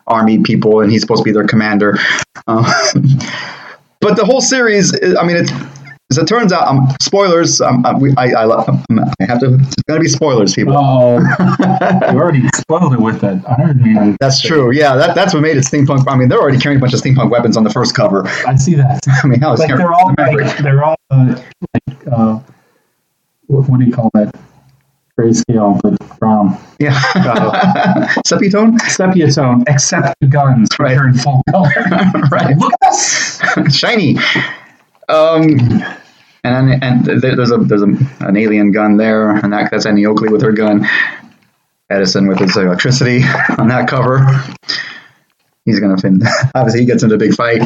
army 0.07 0.43
people, 0.43 0.81
and 0.81 0.91
he's 0.91 1.01
supposed 1.03 1.21
to 1.21 1.25
be 1.25 1.33
their 1.33 1.47
commander. 1.47 1.99
Um, 2.47 2.65
but 4.01 4.17
the 4.17 4.25
whole 4.25 4.41
series, 4.41 4.95
I 5.17 5.25
mean, 5.25 5.37
it's. 5.37 5.53
As 6.11 6.17
it 6.17 6.27
turns 6.27 6.53
out, 6.55 6.67
um, 6.67 6.89
spoilers. 7.03 7.61
Um, 7.61 7.85
I, 7.85 7.93
we- 7.95 8.15
I, 8.17 8.29
I, 8.33 8.45
I 8.47 9.25
have 9.27 9.41
to. 9.41 9.57
It's 9.61 9.75
gonna 9.83 10.01
be 10.01 10.09
spoilers, 10.09 10.55
people. 10.55 10.73
Oh, 10.75 11.19
you 12.11 12.19
already 12.19 12.49
spoiled 12.55 12.95
it 12.95 13.01
with 13.01 13.21
that 13.21 13.45
Iron 13.59 13.83
Man. 13.83 14.17
That's 14.19 14.41
true. 14.41 14.71
Yeah, 14.73 14.97
that, 14.97 15.15
that's 15.15 15.35
what 15.35 15.41
made 15.41 15.59
it 15.59 15.65
steampunk. 15.65 16.05
I 16.09 16.17
mean, 16.17 16.29
they're 16.31 16.41
already 16.41 16.59
carrying 16.59 16.79
a 16.79 16.81
bunch 16.81 16.95
of 16.95 17.01
steampunk 17.03 17.31
weapons 17.31 17.59
on 17.59 17.65
the 17.65 17.69
first 17.71 17.95
cover. 17.95 18.27
I 18.47 18.57
see 18.57 18.75
that. 18.77 19.01
I 19.23 19.27
mean, 19.27 19.41
how 19.41 19.53
is 19.53 19.61
Like 19.61 19.69
they're 19.77 19.93
all 19.93 20.15
like 20.17 20.57
they're 20.59 20.83
all 20.83 20.97
uh, 21.11 21.43
like 21.75 22.07
uh, 22.11 22.41
what, 23.49 23.69
what 23.69 23.79
do 23.79 23.85
you 23.85 23.93
call 23.93 24.09
that? 24.15 24.35
Grayscale, 25.21 25.79
but 25.83 26.27
um, 26.27 26.57
yeah, 26.79 26.93
sepitone, 28.27 28.81
sepia 28.83 29.31
tone, 29.31 29.63
except 29.67 30.15
the 30.21 30.27
guns, 30.29 30.69
which 30.71 30.79
Right. 30.79 30.97
are 30.97 31.09
in 31.09 31.15
full 31.15 31.43
color. 31.51 31.69
right? 32.31 32.57
Look 32.57 32.73
at 32.73 32.79
this. 32.93 33.77
Shiny. 33.77 34.17
Um, 35.09 35.83
and 36.45 36.83
and 36.83 37.05
there's 37.05 37.51
a 37.51 37.59
there's 37.59 37.83
a, 37.83 37.97
an 38.21 38.37
alien 38.37 38.73
gun 38.73 38.97
there, 38.97 39.31
and 39.31 39.53
that, 39.53 39.71
that's 39.71 39.87
Annie 39.87 40.07
Oakley 40.07 40.29
with 40.29 40.43
her 40.43 40.53
gun. 40.53 40.87
Edison 41.91 42.27
with 42.29 42.39
his 42.39 42.57
electricity 42.57 43.23
on 43.59 43.69
that 43.69 43.89
cover. 43.89 44.21
He's 45.65 45.81
gonna 45.81 45.97
fin. 45.97 46.21
Obviously, 46.55 46.81
he 46.81 46.87
gets 46.87 47.03
into 47.03 47.15
a 47.15 47.19
big 47.19 47.35
fight. 47.35 47.63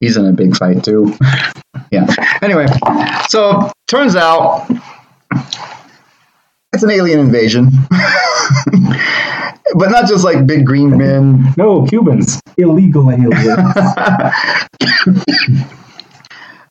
He's 0.00 0.16
in 0.16 0.26
a 0.26 0.32
big 0.32 0.56
fight 0.56 0.82
too. 0.84 1.16
yeah. 1.90 2.06
Anyway, 2.42 2.66
so 3.28 3.70
turns 3.86 4.16
out 4.16 4.68
it's 6.72 6.82
an 6.82 6.90
alien 6.90 7.20
invasion, 7.20 7.70
but 9.74 9.90
not 9.90 10.08
just 10.08 10.24
like 10.24 10.46
big 10.46 10.66
green 10.66 10.98
men. 10.98 11.54
No, 11.56 11.86
Cubans, 11.86 12.40
illegal 12.56 13.10
aliens. 13.10 13.54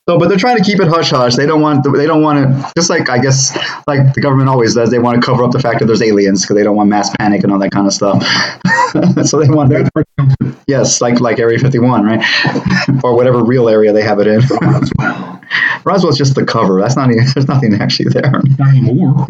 So, 0.10 0.20
but 0.20 0.28
they're 0.28 0.38
trying 0.38 0.58
to 0.58 0.64
keep 0.64 0.82
it 0.82 0.88
hush 0.90 1.12
hush. 1.12 1.36
They 1.36 1.46
don't 1.46 1.62
want. 1.62 1.86
They 1.96 2.06
don't 2.06 2.22
want 2.22 2.40
to. 2.40 2.72
Just 2.78 2.90
like 2.90 3.10
I 3.10 3.20
guess, 3.20 3.58
like 3.88 4.14
the 4.14 4.20
government 4.22 4.50
always 4.50 4.76
does. 4.76 4.92
They 4.92 5.00
want 5.00 5.20
to 5.22 5.26
cover 5.26 5.44
up 5.46 5.52
the 5.52 5.60
fact 5.62 5.80
that 5.80 5.86
there's 5.86 6.02
aliens 6.02 6.42
because 6.42 6.58
they 6.58 6.64
don't 6.64 6.76
want 6.76 6.90
mass 6.90 7.10
panic 7.20 7.44
and 7.44 7.54
all 7.54 7.60
that 7.60 7.72
kind 7.72 7.88
of 7.88 7.94
stuff. 7.94 8.22
so 9.26 9.40
they 9.40 9.48
want. 9.50 9.70
That's 9.70 9.90
where 9.94 10.02
it 10.02 10.08
comes 10.18 10.36
Yes, 10.68 11.02
like 11.02 11.20
like 11.22 11.40
Area 11.40 11.58
51, 11.60 12.06
right? 12.06 12.24
or 13.04 13.16
whatever 13.16 13.44
real 13.44 13.70
area 13.70 13.94
they 13.94 14.02
have 14.02 14.20
it 14.20 14.28
in. 14.28 14.42
from. 14.42 14.60
Roswell's 15.86 16.18
just 16.18 16.36
the 16.36 16.46
cover. 16.46 16.82
That's 16.82 16.96
not. 16.96 17.10
Even, 17.12 17.26
there's 17.34 17.48
nothing 17.48 17.74
actually 17.76 18.10
there. 18.10 18.42
Not 18.60 18.70
anymore. 18.76 19.26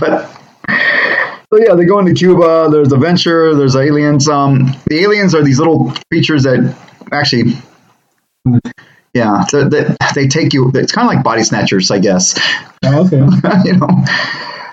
but 0.00 0.30
so 1.52 1.58
yeah, 1.58 1.74
they 1.74 1.84
go 1.84 1.98
into 1.98 2.14
Cuba. 2.14 2.68
There's 2.70 2.92
a 2.92 2.96
venture. 2.96 3.54
There's 3.54 3.76
aliens. 3.76 4.28
Um, 4.28 4.74
the 4.86 5.00
aliens 5.00 5.34
are 5.34 5.42
these 5.42 5.58
little 5.58 5.92
creatures 6.10 6.42
that 6.44 6.74
actually, 7.12 7.52
yeah, 9.14 9.44
they, 9.52 9.64
they, 9.68 9.96
they 10.14 10.28
take 10.28 10.52
you. 10.52 10.70
It's 10.74 10.92
kind 10.92 11.08
of 11.08 11.14
like 11.14 11.24
body 11.24 11.42
snatchers, 11.44 11.90
I 11.90 11.98
guess. 12.00 12.38
Oh, 12.84 13.06
okay. 13.06 13.24
you 13.64 13.76
know. 13.76 13.88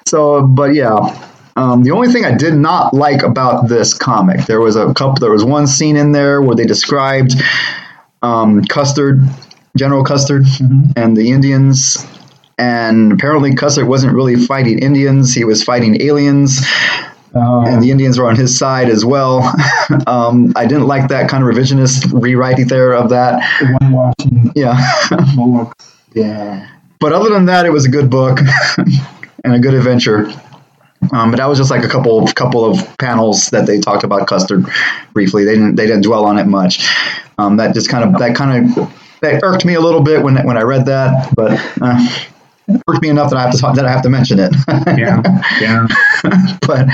So, 0.07 0.45
but 0.45 0.73
yeah. 0.73 1.27
Um, 1.57 1.83
the 1.83 1.91
only 1.91 2.07
thing 2.11 2.23
I 2.25 2.35
did 2.35 2.55
not 2.55 2.93
like 2.93 3.23
about 3.23 3.67
this 3.67 3.93
comic, 3.93 4.45
there 4.45 4.61
was 4.61 4.75
a 4.77 4.93
couple. 4.93 5.15
There 5.15 5.31
was 5.31 5.43
one 5.43 5.67
scene 5.67 5.97
in 5.97 6.11
there 6.13 6.41
where 6.41 6.55
they 6.55 6.65
described 6.65 7.33
um, 8.21 8.63
Custer, 8.65 9.19
General 9.77 10.03
Custer, 10.03 10.39
Mhm. 10.39 10.93
and 10.95 11.15
the 11.17 11.29
Indians. 11.31 12.05
And 12.57 13.11
apparently, 13.11 13.53
Custer 13.53 13.85
wasn't 13.85 14.13
really 14.13 14.35
fighting 14.37 14.79
Indians; 14.79 15.33
he 15.33 15.43
was 15.43 15.61
fighting 15.63 16.01
aliens, 16.01 16.65
Uh, 17.33 17.61
and 17.61 17.81
the 17.81 17.91
Indians 17.91 18.19
were 18.19 18.27
on 18.27 18.35
his 18.35 18.57
side 18.57 18.89
as 18.89 19.05
well. 19.05 19.39
um, 20.07 20.51
I 20.55 20.65
didn't 20.65 20.87
like 20.87 21.09
that 21.09 21.29
kind 21.29 21.43
of 21.43 21.49
revisionist 21.49 22.11
rewriting 22.21 22.67
there 22.67 22.93
of 22.93 23.09
that. 23.09 23.41
whitewashing 23.61 24.51
Yeah. 24.55 25.71
Yeah. 26.13 26.67
But 26.99 27.13
other 27.13 27.29
than 27.29 27.45
that, 27.45 27.65
it 27.65 27.69
was 27.69 27.85
a 27.85 27.89
good 27.89 28.09
book 28.09 28.39
and 29.45 29.55
a 29.55 29.59
good 29.59 29.73
adventure. 29.73 30.27
Um, 31.13 31.31
but 31.31 31.37
that 31.37 31.45
was 31.45 31.57
just 31.57 31.71
like 31.71 31.83
a 31.83 31.87
couple 31.87 32.27
couple 32.33 32.63
of 32.63 32.97
panels 32.97 33.49
that 33.49 33.65
they 33.65 33.79
talked 33.79 34.03
about 34.03 34.27
Custer 34.27 34.63
briefly. 35.13 35.45
They 35.45 35.55
didn't 35.55 35.75
they 35.75 35.87
didn't 35.87 36.03
dwell 36.03 36.25
on 36.25 36.37
it 36.37 36.45
much. 36.45 36.85
Um, 37.37 37.57
that 37.57 37.73
just 37.73 37.89
kind 37.89 38.03
of 38.03 38.19
that 38.19 38.35
kind 38.35 38.77
of 38.77 38.93
that 39.21 39.41
irked 39.43 39.65
me 39.65 39.73
a 39.73 39.79
little 39.79 40.03
bit 40.03 40.21
when 40.21 40.35
when 40.45 40.57
I 40.57 40.61
read 40.61 40.85
that, 40.85 41.33
but 41.35 41.59
uh, 41.81 42.07
irked 42.87 43.01
me 43.01 43.09
enough 43.09 43.29
that 43.31 43.37
I 43.37 43.43
have 43.43 43.51
to 43.51 43.57
talk, 43.57 43.75
that 43.75 43.85
I 43.85 43.91
have 43.91 44.01
to 44.03 44.09
mention 44.09 44.39
it. 44.39 44.53
Yeah. 44.97 45.21
Yeah. 45.59 45.87
but 46.67 46.87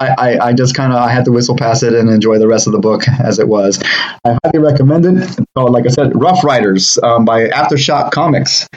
I, 0.00 0.14
I, 0.18 0.38
I 0.48 0.52
just 0.52 0.74
kind 0.74 0.92
of 0.92 0.98
I 0.98 1.10
had 1.10 1.24
to 1.24 1.32
whistle 1.32 1.56
past 1.56 1.82
it 1.82 1.94
and 1.94 2.08
enjoy 2.08 2.38
the 2.38 2.48
rest 2.48 2.66
of 2.66 2.72
the 2.72 2.78
book 2.78 3.08
as 3.08 3.38
it 3.38 3.48
was. 3.48 3.82
I 4.24 4.38
highly 4.44 4.58
recommend 4.58 5.06
it. 5.06 5.16
It's 5.16 5.36
called, 5.56 5.72
like 5.72 5.86
I 5.86 5.90
said, 5.90 6.12
Rough 6.14 6.44
Riders 6.44 6.98
um, 7.02 7.24
by 7.24 7.48
Aftershock 7.48 8.12
Comics. 8.12 8.68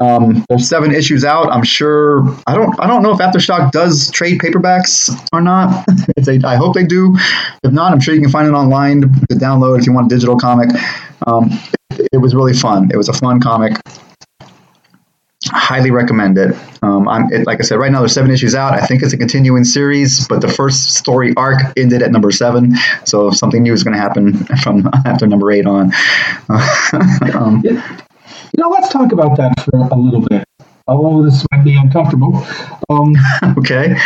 Um, 0.00 0.44
there's 0.48 0.68
seven 0.68 0.92
issues 0.92 1.24
out. 1.24 1.50
I'm 1.52 1.62
sure. 1.62 2.24
I 2.46 2.54
don't. 2.54 2.78
I 2.80 2.86
don't 2.86 3.02
know 3.02 3.12
if 3.12 3.18
Aftershock 3.18 3.70
does 3.70 4.10
trade 4.10 4.40
paperbacks 4.40 5.14
or 5.32 5.40
not. 5.40 5.84
if 6.16 6.24
they, 6.24 6.40
I 6.44 6.56
hope 6.56 6.74
they 6.74 6.84
do. 6.84 7.16
If 7.62 7.72
not, 7.72 7.92
I'm 7.92 8.00
sure 8.00 8.14
you 8.14 8.20
can 8.20 8.30
find 8.30 8.48
it 8.48 8.52
online 8.52 9.02
to, 9.02 9.08
to 9.08 9.34
download 9.36 9.78
if 9.78 9.86
you 9.86 9.92
want 9.92 10.10
a 10.10 10.14
digital 10.14 10.36
comic. 10.36 10.70
Um, 11.26 11.50
it, 11.90 12.08
it 12.14 12.18
was 12.18 12.34
really 12.34 12.54
fun. 12.54 12.90
It 12.92 12.96
was 12.96 13.08
a 13.08 13.12
fun 13.12 13.40
comic. 13.40 13.74
Highly 15.50 15.90
recommend 15.90 16.38
it. 16.38 16.54
Um, 16.82 17.08
I'm 17.08 17.32
it, 17.32 17.46
like 17.46 17.60
I 17.60 17.62
said, 17.62 17.78
right 17.78 17.90
now 17.90 18.00
there's 18.00 18.12
seven 18.12 18.30
issues 18.30 18.54
out. 18.54 18.74
I 18.74 18.86
think 18.86 19.02
it's 19.02 19.12
a 19.12 19.16
continuing 19.16 19.64
series, 19.64 20.26
but 20.28 20.40
the 20.40 20.48
first 20.48 20.94
story 20.94 21.34
arc 21.36 21.60
ended 21.76 22.02
at 22.02 22.10
number 22.12 22.30
seven, 22.30 22.74
so 23.04 23.30
something 23.30 23.62
new 23.62 23.72
is 23.72 23.82
going 23.82 23.94
to 23.94 24.00
happen 24.00 24.44
from 24.62 24.88
after 25.06 25.26
number 25.26 25.50
eight 25.50 25.66
on. 25.66 25.92
um, 27.34 27.62
You 27.64 28.62
know, 28.62 28.68
let's 28.68 28.90
talk 28.90 29.12
about 29.12 29.36
that 29.38 29.58
for 29.60 29.76
a 29.76 29.96
little 29.96 30.20
bit. 30.20 30.44
Although 30.86 31.24
this 31.24 31.44
might 31.52 31.64
be 31.64 31.76
uncomfortable, 31.76 32.46
um, 32.90 33.14
okay, 33.58 33.96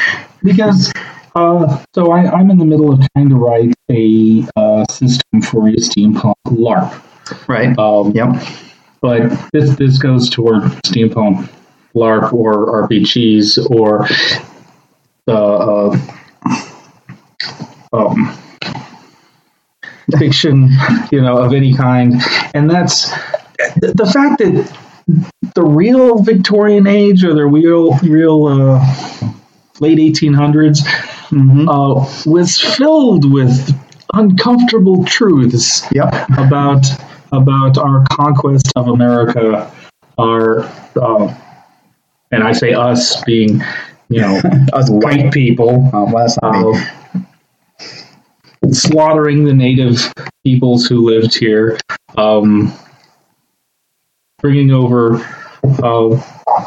because 0.42 0.92
uh, 1.34 1.82
so 1.94 2.12
I, 2.12 2.30
I'm 2.30 2.50
in 2.50 2.58
the 2.58 2.64
middle 2.64 2.92
of 2.92 3.00
trying 3.14 3.28
to 3.30 3.34
write 3.34 3.74
a 3.90 4.46
uh, 4.56 4.84
system 4.90 5.42
for 5.42 5.68
a 5.68 5.72
steampunk 5.72 6.34
LARP. 6.46 7.48
right, 7.48 7.76
Um, 7.78 8.12
yep, 8.12 8.28
but 9.00 9.50
this 9.52 9.76
this 9.76 9.98
goes 9.98 10.30
toward 10.30 10.62
steampunk 10.84 11.48
LARP 11.94 12.32
or 12.32 12.88
RPGs 12.88 13.70
or 13.70 14.06
the 15.26 15.34
uh, 15.34 15.98
um, 17.92 18.38
fiction, 20.18 20.70
you 21.10 21.20
know, 21.20 21.38
of 21.38 21.52
any 21.52 21.74
kind, 21.74 22.20
and 22.54 22.70
that's 22.70 23.10
the, 23.76 24.10
fact 24.12 24.38
that 24.38 24.76
the 25.54 25.62
real 25.62 26.22
Victorian 26.22 26.86
age 26.86 27.24
or 27.24 27.34
the 27.34 27.46
real 27.46 27.96
real 27.98 28.46
uh, 28.46 29.32
late 29.80 29.98
1800s 29.98 30.86
hmm 31.28 31.68
uh, 31.68 32.08
was 32.24 32.60
filled 32.60 33.30
with 33.30 33.76
uncomfortable 34.14 35.04
truths 35.04 35.84
yep, 35.92 36.14
about 36.38 36.86
about 37.36 37.78
our 37.78 38.04
conquest 38.10 38.72
of 38.76 38.88
America, 38.88 39.70
our 40.18 40.60
uh, 41.00 41.34
and 42.32 42.42
I 42.42 42.52
say 42.52 42.72
us 42.72 43.22
being, 43.24 43.62
you 44.08 44.20
know, 44.20 44.40
us 44.72 44.90
white 44.90 45.32
people, 45.32 45.90
Um, 45.92 46.12
well, 46.12 46.74
uh, 47.22 47.32
slaughtering 48.72 49.44
the 49.44 49.52
native 49.52 50.12
peoples 50.44 50.86
who 50.86 51.04
lived 51.06 51.38
here, 51.38 51.78
um, 52.16 52.72
bringing 54.40 54.72
over 54.72 55.16
uh, 55.82 56.20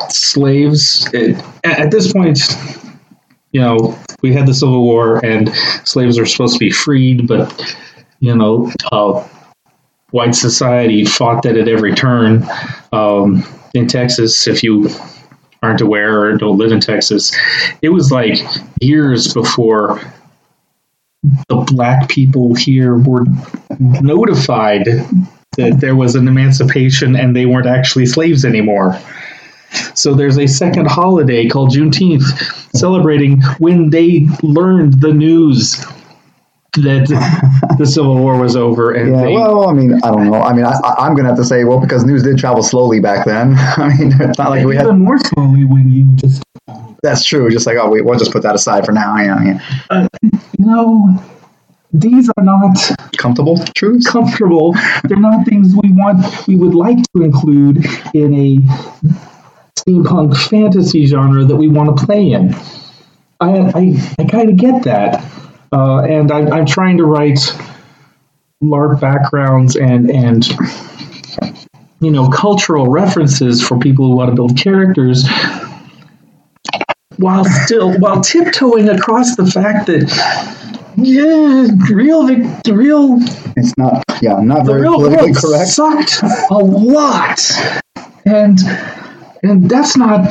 slaves. 0.10 1.10
It, 1.14 1.44
at 1.64 1.92
this 1.92 2.14
point, 2.14 2.40
you 3.52 3.62
know, 3.62 3.98
we 4.22 4.34
had 4.34 4.48
the 4.48 4.54
Civil 4.54 4.84
War 4.84 5.24
and 5.26 5.54
slaves 5.84 6.20
were 6.20 6.26
supposed 6.26 6.54
to 6.54 6.60
be 6.60 6.72
freed, 6.72 7.28
but 7.28 7.76
you 8.20 8.36
know, 8.36 8.72
uh, 8.92 9.28
white 10.12 10.36
society 10.36 11.06
fought 11.06 11.44
that 11.44 11.58
at 11.58 11.68
every 11.68 11.94
turn. 11.94 12.46
Um, 12.92 13.44
in 13.74 13.88
Texas, 13.88 14.48
if 14.48 14.64
you 14.64 14.90
aren't 15.62 15.82
aware 15.82 16.22
or 16.22 16.38
don't 16.38 16.58
live 16.58 16.72
in 16.72 16.80
Texas, 16.80 17.36
it 17.82 17.90
was 17.90 18.12
like 18.12 18.38
years 18.82 19.34
before 19.34 20.02
the 21.50 21.56
black 21.72 22.10
people 22.10 22.56
here 22.56 22.98
were 22.98 23.26
notified 23.80 24.86
that 25.58 25.80
there 25.80 25.96
was 25.96 26.16
an 26.16 26.28
emancipation 26.28 27.16
and 27.16 27.36
they 27.36 27.46
weren't 27.46 27.68
actually 27.68 28.06
slaves 28.06 28.46
anymore. 28.46 28.98
So 29.94 30.14
there's 30.14 30.38
a 30.38 30.48
second 30.48 30.88
holiday 30.88 31.48
called 31.48 31.72
Juneteenth 31.72 32.24
celebrating 32.76 33.42
when 33.60 33.90
they 33.90 34.28
learned 34.42 35.02
the 35.02 35.14
news 35.14 35.86
that 36.74 37.76
the 37.78 37.86
Civil 37.86 38.18
War 38.20 38.40
was 38.40 38.56
over 38.56 38.92
and 38.92 39.14
Yeah, 39.16 39.22
they 39.24 39.34
well, 39.34 39.68
I 39.70 39.74
mean, 39.74 39.94
I 40.04 40.12
don't 40.12 40.30
know. 40.30 40.42
I 40.42 40.54
mean, 40.54 40.66
I, 40.66 40.72
I- 40.84 41.06
I'm 41.06 41.14
going 41.16 41.24
to 41.24 41.30
have 41.30 41.38
to 41.38 41.44
say, 41.46 41.64
well, 41.64 41.80
because 41.80 42.06
news 42.06 42.24
did 42.24 42.38
travel 42.38 42.62
slowly 42.64 43.00
back 43.00 43.26
then. 43.26 43.56
I 43.58 43.96
mean, 43.98 44.12
it's 44.22 44.38
not 44.38 44.50
like 44.52 44.66
we 44.66 44.76
had. 44.76 44.86
even 44.86 45.00
more 45.00 45.18
slowly 45.18 45.66
when 45.66 45.90
you 45.92 46.06
just 46.16 46.44
That's 47.04 47.24
true. 47.26 47.50
Just 47.50 47.66
like, 47.66 47.78
oh, 47.78 47.90
we, 47.90 48.02
we'll 48.02 48.20
just 48.20 48.32
put 48.32 48.44
that 48.44 48.56
aside 48.56 48.86
for 48.86 48.92
now. 48.92 49.18
Yeah, 49.18 49.44
yeah. 49.44 49.60
Uh, 49.90 50.08
you 50.24 50.66
know 50.66 51.24
these 51.92 52.30
are 52.38 52.44
not 52.44 52.78
Comfortable 53.18 53.58
truths. 53.76 54.08
comfortable. 54.08 54.76
They're 55.06 55.18
not 55.18 55.46
things 55.48 55.74
we 55.76 55.92
want, 55.92 56.48
we 56.48 56.56
would 56.56 56.76
like 56.76 57.00
to 57.16 57.24
include 57.24 57.84
in 58.14 58.32
a 58.36 58.58
steampunk 59.76 60.38
fantasy 60.50 61.08
genre 61.08 61.46
that 61.46 61.56
we 61.56 61.68
want 61.68 61.98
to 61.98 62.06
play 62.06 62.32
in. 62.32 62.54
I, 63.40 63.72
I, 63.74 64.14
I 64.20 64.24
kind 64.26 64.50
of 64.50 64.58
get 64.58 64.84
that. 64.84 65.24
Uh, 65.72 66.00
and 66.00 66.32
I, 66.32 66.50
I'm 66.50 66.66
trying 66.66 66.98
to 66.98 67.06
write 67.06 67.40
LARP 68.64 69.00
backgrounds 69.00 69.76
and, 69.76 70.10
and, 70.10 70.48
you 72.00 72.12
know, 72.12 72.30
cultural 72.30 72.88
references 72.88 73.62
for 73.66 73.78
people 73.80 74.08
who 74.10 74.16
want 74.16 74.30
to 74.30 74.36
build 74.36 74.58
characters 74.58 75.28
while 77.18 77.46
still, 77.46 77.98
while 78.00 78.22
tiptoeing 78.22 78.90
across 78.90 79.36
the 79.36 79.46
fact 79.46 79.88
that, 79.88 80.10
yeah, 80.98 81.68
real, 81.94 82.28
Vic- 82.28 82.68
real 82.68 83.18
It's 83.56 83.78
not. 83.78 84.04
Yeah, 84.22 84.40
not 84.42 84.66
very 84.66 84.84
politically 84.84 85.34
correct. 85.34 85.70
sucked 85.70 86.24
a 86.52 86.58
lot, 86.58 87.40
and 88.26 88.60
and 89.44 89.70
that's 89.70 89.96
not 89.96 90.28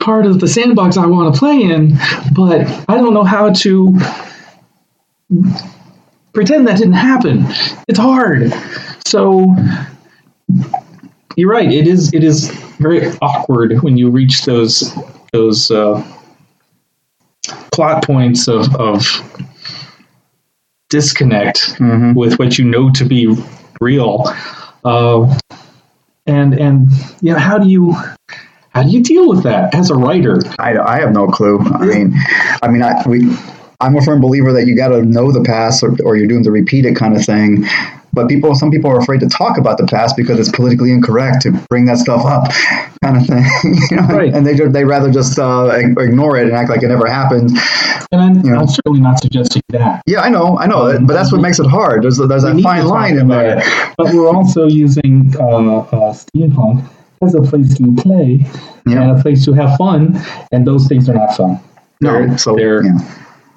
part 0.00 0.26
of 0.26 0.40
the 0.40 0.48
sandbox 0.48 0.96
I 0.96 1.06
want 1.06 1.32
to 1.32 1.38
play 1.38 1.62
in. 1.62 1.98
But 2.34 2.66
I 2.88 2.96
don't 2.96 3.14
know 3.14 3.22
how 3.22 3.52
to 3.52 3.96
pretend 6.32 6.66
that 6.68 6.78
didn't 6.78 6.92
happen. 6.94 7.44
It's 7.88 7.98
hard. 7.98 8.52
So 9.06 9.54
you're 11.36 11.50
right. 11.50 11.70
It 11.70 11.86
is. 11.86 12.12
It 12.14 12.24
is 12.24 12.50
very 12.78 13.10
awkward 13.22 13.82
when 13.82 13.96
you 13.96 14.10
reach 14.10 14.44
those 14.44 14.94
those 15.32 15.70
uh, 15.70 16.02
plot 17.72 18.04
points 18.04 18.48
of 18.48 18.74
of 18.76 19.04
disconnect 20.90 21.74
Mhm. 21.78 22.14
with 22.14 22.38
what 22.38 22.58
you 22.58 22.64
know 22.64 22.90
to 22.92 23.04
be 23.04 23.34
real. 23.80 24.24
Uh, 24.84 25.38
and 26.26 26.54
and 26.58 26.88
you 27.20 27.32
know 27.32 27.38
how 27.38 27.58
do 27.58 27.68
you 27.68 27.94
how 28.70 28.82
do 28.82 28.88
you 28.90 29.02
deal 29.02 29.28
with 29.28 29.42
that 29.44 29.74
as 29.74 29.90
a 29.90 29.94
writer? 29.94 30.40
I, 30.58 30.78
I 30.78 31.00
have 31.00 31.12
no 31.12 31.26
clue. 31.26 31.58
I 31.58 31.84
mean, 31.86 32.14
I 32.62 32.68
mean, 32.68 32.82
I 32.82 33.02
we. 33.06 33.36
I'm 33.80 33.96
a 33.96 34.02
firm 34.02 34.20
believer 34.20 34.52
that 34.52 34.66
you 34.66 34.74
got 34.76 34.88
to 34.88 35.02
know 35.02 35.30
the 35.30 35.42
past, 35.42 35.82
or, 35.82 35.94
or 36.04 36.16
you're 36.16 36.26
doing 36.26 36.42
the 36.42 36.50
repeat 36.50 36.84
it 36.84 36.96
kind 36.96 37.16
of 37.16 37.24
thing. 37.24 37.64
But 38.12 38.28
people, 38.28 38.54
some 38.54 38.70
people 38.70 38.90
are 38.90 38.98
afraid 38.98 39.20
to 39.20 39.28
talk 39.28 39.58
about 39.58 39.78
the 39.78 39.86
past 39.86 40.16
because 40.16 40.38
it's 40.40 40.50
politically 40.50 40.90
incorrect 40.90 41.42
to 41.42 41.52
bring 41.68 41.84
that 41.84 41.98
stuff 41.98 42.24
up, 42.24 42.50
kind 43.04 43.18
of 43.18 43.26
thing. 43.26 43.44
you 43.90 43.96
know? 43.96 44.06
Right. 44.08 44.34
And 44.34 44.44
they 44.46 44.54
they 44.54 44.84
rather 44.84 45.10
just 45.12 45.38
uh, 45.38 45.66
ignore 45.98 46.36
it 46.38 46.48
and 46.48 46.56
act 46.56 46.70
like 46.70 46.82
it 46.82 46.88
never 46.88 47.06
happened. 47.06 47.50
And 48.10 48.20
I'm, 48.20 48.40
Yeah. 48.44 48.58
I'm 48.58 48.66
certainly 48.66 49.00
not 49.00 49.20
suggesting 49.20 49.62
that. 49.68 50.02
Yeah, 50.06 50.22
I 50.22 50.30
know, 50.30 50.58
I 50.58 50.66
know, 50.66 50.98
but 51.06 51.12
that's 51.12 51.30
what 51.30 51.42
makes 51.42 51.58
it 51.60 51.66
hard. 51.66 52.02
There's 52.02 52.16
there's 52.16 52.44
We 52.44 52.54
that 52.54 52.62
fine 52.62 52.86
line 52.86 53.18
in 53.18 53.28
there. 53.28 53.58
it. 53.58 53.94
But 53.98 54.06
we're 54.12 54.28
also 54.34 54.66
using 54.66 55.34
uh, 55.38 55.44
uh, 55.80 56.14
steampunk 56.14 56.88
as 57.22 57.34
a 57.34 57.42
place 57.42 57.76
to 57.76 57.94
play 57.94 58.40
Yeah. 58.86 59.02
and 59.02 59.18
a 59.18 59.22
place 59.22 59.44
to 59.44 59.52
have 59.52 59.76
fun, 59.76 60.18
and 60.50 60.66
those 60.66 60.88
things 60.88 61.08
are 61.10 61.14
not 61.14 61.36
fun. 61.36 61.60
No, 62.00 62.12
They're, 62.12 62.38
so 62.38 62.56
they're 62.56 62.84
yeah. 62.84 62.98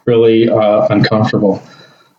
Really 0.06 0.49
uh, 0.49 0.88
uncomfortable. 0.89 1.62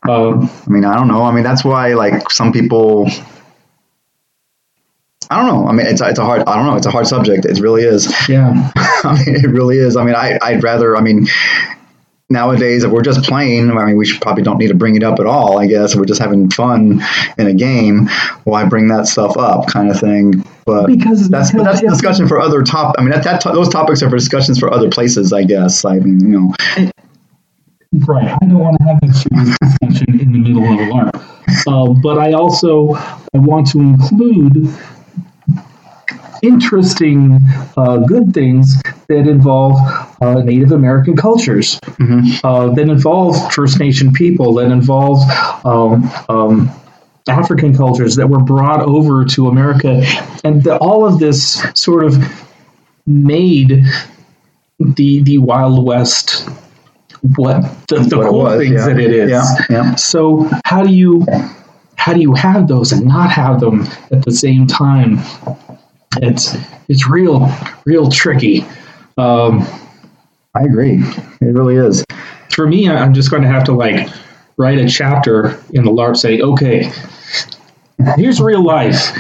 Um, 0.09 0.51
I 0.67 0.71
mean, 0.71 0.85
I 0.85 0.97
don't 0.97 1.09
know. 1.09 1.23
I 1.23 1.33
mean, 1.33 1.45
that's 1.45 1.65
why 1.65 1.95
like 1.95 2.31
some 2.31 2.53
people. 2.53 3.09
I 5.31 5.37
don't 5.37 5.47
know. 5.47 5.67
I 5.69 5.73
mean, 5.73 5.87
it's 5.87 6.01
it's 6.01 6.19
a 6.19 6.25
hard. 6.25 6.43
I 6.47 6.57
don't 6.57 6.67
know. 6.67 6.77
It's 6.77 6.87
a 6.87 6.91
hard 6.91 7.07
subject. 7.07 7.45
It 7.47 7.59
really 7.61 7.83
is. 7.85 8.13
yeah, 8.29 8.71
I 8.77 9.23
mean, 9.25 9.37
it 9.37 9.49
really 9.49 9.79
is. 9.79 9.97
I 9.97 10.05
mean, 10.05 10.15
I 10.15 10.39
I'd 10.43 10.63
rather. 10.63 10.97
I 10.97 11.01
mean, 11.01 11.27
nowadays 12.29 12.85
if 12.85 12.91
we're 12.91 13.03
just 13.03 13.23
playing, 13.23 13.71
I 13.71 13.85
mean, 13.87 13.97
we 13.97 14.05
should 14.05 14.21
probably 14.21 14.43
don't 14.43 14.59
need 14.59 14.69
to 14.69 14.75
bring 14.75 14.97
it 14.97 15.03
up 15.03 15.21
at 15.21 15.27
all. 15.27 15.59
I 15.59 15.67
guess 15.67 15.93
if 15.93 15.99
we're 15.99 16.05
just 16.05 16.21
having 16.21 16.51
fun 16.51 17.01
in 17.39 17.47
a 17.47 17.55
game. 17.55 18.09
Why 18.45 18.65
bring 18.65 18.89
that 18.89 19.07
stuff 19.07 19.37
up, 19.39 19.69
kind 19.69 19.91
of 19.91 19.99
thing. 20.01 20.45
But 20.67 20.87
Because- 20.89 21.29
that's 21.29 21.53
because 21.53 21.65
that's 21.67 21.83
a 21.83 21.89
discussion 21.89 22.29
for 22.29 22.41
other 22.41 22.63
top. 22.63 22.97
I 22.99 23.03
mean, 23.03 23.13
that, 23.13 23.25
that 23.25 23.45
those 23.45 23.69
topics 23.69 24.03
are 24.03 24.11
for 24.11 24.17
discussions 24.17 24.59
for 24.59 24.73
other 24.73 24.91
places. 24.91 25.33
I 25.33 25.45
guess. 25.45 25.85
I 25.85 25.99
mean, 25.99 26.21
you 26.21 26.41
know. 26.41 26.93
Right. 27.93 28.37
I 28.41 28.47
don't 28.47 28.59
want 28.59 28.79
to 28.79 28.85
have 28.85 29.17
serious 29.17 29.57
discussion 29.59 30.21
in 30.21 30.33
the 30.33 30.39
middle 30.39 30.65
of 30.65 30.81
a 30.81 30.91
LARP. 30.91 31.67
Uh, 31.67 31.93
but 32.01 32.19
I 32.19 32.33
also 32.33 32.95
I 32.95 33.39
want 33.39 33.67
to 33.73 33.81
include 33.81 34.75
interesting, 36.43 37.39
uh, 37.77 37.99
good 37.99 38.33
things 38.35 38.81
that 39.09 39.29
involve 39.29 39.77
uh, 40.21 40.41
Native 40.43 40.73
American 40.73 41.17
cultures, 41.17 41.79
uh, 42.43 42.71
that 42.71 42.89
involve 42.89 43.53
First 43.53 43.79
Nation 43.79 44.13
people, 44.13 44.55
that 44.55 44.71
involve 44.71 45.21
um, 45.65 46.11
um, 46.29 46.71
African 47.29 47.77
cultures 47.77 48.17
that 48.17 48.27
were 48.27 48.43
brought 48.43 48.81
over 48.81 49.25
to 49.27 49.49
America, 49.49 50.03
and 50.45 50.65
the, 50.65 50.77
all 50.79 51.07
of 51.07 51.19
this 51.19 51.63
sort 51.75 52.05
of 52.05 52.17
made 53.07 53.85
the 54.81 55.23
the 55.23 55.39
Wild 55.39 55.85
West 55.85 56.49
what 57.37 57.63
the, 57.89 58.01
the 58.01 58.19
What 58.19 58.31
cool 58.31 58.39
was, 58.41 58.61
things 58.61 58.75
yeah. 58.75 58.87
that 58.87 58.99
it 58.99 59.13
is. 59.13 59.31
Yeah, 59.31 59.45
yeah. 59.71 59.95
So 59.95 60.51
how 60.65 60.83
do 60.83 60.93
you 60.93 61.25
how 61.97 62.13
do 62.13 62.21
you 62.21 62.35
have 62.35 62.69
those 62.69 62.93
and 62.93 63.07
not 63.07 63.31
have 63.31 63.61
them 63.61 63.87
at 64.11 64.25
the 64.25 64.33
same 64.33 64.67
time? 64.67 65.19
it's 66.21 66.57
it's 66.89 67.09
real 67.09 67.49
real 67.85 68.11
tricky. 68.11 68.65
Um, 69.17 69.67
I 70.55 70.65
agree. 70.65 71.03
It 71.41 71.55
really 71.55 71.77
is. 71.77 72.05
for 72.53 72.67
me, 72.67 72.89
I'm 72.89 73.15
just 73.15 73.31
going 73.31 73.43
to 73.43 73.49
have 73.49 73.65
to 73.65 73.73
like 73.73 74.09
write 74.57 74.79
a 74.79 74.89
chapter 74.89 75.59
in 75.73 75.85
the 75.85 75.91
LARP, 75.91 76.17
say, 76.17 76.41
okay, 76.41 76.93
here's 78.17 78.41
real 78.41 78.63
life, 78.63 79.17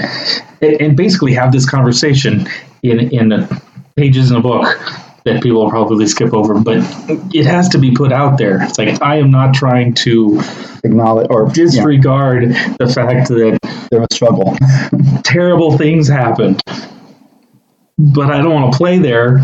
and, 0.61 0.81
and 0.81 0.97
basically 0.97 1.33
have 1.35 1.53
this 1.53 1.69
conversation 1.69 2.47
in 2.83 3.01
in 3.11 3.31
the 3.31 3.63
pages 3.97 4.31
in 4.31 4.37
a 4.37 4.41
book 4.41 4.67
that 5.25 5.43
people 5.43 5.63
will 5.63 5.71
probably 5.71 6.07
skip 6.07 6.33
over, 6.35 6.59
but 6.59 6.79
it 7.35 7.47
has 7.47 7.69
to 7.71 7.79
be 7.79 7.93
put 7.93 8.13
out 8.13 8.39
there. 8.39 8.63
It's 8.63 8.79
like 8.79 9.01
I 9.03 9.17
am 9.17 9.31
not 9.31 9.55
trying 9.55 9.95
to 9.95 10.41
Acknowledge 10.85 11.29
or 11.31 11.47
yeah, 11.47 11.53
disregard 11.53 12.49
the 12.79 12.93
fact 12.93 13.29
that 13.29 13.59
there's 13.91 14.07
a 14.11 14.15
struggle. 14.15 14.57
terrible 15.23 15.79
things 15.79 16.09
happened, 16.09 16.61
but 17.99 18.33
I 18.33 18.39
don't 18.39 18.53
want 18.53 18.73
to 18.73 18.77
play 18.77 18.99
there. 18.99 19.39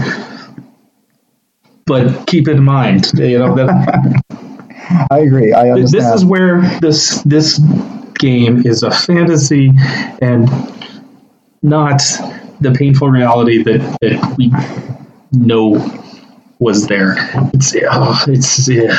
But 1.87 2.26
keep 2.26 2.49
in 2.49 2.64
mind, 2.64 3.12
you 3.14 3.39
know 3.39 3.55
that 3.55 4.22
I 5.11 5.20
agree. 5.20 5.53
I 5.53 5.70
understand. 5.70 6.05
this 6.05 6.14
is 6.14 6.24
where 6.24 6.62
this 6.81 7.22
this 7.22 7.61
game 8.18 8.66
is 8.66 8.83
a 8.83 8.91
fantasy 8.91 9.70
and 10.20 10.51
not 11.62 12.03
the 12.61 12.72
painful 12.72 13.11
reality 13.11 13.62
that, 13.62 13.97
that 14.01 14.35
we 14.37 14.51
know 15.33 15.76
was 16.59 16.87
there. 16.87 17.14
It's 17.55 17.74
oh, 17.91 18.24
it's 18.29 18.68
yeah. 18.68 18.97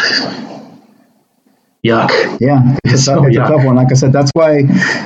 yuck. 1.86 2.40
Yeah, 2.40 2.78
it's, 2.84 2.94
a, 2.94 2.98
So, 2.98 3.26
it's 3.26 3.36
yeah. 3.36 3.46
a 3.46 3.48
tough 3.50 3.66
one. 3.66 3.76
Like 3.76 3.92
I 3.92 3.96
said, 3.96 4.14
that's 4.14 4.32
why 4.34 4.64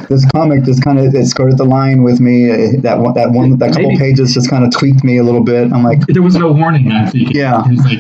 this 0.10 0.26
comic 0.32 0.64
just 0.64 0.84
kind 0.84 1.00
of 1.00 1.14
it 1.16 1.26
skirted 1.28 1.58
the 1.58 1.64
line 1.66 2.04
with 2.04 2.20
me. 2.20 2.78
That 2.78 3.00
one, 3.00 3.14
that 3.16 3.32
one, 3.32 3.58
that 3.58 3.72
couple 3.74 3.90
Maybe- 3.90 3.98
pages 4.00 4.34
just 4.34 4.50
kind 4.50 4.64
of 4.64 4.72
tweaked 4.72 5.04
me 5.04 5.18
a 5.18 5.24
little 5.24 5.44
bit. 5.44 5.72
I'm 5.72 5.84
like, 5.84 6.02
There 6.08 6.22
was 6.22 6.36
no 6.36 6.52
warning. 6.52 6.92
I 6.92 7.10
think. 7.10 7.34
Yeah. 7.34 7.58
Like, 7.62 8.00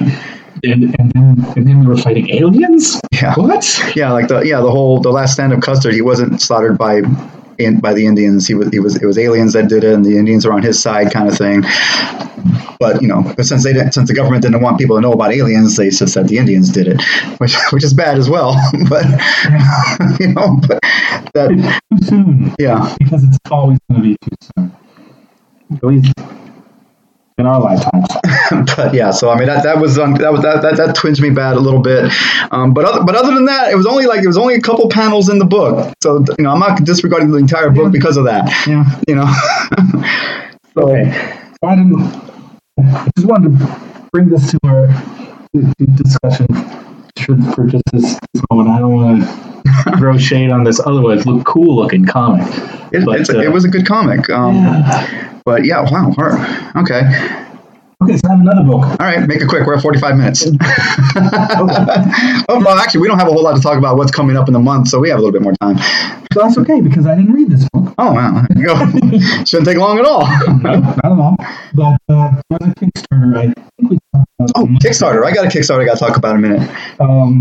and, 0.65 0.84
and 0.97 1.11
then 1.13 1.45
and 1.57 1.67
then 1.67 1.80
we 1.82 1.86
were 1.88 1.97
fighting 1.97 2.30
aliens. 2.30 3.01
yeah, 3.11 3.34
What? 3.36 3.65
yeah, 3.97 4.11
like 4.13 4.30
the 4.30 4.41
yeah 4.41 4.61
the 4.61 4.71
whole 4.71 5.01
the 5.01 5.09
last 5.09 5.34
stand 5.34 5.51
of 5.51 5.59
Custer. 5.61 5.91
He 5.91 6.01
wasn't 6.01 6.39
slaughtered 6.41 6.78
by 6.78 7.01
in, 7.58 7.80
by 7.80 7.93
the 7.93 8.06
Indians. 8.06 8.47
He 8.47 8.54
was 8.54 8.70
he 8.70 8.80
was 8.80 8.95
it 8.95 9.06
was 9.06 9.18
aliens 9.18 9.54
that 9.54 9.68
did 9.70 9.84
it, 9.84 9.93
and 9.93 10.04
the 10.06 10.18
Indians 10.18 10.45
are 10.45 10.54
on 10.54 10.62
his 10.64 10.82
side, 10.82 11.12
kind 11.12 11.28
of 11.30 11.38
thing. 11.38 11.64
But 12.80 13.01
you 13.01 13.08
know, 13.08 13.24
but 13.38 13.45
since 13.45 13.64
they 13.64 13.74
didn't, 13.74 13.93
since 13.93 14.10
the 14.10 14.16
government 14.16 14.43
didn't 14.43 14.62
want 14.62 14.78
people 14.78 14.97
to 14.97 15.01
know 15.01 15.14
about 15.14 15.32
aliens, 15.34 15.78
they 15.78 15.89
just 15.89 16.14
said 16.14 16.28
the 16.28 16.38
Indians 16.38 16.70
did 16.70 16.88
it, 16.88 17.01
which 17.39 17.56
which 17.72 17.84
is 17.84 17.93
bad 17.93 18.18
as 18.18 18.30
well. 18.30 18.56
but 18.89 19.06
you 20.20 20.28
know, 20.34 20.60
but 20.68 20.80
that 21.34 21.80
Too 21.99 22.06
soon. 22.06 22.56
yeah. 22.60 22.95
Because 22.99 23.24
it's 23.24 23.38
always 23.49 23.80
going 23.89 24.01
to 24.01 24.08
be 24.10 24.18
too 24.22 24.36
soon. 24.58 24.76
At 25.76 25.84
least 25.84 26.14
in 27.38 27.45
our 27.45 27.59
lifetimes. 27.59 28.07
but 28.75 28.93
yeah, 28.93 29.11
so 29.11 29.29
I 29.29 29.38
mean 29.38 29.47
that 29.47 29.63
that 29.63 29.79
was 29.79 29.97
um, 29.97 30.15
that 30.15 30.31
was 30.31 30.41
that, 30.41 30.61
that 30.61 30.77
that 30.77 30.95
twinged 30.95 31.21
me 31.21 31.29
bad 31.29 31.55
a 31.55 31.59
little 31.59 31.81
bit. 31.81 32.11
Um, 32.51 32.73
but 32.73 32.86
other, 32.86 33.03
but 33.03 33.15
other 33.15 33.34
than 33.34 33.45
that, 33.45 33.71
it 33.71 33.75
was 33.75 33.86
only 33.86 34.05
like 34.05 34.23
it 34.23 34.27
was 34.27 34.38
only 34.38 34.55
a 34.55 34.61
couple 34.61 34.88
panels 34.89 35.29
in 35.29 35.39
the 35.39 35.45
book. 35.45 35.93
So 36.01 36.23
you 36.38 36.43
know, 36.43 36.51
I'm 36.51 36.59
not 36.59 36.84
disregarding 36.84 37.31
the 37.31 37.38
entire 37.38 37.69
book 37.69 37.91
because 37.91 38.17
of 38.17 38.25
that. 38.25 38.45
Yeah. 38.67 38.86
You 39.07 39.15
know. 39.15 39.25
so 40.73 40.89
Okay. 40.89 41.11
So 41.61 41.67
I 41.67 41.75
didn't. 41.75 42.01
I 42.79 43.09
just 43.15 43.27
wanted 43.27 43.57
to 43.59 44.09
bring 44.11 44.29
this 44.29 44.51
to 44.51 44.59
our 44.63 44.88
to- 44.88 45.73
to 45.77 45.86
discussion 45.86 46.47
for, 47.20 47.38
for 47.53 47.66
just 47.68 47.84
this, 47.91 48.20
this 48.34 48.43
moment. 48.51 48.70
I 48.70 48.80
don't 48.80 48.93
want 48.93 49.24
to 49.24 49.97
throw 49.97 50.18
shade 50.18 50.51
on 50.51 50.64
this 50.64 50.80
otherwise 50.80 51.26
look 51.26 51.45
cool 51.45 51.76
looking 51.76 52.05
comic. 52.05 52.45
it, 52.91 53.05
But, 53.05 53.30
uh, 53.30 53.39
it 53.39 53.51
was 53.51 53.66
a 53.66 53.70
good 53.70 53.86
comic. 53.86 54.30
Um, 54.30 54.55
Yeah. 54.55 55.39
But 55.45 55.66
yeah, 55.66 55.82
wow. 55.82 56.14
right. 56.18 56.76
Okay. 56.78 57.01
Okay, 58.04 58.18
so 58.18 58.28
I 58.28 58.32
have 58.32 58.41
another 58.41 58.64
book. 58.64 58.84
All 58.84 58.97
right, 58.99 59.26
make 59.26 59.39
it 59.39 59.47
quick. 59.47 59.66
We're 59.66 59.76
at 59.76 59.82
45 59.82 60.18
minutes. 60.18 60.45
oh, 61.16 62.45
well, 62.49 62.78
actually, 62.78 62.99
we 62.99 63.08
don't 63.08 63.18
have 63.18 63.30
a 63.30 63.32
whole 63.32 63.43
lot 63.43 63.56
to 63.56 63.62
talk 63.62 63.78
about 63.78 63.95
what's 63.95 64.12
coming 64.12 64.36
up 64.36 64.47
in 64.47 64.54
the 64.54 64.60
month, 64.60 64.89
so 64.89 64.99
we 64.99 65.08
have 65.08 65.20
a 65.20 65.22
little 65.22 65.32
bit 65.32 65.41
more 65.41 65.54
time. 65.62 65.78
So 66.34 66.41
that's 66.41 66.58
okay 66.58 66.82
because 66.82 67.08
I 67.08 67.16
didn't 67.16 67.32
read 67.32 67.49
this 67.49 67.66
book. 67.72 67.93
Oh, 67.97 68.12
wow. 68.12 68.45
There 68.49 68.62
you 68.62 68.66
go. 68.68 68.76
Shouldn't 69.45 69.68
take 69.68 69.78
long 69.78 69.99
at 69.99 70.06
all. 70.06 70.28
No, 70.58 70.80
not 70.80 70.97
at 70.97 71.12
all. 71.12 71.38
But 71.74 71.97
uh, 72.10 72.41
a 72.51 72.60
Kickstarter. 72.60 73.38
I 73.38 73.54
think 73.78 73.91
we 73.91 73.99
talked 74.14 74.28
about. 74.38 74.51
Oh, 74.56 74.66
Kickstarter. 74.84 75.24
I 75.24 75.32
got 75.32 75.45
a 75.45 75.47
Kickstarter 75.47 75.82
I 75.82 75.86
got 75.86 75.93
to 75.93 75.99
talk 75.99 76.18
about 76.18 76.36
in 76.36 76.43
a 76.43 76.47
minute. 76.49 76.70
Um, 76.99 77.39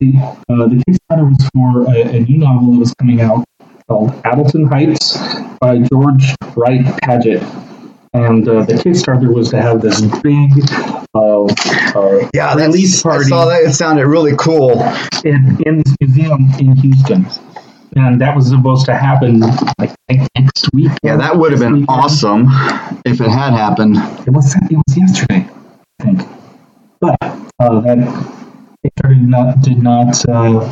the, 0.00 0.14
uh, 0.48 0.66
the 0.68 0.82
Kickstarter 0.88 1.28
was 1.28 1.50
for 1.52 1.92
a, 1.92 2.16
a 2.16 2.20
new 2.20 2.38
novel 2.38 2.72
that 2.72 2.78
was 2.78 2.94
coming 2.94 3.20
out 3.20 3.44
called 3.86 4.14
Appleton 4.24 4.66
Heights 4.66 5.18
by 5.60 5.78
George 5.78 6.34
Wright 6.56 6.84
Padgett. 7.02 7.67
And 8.14 8.48
uh, 8.48 8.62
the 8.64 8.74
Kickstarter 8.74 9.32
was 9.32 9.50
to 9.50 9.60
have 9.60 9.80
this 9.82 10.00
big 10.22 10.50
uh, 11.14 11.44
uh, 11.44 12.28
Yeah, 12.34 12.54
release 12.54 13.04
I 13.04 13.10
party 13.10 13.24
saw 13.28 13.44
that. 13.46 13.62
It 13.62 13.72
sounded 13.74 14.06
really 14.06 14.34
cool. 14.36 14.80
in, 15.24 15.58
in 15.66 15.82
this 15.82 15.94
museum 16.00 16.48
in 16.58 16.74
Houston. 16.76 17.26
And 17.96 18.20
that 18.20 18.34
was 18.36 18.48
supposed 18.48 18.84
to 18.86 18.94
happen 18.94 19.40
like 19.78 19.94
next 20.08 20.72
week. 20.72 20.90
Yeah, 21.02 21.16
that 21.16 21.36
would 21.36 21.52
have 21.52 21.60
been 21.60 21.72
Weekend. 21.80 21.88
awesome 21.88 22.46
if 23.04 23.20
it 23.20 23.28
had 23.30 23.52
happened. 23.54 23.96
It 24.26 24.30
was 24.30 24.54
it 24.54 24.76
was 24.76 24.96
yesterday, 24.96 25.48
I 26.00 26.04
think. 26.04 26.20
But 27.00 27.16
uh, 27.58 27.80
that 27.80 27.98
Kickstarter 28.84 29.14
did 29.14 29.28
not 29.28 29.60
did 29.62 29.82
not 29.82 30.28
uh, 30.28 30.70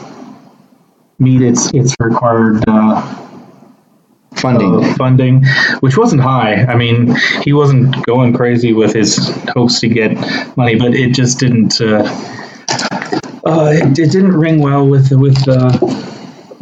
meet 1.18 1.40
its 1.42 1.70
its 1.72 1.94
required 1.98 2.62
uh, 2.68 3.25
Funding. 4.36 4.84
uh, 4.84 4.94
funding, 4.94 5.44
which 5.80 5.96
wasn't 5.96 6.22
high. 6.22 6.64
I 6.64 6.76
mean, 6.76 7.14
he 7.42 7.52
wasn't 7.52 8.04
going 8.04 8.32
crazy 8.34 8.72
with 8.72 8.92
his 8.92 9.16
hopes 9.48 9.80
to 9.80 9.88
get 9.88 10.12
money, 10.56 10.76
but 10.76 10.94
it 10.94 11.14
just 11.14 11.38
didn't. 11.38 11.80
Uh, 11.80 12.02
uh, 13.44 13.70
it, 13.72 13.98
it 13.98 14.10
didn't 14.10 14.32
ring 14.32 14.60
well 14.60 14.86
with 14.86 15.10
with 15.12 15.36
uh, 15.48 15.70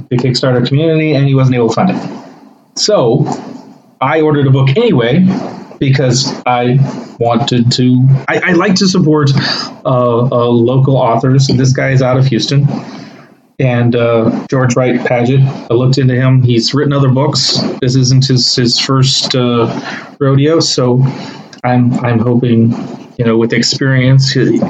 the 0.09 0.17
Kickstarter 0.17 0.67
community, 0.67 1.15
and 1.15 1.27
he 1.27 1.35
wasn't 1.35 1.57
able 1.57 1.69
to 1.69 1.75
fund 1.75 1.91
it. 1.91 2.79
So, 2.79 3.27
I 4.01 4.21
ordered 4.21 4.47
a 4.47 4.51
book 4.51 4.77
anyway 4.77 5.25
because 5.79 6.33
I 6.47 6.79
wanted 7.19 7.73
to. 7.73 8.07
I, 8.29 8.51
I 8.51 8.53
like 8.53 8.75
to 8.77 8.89
support 8.89 9.31
uh, 9.85 10.29
uh, 10.31 10.49
local 10.49 10.97
authors. 10.97 11.49
This 11.49 11.73
guy 11.73 11.91
is 11.91 12.03
out 12.03 12.17
of 12.17 12.27
Houston 12.27 12.67
and 13.59 13.95
uh, 13.95 14.47
George 14.49 14.77
Wright 14.77 14.99
Padgett. 15.01 15.71
I 15.71 15.75
looked 15.75 15.99
into 15.99 16.15
him. 16.15 16.43
He's 16.43 16.75
written 16.75 16.93
other 16.93 17.11
books. 17.11 17.59
This 17.81 17.97
isn't 17.97 18.27
his 18.27 18.55
his 18.55 18.79
first 18.79 19.35
uh, 19.35 20.15
rodeo, 20.19 20.61
so 20.61 21.03
I'm 21.63 21.93
I'm 21.95 22.19
hoping 22.19 22.73
you 23.17 23.25
know 23.25 23.37
with 23.37 23.53
experience 23.53 24.33
his, 24.33 24.61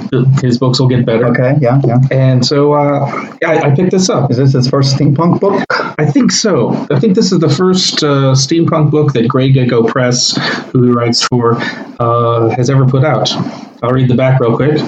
his 0.43 0.59
books 0.59 0.78
will 0.78 0.89
get 0.89 1.07
better. 1.07 1.26
Okay, 1.28 1.57
yeah, 1.61 1.80
yeah. 1.87 1.99
And 2.11 2.45
so 2.45 2.74
uh, 2.74 3.37
I, 3.45 3.70
I 3.70 3.74
picked 3.74 3.91
this 3.91 4.11
up. 4.11 4.30
Is 4.30 4.37
this 4.37 4.53
his 4.53 4.68
first 4.68 4.97
steampunk 4.97 5.41
book? 5.41 5.64
I 5.99 6.05
think 6.11 6.30
so. 6.30 6.87
I 6.91 7.01
think 7.01 7.14
this 7.14 7.32
is 7.32 7.39
the 7.39 7.49
first 7.49 8.03
uh, 8.03 8.35
steampunk 8.35 8.91
book 8.91 9.12
that 9.14 9.28
Grey 9.28 9.51
Gecko 9.51 9.85
Press, 9.85 10.37
who 10.72 10.82
he 10.82 10.91
writes 10.91 11.22
for, 11.22 11.57
uh, 11.99 12.51
has 12.51 12.68
ever 12.68 12.85
put 12.87 13.05
out. 13.05 13.32
I'll 13.82 13.91
read 13.91 14.09
the 14.09 14.14
back 14.14 14.41
real 14.41 14.57
quick. 14.57 14.78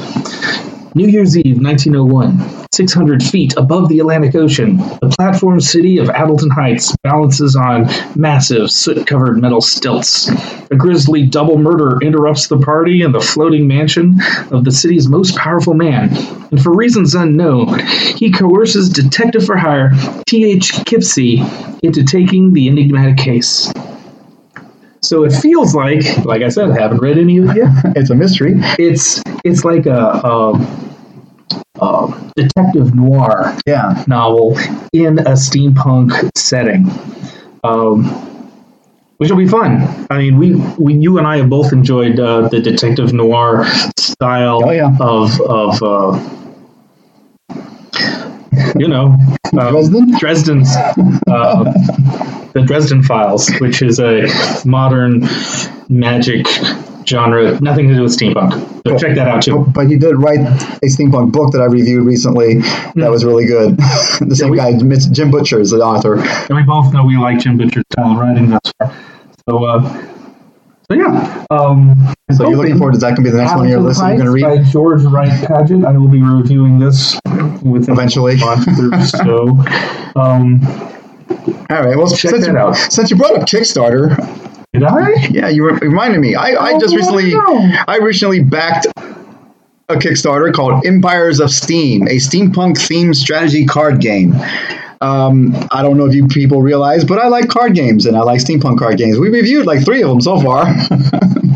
New 0.97 1.09
Year's 1.09 1.37
Eve, 1.37 1.61
1901. 1.61 2.69
600 2.73 3.23
feet 3.23 3.55
above 3.59 3.91
the 3.91 3.99
Atlantic 3.99 4.35
Ocean, 4.35 4.79
the 4.79 5.15
platform 5.19 5.61
city 5.61 5.99
of 5.99 6.09
Appleton 6.09 6.49
Heights 6.49 6.97
balances 7.03 7.55
on 7.55 7.87
massive, 8.15 8.71
soot 8.71 9.07
covered 9.07 9.39
metal 9.39 9.61
stilts. 9.61 10.31
A 10.71 10.75
grisly 10.75 11.27
double 11.27 11.59
murder 11.59 11.99
interrupts 12.01 12.49
the 12.49 12.57
party 12.57 13.03
in 13.03 13.13
the 13.13 13.21
floating 13.21 13.69
mansion 13.69 14.19
of 14.51 14.65
the 14.65 14.73
city's 14.73 15.07
most 15.07 15.37
powerful 15.37 15.75
man, 15.75 16.17
and 16.51 16.63
for 16.63 16.75
reasons 16.75 17.15
unknown, 17.15 17.79
he 18.17 18.33
coerces 18.33 18.89
detective 18.89 19.45
for 19.45 19.59
hire 19.59 19.93
T.H. 20.27 20.73
Kipsey 20.87 21.41
into 21.83 22.05
taking 22.05 22.55
the 22.55 22.69
enigmatic 22.69 23.19
case. 23.19 23.71
So 25.03 25.25
it 25.25 25.33
feels 25.33 25.75
like, 25.75 26.25
like 26.25 26.41
I 26.41 26.49
said, 26.49 26.71
I 26.71 26.81
haven't 26.81 26.99
read 26.99 27.19
any 27.19 27.37
of 27.37 27.51
it 27.51 27.57
yet 27.59 27.69
It's 27.97 28.09
a 28.09 28.15
mystery. 28.15 28.55
it's 28.79 29.23
it's 29.45 29.65
like 29.65 29.87
a, 29.87 29.93
a, 29.93 30.86
detective 32.37 32.95
noir 32.95 33.57
Yeah. 33.67 34.05
novel 34.07 34.57
in 34.93 35.19
a 35.21 35.33
steampunk 35.33 36.31
setting, 36.37 36.91
um, 37.65 38.05
which 39.19 39.31
will 39.31 39.37
be 39.39 39.49
fun. 39.49 40.07
I 40.11 40.19
mean, 40.19 40.39
we, 40.39 40.55
we 40.79 40.95
you 40.95 41.19
and 41.19 41.27
I 41.27 41.39
have 41.39 41.49
both 41.51 41.73
enjoyed 41.73 42.19
uh, 42.21 42.49
the 42.49 42.61
detective 42.61 43.13
noir 43.13 43.65
style 43.99 44.63
Oh, 44.65 44.71
yeah. 44.71 44.97
of 45.01 45.41
of. 45.41 45.83
Uh, 45.83 46.33
you 48.79 48.89
know, 48.89 49.17
uh, 49.59 49.71
Dresden? 49.71 50.19
Dresden's, 50.19 50.75
uh, 50.77 51.65
the 52.53 52.63
Dresden 52.67 53.03
Files, 53.03 53.51
which 53.61 53.83
is 53.83 54.01
a 54.01 54.27
modern 54.65 55.27
magic 55.89 56.47
genre, 57.09 57.59
nothing 57.61 57.89
to 57.89 57.95
do 57.95 58.03
with 58.03 58.17
steampunk. 58.17 58.53
So 58.87 58.99
check 58.99 59.15
that 59.17 59.29
out 59.29 59.43
too. 59.43 59.65
But 59.75 59.89
you 59.89 59.99
did 59.99 60.17
write 60.17 60.41
a 60.41 60.87
steampunk 60.87 61.33
book 61.33 61.53
that 61.53 61.61
I 61.61 61.67
reviewed 61.67 62.05
recently 62.05 62.61
that 62.97 63.11
was 63.11 63.25
really 63.25 63.47
good. 63.47 63.77
the 64.21 64.35
same 64.37 64.51
we- 64.51 64.57
guy, 64.59 64.73
Jim 64.77 65.31
Butcher, 65.31 65.61
is 65.61 65.71
the 65.71 65.79
author. 65.79 66.19
And 66.21 66.57
we 66.57 66.63
both 66.63 66.93
know 66.93 67.05
we 67.05 67.17
like 67.17 67.39
Jim 67.41 67.57
Butcher's 67.57 67.85
style 67.93 68.13
of 68.13 68.19
writing 68.19 68.51
thus 68.51 68.61
far. 68.79 68.95
So, 69.49 69.65
uh, 69.65 70.07
so 70.91 70.97
yeah. 70.97 71.45
Um, 71.51 72.15
So 72.33 72.49
you're 72.49 72.57
looking 72.59 72.79
forward 72.79 72.93
to 72.95 72.99
that? 73.01 73.15
Can 73.15 73.25
be 73.25 73.31
the 73.31 73.39
next 73.39 73.53
one 73.53 73.61
on 73.61 73.69
your 73.69 73.81
list 73.81 74.01
that 74.01 74.09
you're 74.09 74.25
going 74.25 74.27
to 74.27 74.33
read 74.33 74.65
by 74.65 74.71
George 74.71 75.03
Wright 75.03 75.31
Padgett. 75.45 75.85
I 75.87 75.97
will 75.97 76.09
be 76.09 76.23
reviewing 76.23 76.79
this 76.79 77.19
within 77.63 77.93
Eventually. 77.95 78.35
a 78.35 78.37
month 78.39 78.69
or 78.69 79.01
so. 79.05 79.49
Um, 80.21 80.61
All 81.71 81.83
right. 81.83 81.97
Well, 81.97 82.09
Check 82.09 82.31
since 82.31 82.47
that 82.47 82.53
you, 82.53 82.59
out. 82.59 82.77
since 82.77 83.11
you 83.11 83.17
brought 83.17 83.35
up 83.37 83.43
Kickstarter, 83.49 84.17
did 84.79 84.85
I? 84.85 85.11
yeah, 85.31 85.49
you 85.49 85.65
reminded 85.69 86.21
me. 86.21 86.35
I, 86.35 86.55
I 86.55 86.79
just 86.79 86.95
Oh, 86.95 86.97
recently, 86.97 87.35
wow. 87.35 87.85
I 87.89 87.99
recently 87.99 88.43
backed 88.43 88.87
a 89.89 89.95
Kickstarter 89.95 90.53
called 90.53 90.85
Empires 90.87 91.41
of 91.41 91.51
Steam, 91.51 92.07
a 92.09 92.17
steampunk 92.17 92.75
themed 92.77 93.15
strategy 93.15 93.65
card 93.67 94.01
game. 94.01 94.35
Um, 95.01 95.55
I 95.71 95.83
don't 95.83 95.97
know 95.99 96.07
if 96.07 96.15
you 96.15 96.27
people 96.27 96.63
realize, 96.63 97.05
but 97.05 97.19
I 97.19 97.29
like 97.29 97.49
card 97.49 97.75
games 97.75 98.07
and 98.07 98.17
I 98.17 98.21
like 98.21 98.41
steampunk 98.41 98.79
card 98.79 98.97
games. 98.97 99.19
We 99.19 99.29
reviewed 99.29 99.67
like 99.67 99.85
three 99.85 100.03
of 100.03 100.09
them 100.09 100.21
so 100.21 100.41
far. 100.41 100.67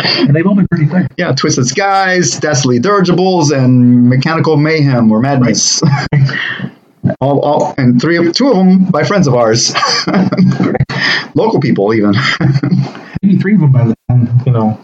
And 0.03 0.35
they've 0.35 0.47
all 0.47 0.55
been 0.55 0.67
pretty 0.69 0.87
quick. 0.87 1.09
yeah, 1.19 1.33
Twisted 1.33 1.67
Skies, 1.67 2.39
Destiny 2.41 2.79
Dirigibles, 2.79 3.51
and 3.51 4.09
Mechanical 4.09 4.57
Mayhem 4.57 5.13
or 5.13 5.21
Madness. 5.21 5.83
all, 7.21 7.41
all, 7.41 7.75
and 7.79 8.01
three 8.01 8.17
of 8.17 8.33
two 8.35 8.49
of 8.49 8.57
them 8.57 8.85
by 8.85 9.05
friends 9.05 9.27
of 9.27 9.35
ours, 9.35 9.75
local 11.35 11.61
people 11.61 11.95
even. 11.95 12.15
Maybe 13.23 13.39
three 13.39 13.55
of 13.55 13.61
them 13.61 13.73
by 13.73 13.85
the 13.85 13.95
time, 14.09 14.43
you 14.47 14.53
know, 14.53 14.79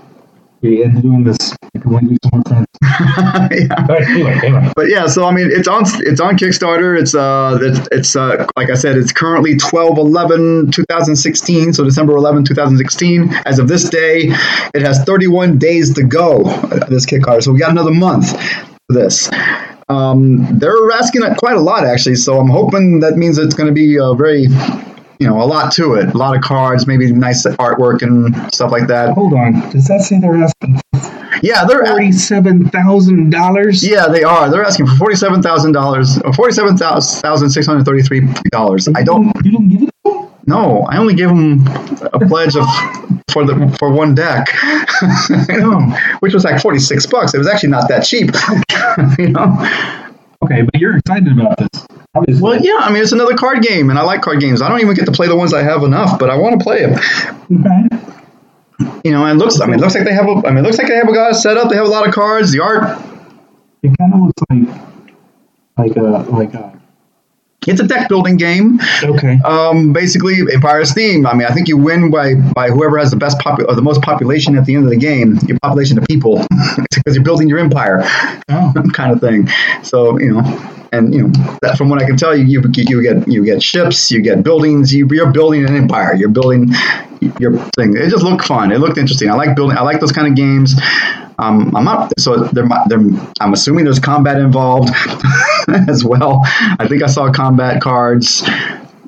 we 0.63 0.83
end 0.83 0.97
up 0.97 1.03
doing 1.03 1.25
this. 1.25 1.55
Maybe 1.75 1.89
one 1.89 2.09
do 2.09 2.17
some 2.25 2.31
more 2.33 2.43
friends. 2.47 2.67
yeah. 2.83 3.75
All 3.79 3.87
right, 3.87 4.03
anyway, 4.09 4.41
anyway. 4.43 4.73
But 4.75 4.89
yeah, 4.89 5.07
so 5.07 5.25
I 5.25 5.33
mean, 5.33 5.49
it's 5.51 5.69
on 5.69 5.83
it's 6.01 6.21
on 6.21 6.37
Kickstarter. 6.37 6.99
It's 6.99 7.15
uh, 7.15 7.59
it's, 7.61 7.89
it's 7.93 8.17
uh, 8.17 8.47
like 8.57 8.71
I 8.71 8.75
said, 8.75 8.97
it's 8.97 9.13
currently 9.13 9.57
12 9.57 9.99
11 9.99 10.71
2016, 10.71 11.73
so 11.75 11.85
December 11.85 12.17
11 12.17 12.45
2016. 12.45 13.35
As 13.45 13.59
of 13.59 13.69
this 13.69 13.89
day, 13.89 14.31
it 14.75 14.83
has 14.83 15.03
31 15.05 15.59
days 15.59 15.95
to 15.95 16.03
go. 16.03 16.45
This 16.89 17.07
Kickstarter, 17.07 17.43
so 17.43 17.53
we 17.53 17.59
got 17.59 17.71
another 17.71 17.93
month 17.93 18.31
for 18.41 18.93
this. 18.93 19.31
Um, 19.89 20.59
they're 20.59 20.91
asking 20.93 21.23
quite 21.37 21.57
a 21.57 21.61
lot 21.61 21.85
actually, 21.85 22.17
so 22.17 22.39
I'm 22.39 22.49
hoping 22.49 23.01
that 23.01 23.17
means 23.17 23.39
it's 23.39 23.55
going 23.55 23.69
to 23.69 23.75
be 23.75 23.97
a 23.97 24.15
very, 24.15 24.43
you 24.43 25.27
know, 25.29 25.41
a 25.41 25.47
lot 25.47 25.73
to 25.75 25.95
it. 25.95 26.13
A 26.15 26.19
lot 26.19 26.35
of 26.37 26.43
cards, 26.43 26.87
maybe 26.87 27.13
nice 27.13 27.47
artwork 27.47 28.03
and 28.03 28.35
stuff 28.55 28.73
like 28.73 28.89
that. 28.89 29.15
Hold 29.15 29.35
on. 29.35 29.53
Does 29.71 29.87
that 29.87 30.01
say 30.01 30.19
they're 30.21 30.35
asking 30.37 30.81
Yeah, 31.43 31.65
they're 31.67 31.85
forty-seven 31.87 32.71
thousand 32.71 33.31
dollars? 33.31 33.87
Yeah, 33.87 34.09
they 34.09 34.25
are. 34.25 34.51
They're 34.51 34.65
asking 34.65 34.87
for 34.87 34.97
forty-seven 34.97 35.43
thousand 35.43 35.73
dollars, 35.73 36.19
or 36.23 36.33
forty-seven 36.33 36.77
thousand 36.77 37.51
six 37.51 37.67
hundred 37.67 37.85
thirty-three 37.85 38.27
dollars. 38.51 38.89
I 38.95 39.03
don't 39.05 39.33
You 39.45 39.53
didn't 39.53 39.69
give 39.69 39.83
it. 39.83 39.91
Know. 40.47 40.83
I 40.89 40.99
only 40.99 41.15
gave 41.15 41.31
him 41.31 41.67
a 42.13 42.21
pledge 42.27 42.57
of 42.57 42.65
for 43.31 43.45
the 43.45 43.75
for 43.79 43.91
one 43.93 44.15
deck, 44.15 44.49
which 46.21 46.35
was 46.35 46.45
like 46.45 46.61
forty-six 46.61 47.07
bucks. 47.07 47.35
It 47.35 47.39
was 47.39 47.47
actually 47.47 47.71
not 47.71 47.89
that 47.89 48.01
cheap, 48.01 48.31
you 49.19 49.29
know. 49.29 49.57
Okay, 50.43 50.63
but 50.63 50.81
you're 50.81 50.97
excited 50.97 51.39
about 51.39 51.59
this. 51.59 51.87
Obviously. 52.15 52.43
Well, 52.43 52.61
yeah. 52.61 52.79
I 52.81 52.93
mean, 52.93 53.03
it's 53.03 53.13
another 53.13 53.35
card 53.35 53.63
game, 53.63 53.91
and 53.91 53.99
I 53.99 54.03
like 54.03 54.23
card 54.23 54.41
games. 54.41 54.63
I 54.63 54.69
don't 54.69 54.81
even 54.81 54.95
get 54.95 55.07
to 55.07 55.13
play 55.13 55.29
the 55.29 55.37
ones 55.37 55.53
I 55.53 55.63
have 55.63 55.83
enough, 55.83 56.19
but 56.19 56.31
I 56.31 56.37
want 56.37 56.59
to 56.59 56.65
play 56.65 56.87
them. 56.87 56.99
Okay. 57.61 58.07
You 59.05 59.13
know, 59.13 59.25
and 59.25 59.41
it 59.41 59.45
looks. 59.45 59.61
I 59.61 59.67
mean, 59.67 59.75
it 59.77 59.81
looks 59.81 59.95
like 59.95 60.05
they 60.05 60.13
have. 60.13 60.27
A, 60.27 60.47
I 60.47 60.51
mean, 60.51 60.59
it 60.59 60.63
looks 60.63 60.79
like 60.79 60.89
they 60.89 60.97
have 60.97 61.09
a 61.09 61.15
guy 61.15 61.33
set 61.33 61.57
up. 61.57 61.71
They 61.71 61.77
have 61.77 61.87
a 61.87 61.91
lot 61.91 62.07
of 62.07 62.15
cards. 62.15 62.53
The 62.53 62.61
art. 62.61 62.99
It 63.83 63.97
kind 63.99 64.15
of 64.15 64.21
looks 64.21 64.43
like 64.51 64.69
like 65.79 65.97
a 65.97 66.31
like 66.31 66.55
a. 66.55 66.76
It's 67.67 67.81
a 67.81 67.87
deck 67.87 68.09
building 68.09 68.37
game. 68.37 68.79
Okay. 69.03 69.39
um, 69.45 69.93
basically 69.93 70.37
Empire 70.53 70.85
Steam. 70.85 71.27
I 71.27 71.35
mean, 71.35 71.47
I 71.47 71.53
think 71.53 71.69
you 71.69 71.77
win 71.77 72.11
by 72.11 72.35
by 72.35 72.69
whoever 72.71 72.99
has 72.99 73.11
the 73.11 73.17
best 73.17 73.39
popu- 73.39 73.69
or 73.69 73.75
the 73.75 73.83
most 73.83 74.03
population 74.03 74.57
at 74.57 74.65
the 74.67 74.75
end 74.75 74.85
of 74.85 74.91
the 74.91 74.97
game. 74.97 75.39
Your 75.47 75.59
population 75.63 75.99
of 75.99 76.05
people, 76.07 76.45
because 76.95 77.15
you're 77.15 77.25
building 77.25 77.49
your 77.49 77.59
empire, 77.59 78.03
Oh. 78.49 78.73
kind 78.95 79.13
of 79.13 79.21
thing. 79.21 79.49
So 79.83 80.19
you 80.19 80.33
know. 80.33 80.73
And 80.93 81.13
you 81.13 81.27
know 81.27 81.59
that 81.63 81.77
from 81.77 81.89
what 81.91 82.01
I 82.01 82.07
can 82.07 82.17
tell 82.17 82.35
you, 82.35 82.45
you 82.45 82.63
you 82.73 83.03
get 83.03 83.27
you 83.29 83.45
get 83.45 83.61
ships, 83.61 84.11
you 84.13 84.23
get 84.23 84.45
buildings. 84.45 84.95
You, 84.95 85.09
you're 85.11 85.33
building 85.33 85.65
an 85.69 85.75
empire. 85.77 86.15
You're 86.15 86.29
building 86.31 86.69
your 87.41 87.59
thing. 87.77 87.97
It 87.97 88.09
just 88.09 88.23
looked 88.23 88.45
fun. 88.45 88.71
It 88.71 88.79
looked 88.79 88.97
interesting. 88.97 89.29
I 89.29 89.35
like 89.35 89.57
building. 89.57 89.77
I 89.77 89.83
like 89.83 89.99
those 90.01 90.13
kind 90.13 90.29
of 90.29 90.37
games. 90.37 90.75
Um, 91.39 91.75
I'm 91.77 91.85
not 91.85 92.13
so 92.19 92.45
there. 92.45 92.67
there 92.89 92.99
I'm 93.41 93.53
assuming 93.53 93.85
there's 93.85 93.99
combat 93.99 94.39
involved 94.39 94.91
as 95.89 96.05
well. 96.05 96.41
I 96.45 96.87
think 96.89 97.03
I 97.03 97.07
saw 97.07 97.31
combat 97.31 97.83
cards. 97.83 98.43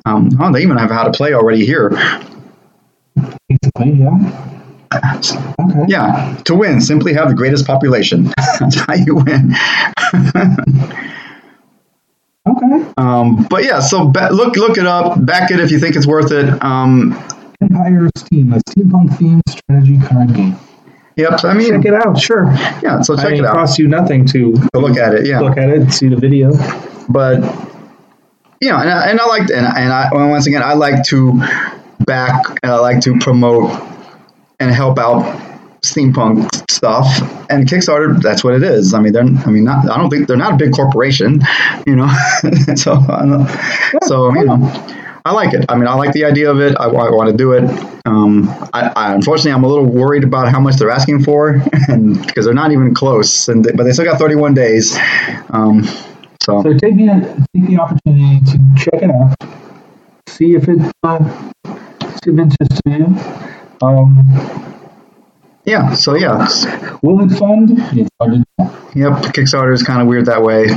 Um, 0.04 0.30
oh, 0.40 0.52
they 0.52 0.62
even 0.62 0.76
have 0.76 0.90
how 0.90 1.04
to 1.04 1.10
play 1.10 1.34
already 1.34 1.64
here. 1.64 1.90
Basically, 3.48 3.92
yeah. 3.92 4.54
Okay. 4.94 5.84
Yeah, 5.86 6.40
to 6.44 6.54
win, 6.54 6.80
simply 6.80 7.12
have 7.12 7.28
the 7.28 7.34
greatest 7.34 7.66
population. 7.66 8.24
That's 8.58 8.76
how 8.80 8.94
you 8.94 9.16
win. 9.16 9.54
Okay. 12.48 12.92
um, 12.96 13.46
but 13.50 13.64
yeah, 13.64 13.78
so 13.78 14.08
ba- 14.08 14.30
look 14.32 14.56
look 14.56 14.78
it 14.78 14.86
up, 14.86 15.22
back 15.26 15.50
it 15.50 15.60
if 15.60 15.70
you 15.70 15.78
think 15.78 15.96
it's 15.96 16.06
worth 16.06 16.32
it. 16.32 16.48
Um, 16.64 17.12
Empire 17.60 18.08
Steam, 18.16 18.54
a 18.54 18.56
steampunk 18.70 19.10
themed 19.18 19.42
strategy 19.50 19.98
card 20.00 20.34
game. 20.34 20.56
Yep, 21.18 21.44
I 21.44 21.52
mean, 21.54 21.82
Check 21.82 21.84
it 21.84 21.94
out. 21.94 22.18
Sure. 22.18 22.44
yeah, 22.82 23.00
so 23.02 23.14
I 23.14 23.22
check 23.22 23.30
mean, 23.32 23.40
it 23.40 23.44
it 23.44 23.46
out. 23.46 23.54
costs 23.54 23.78
you 23.78 23.88
nothing 23.88 24.24
to 24.26 24.52
Go 24.72 24.80
look 24.80 24.96
at 24.96 25.14
it. 25.14 25.26
Yeah, 25.26 25.40
look 25.40 25.58
at 25.58 25.68
it, 25.68 25.90
see 25.92 26.08
the 26.08 26.16
video. 26.16 26.52
but 27.08 27.40
you 28.60 28.70
know, 28.70 28.76
and 28.78 28.88
I, 28.90 29.06
and 29.10 29.20
I 29.20 29.26
like 29.26 29.42
and, 29.50 29.66
I- 29.66 29.80
and 29.80 29.92
I 29.92 30.08
once 30.28 30.46
again 30.46 30.62
I 30.62 30.72
like 30.74 31.04
to 31.04 31.32
back 32.06 32.58
and 32.62 32.72
I 32.72 32.76
like 32.78 33.00
to 33.02 33.18
promote 33.18 33.70
and 34.60 34.70
help 34.70 34.98
out 34.98 35.22
steampunk 35.82 36.68
stuff 36.70 37.06
and 37.50 37.68
Kickstarter. 37.68 38.20
That's 38.20 38.42
what 38.42 38.54
it 38.54 38.62
is. 38.64 38.94
I 38.94 39.00
mean, 39.00 39.12
they're 39.12 39.22
I 39.22 39.50
mean 39.50 39.64
not 39.64 39.88
I 39.88 39.96
don't 39.96 40.10
think 40.10 40.26
they're 40.26 40.36
not 40.36 40.54
a 40.54 40.56
big 40.56 40.72
corporation, 40.72 41.40
you 41.86 41.94
know. 41.96 42.08
so 42.74 42.94
I 43.08 43.24
don't- 43.26 44.04
so 44.04 44.34
you 44.34 44.44
know. 44.44 44.94
I 45.28 45.32
like 45.32 45.52
it. 45.52 45.66
I 45.68 45.76
mean, 45.76 45.86
I 45.86 45.92
like 45.92 46.14
the 46.14 46.24
idea 46.24 46.50
of 46.50 46.58
it. 46.58 46.74
I, 46.76 46.86
want 46.86 47.30
to 47.30 47.36
do 47.36 47.52
it. 47.52 47.64
Um, 48.06 48.48
I, 48.72 48.90
I, 48.96 49.14
unfortunately, 49.14 49.52
I'm 49.52 49.62
a 49.62 49.68
little 49.68 49.84
worried 49.84 50.24
about 50.24 50.48
how 50.48 50.58
much 50.58 50.76
they're 50.76 50.90
asking 50.90 51.22
for, 51.22 51.50
and 51.88 52.26
because 52.26 52.46
they're 52.46 52.54
not 52.54 52.72
even 52.72 52.94
close. 52.94 53.46
And 53.46 53.62
they, 53.62 53.72
but 53.72 53.84
they 53.84 53.92
still 53.92 54.06
got 54.06 54.18
31 54.18 54.54
days. 54.54 54.96
Um, 55.50 55.84
so 56.40 56.62
So 56.62 56.72
take 56.72 56.96
the 56.96 57.46
take 57.54 57.66
the 57.66 57.78
opportunity 57.78 58.40
to 58.52 58.58
check 58.78 59.02
it 59.02 59.10
out, 59.10 59.36
see 60.28 60.54
if 60.54 60.66
it 60.66 60.80
uh, 61.02 61.18
see 62.24 62.30
if 62.30 62.38
interest 62.38 62.80
to 62.86 62.90
you. 62.90 63.86
Um, 63.86 64.24
yeah, 65.66 65.92
so 65.92 66.14
yeah, 66.14 66.48
will 67.02 67.20
it 67.20 67.36
fund? 67.36 67.72
It's. 67.92 68.08
Yep, 68.94 69.12
Kickstarter 69.34 69.74
is 69.74 69.82
kind 69.82 70.00
of 70.00 70.08
weird 70.08 70.24
that 70.24 70.42
way. 70.42 70.68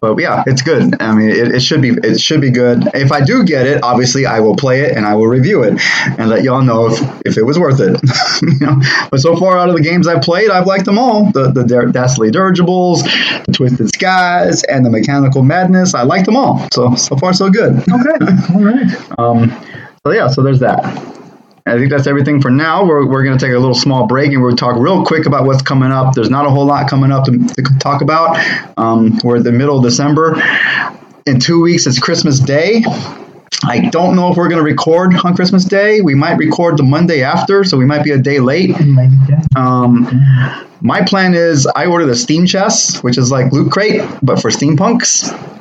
But 0.00 0.18
yeah, 0.18 0.42
it's 0.46 0.62
good. 0.62 1.00
I 1.00 1.14
mean, 1.14 1.28
it, 1.28 1.54
it 1.54 1.60
should 1.60 1.82
be 1.82 1.90
it 1.90 2.20
should 2.20 2.40
be 2.40 2.50
good. 2.50 2.88
If 2.94 3.12
I 3.12 3.22
do 3.22 3.44
get 3.44 3.66
it, 3.66 3.82
obviously 3.82 4.24
I 4.24 4.40
will 4.40 4.56
play 4.56 4.80
it 4.80 4.96
and 4.96 5.04
I 5.04 5.14
will 5.14 5.26
review 5.26 5.62
it 5.62 5.78
and 6.18 6.30
let 6.30 6.42
y'all 6.42 6.62
know 6.62 6.86
if, 6.86 7.22
if 7.26 7.36
it 7.36 7.42
was 7.42 7.58
worth 7.58 7.80
it. 7.80 8.00
you 8.42 8.66
know? 8.66 8.80
But 9.10 9.20
so 9.20 9.36
far 9.36 9.58
out 9.58 9.68
of 9.68 9.76
the 9.76 9.82
games 9.82 10.08
I've 10.08 10.22
played, 10.22 10.50
I've 10.50 10.66
liked 10.66 10.86
them 10.86 10.98
all. 10.98 11.30
The 11.32 11.50
the 11.50 11.64
Dar- 11.64 11.86
Dastardly 11.86 12.30
Dirigibles, 12.30 13.02
the 13.02 13.52
Twisted 13.52 13.92
Skies, 13.94 14.64
and 14.64 14.86
the 14.86 14.90
Mechanical 14.90 15.42
Madness. 15.42 15.94
I 15.94 16.02
liked 16.02 16.24
them 16.24 16.36
all. 16.36 16.66
So 16.72 16.94
so 16.94 17.16
far 17.16 17.34
so 17.34 17.50
good. 17.50 17.78
Okay. 17.80 17.92
All 18.54 18.64
right. 18.64 19.18
Um, 19.18 19.50
so 20.02 20.12
yeah, 20.12 20.28
so 20.28 20.42
there's 20.42 20.60
that. 20.60 21.19
I 21.70 21.78
think 21.78 21.90
that's 21.90 22.08
everything 22.08 22.40
for 22.40 22.50
now. 22.50 22.84
We're, 22.84 23.06
we're 23.06 23.22
going 23.22 23.38
to 23.38 23.44
take 23.44 23.54
a 23.54 23.58
little 23.58 23.74
small 23.74 24.06
break 24.08 24.32
and 24.32 24.42
we'll 24.42 24.56
talk 24.56 24.74
real 24.76 25.04
quick 25.04 25.26
about 25.26 25.46
what's 25.46 25.62
coming 25.62 25.92
up. 25.92 26.14
There's 26.14 26.28
not 26.28 26.44
a 26.44 26.50
whole 26.50 26.66
lot 26.66 26.90
coming 26.90 27.12
up 27.12 27.26
to, 27.26 27.38
to 27.38 27.62
talk 27.78 28.02
about. 28.02 28.38
Um, 28.76 29.20
we're 29.22 29.36
in 29.36 29.44
the 29.44 29.52
middle 29.52 29.78
of 29.78 29.84
December. 29.84 30.34
In 31.26 31.38
two 31.38 31.62
weeks, 31.62 31.86
it's 31.86 32.00
Christmas 32.00 32.40
Day. 32.40 32.82
I 33.62 33.88
don't 33.90 34.16
know 34.16 34.32
if 34.32 34.36
we're 34.36 34.48
going 34.48 34.58
to 34.58 34.64
record 34.64 35.14
on 35.24 35.36
Christmas 35.36 35.64
Day. 35.64 36.00
We 36.00 36.16
might 36.16 36.38
record 36.38 36.76
the 36.76 36.82
Monday 36.82 37.22
after, 37.22 37.62
so 37.62 37.76
we 37.76 37.84
might 37.84 38.02
be 38.02 38.10
a 38.10 38.18
day 38.18 38.40
late. 38.40 38.74
Um, 39.54 40.08
my 40.80 41.02
plan 41.04 41.34
is 41.34 41.68
I 41.76 41.86
order 41.86 42.06
the 42.06 42.16
Steam 42.16 42.46
chest, 42.46 43.04
which 43.04 43.16
is 43.16 43.30
like 43.30 43.52
Loot 43.52 43.70
Crate, 43.70 44.02
but 44.22 44.40
for 44.40 44.50
steampunks. 44.50 45.59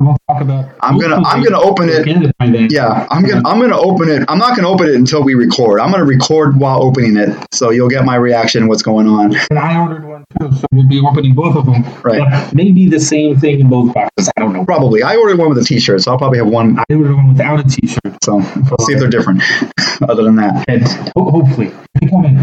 We'll 0.00 0.16
talk 0.28 0.40
about. 0.42 0.70
I'm 0.80 0.96
gonna 0.96 1.16
I'm 1.26 1.42
gonna 1.42 1.58
open 1.60 1.88
it. 1.88 2.04
Get 2.04 2.22
it 2.22 2.38
by 2.38 2.48
then. 2.48 2.68
Yeah, 2.70 3.08
I'm 3.10 3.24
gonna 3.24 3.42
I'm 3.44 3.58
gonna 3.60 3.76
open 3.76 4.08
it. 4.08 4.24
I'm 4.28 4.38
not 4.38 4.54
gonna 4.56 4.68
open 4.68 4.86
it 4.88 4.94
until 4.94 5.24
we 5.24 5.34
record. 5.34 5.80
I'm 5.80 5.90
gonna 5.90 6.04
record 6.04 6.56
while 6.56 6.80
opening 6.84 7.16
it, 7.16 7.36
so 7.52 7.70
you'll 7.70 7.88
get 7.88 8.04
my 8.04 8.14
reaction, 8.14 8.68
what's 8.68 8.82
going 8.82 9.08
on. 9.08 9.34
And 9.50 9.58
I 9.58 9.76
ordered 9.80 10.04
one 10.06 10.24
too, 10.38 10.52
so 10.56 10.66
we'll 10.70 10.86
be 10.88 11.00
opening 11.00 11.34
both 11.34 11.56
of 11.56 11.66
them. 11.66 11.82
Right. 12.04 12.20
But 12.20 12.54
maybe 12.54 12.88
the 12.88 13.00
same 13.00 13.40
thing 13.40 13.58
in 13.58 13.68
both 13.68 13.92
boxes. 13.92 14.30
I 14.36 14.40
don't 14.40 14.52
know. 14.52 14.64
Probably. 14.64 15.02
I 15.02 15.16
ordered 15.16 15.36
one 15.38 15.48
with 15.48 15.58
a 15.58 15.64
T-shirt, 15.64 16.00
so 16.02 16.12
I'll 16.12 16.18
probably 16.18 16.38
have 16.38 16.46
one. 16.46 16.78
I 16.78 16.84
ordered 16.94 17.16
one 17.16 17.28
without 17.30 17.58
a 17.58 17.64
T-shirt. 17.68 18.22
So 18.22 18.36
we'll 18.36 18.86
see 18.86 18.92
if 18.92 19.00
they're 19.00 19.10
different. 19.10 19.42
Other 20.08 20.22
than 20.22 20.36
that, 20.36 20.64
And 20.68 20.82
ho- 21.16 21.28
hopefully 21.30 21.72
they 22.00 22.06
come 22.08 22.24
in. 22.24 22.36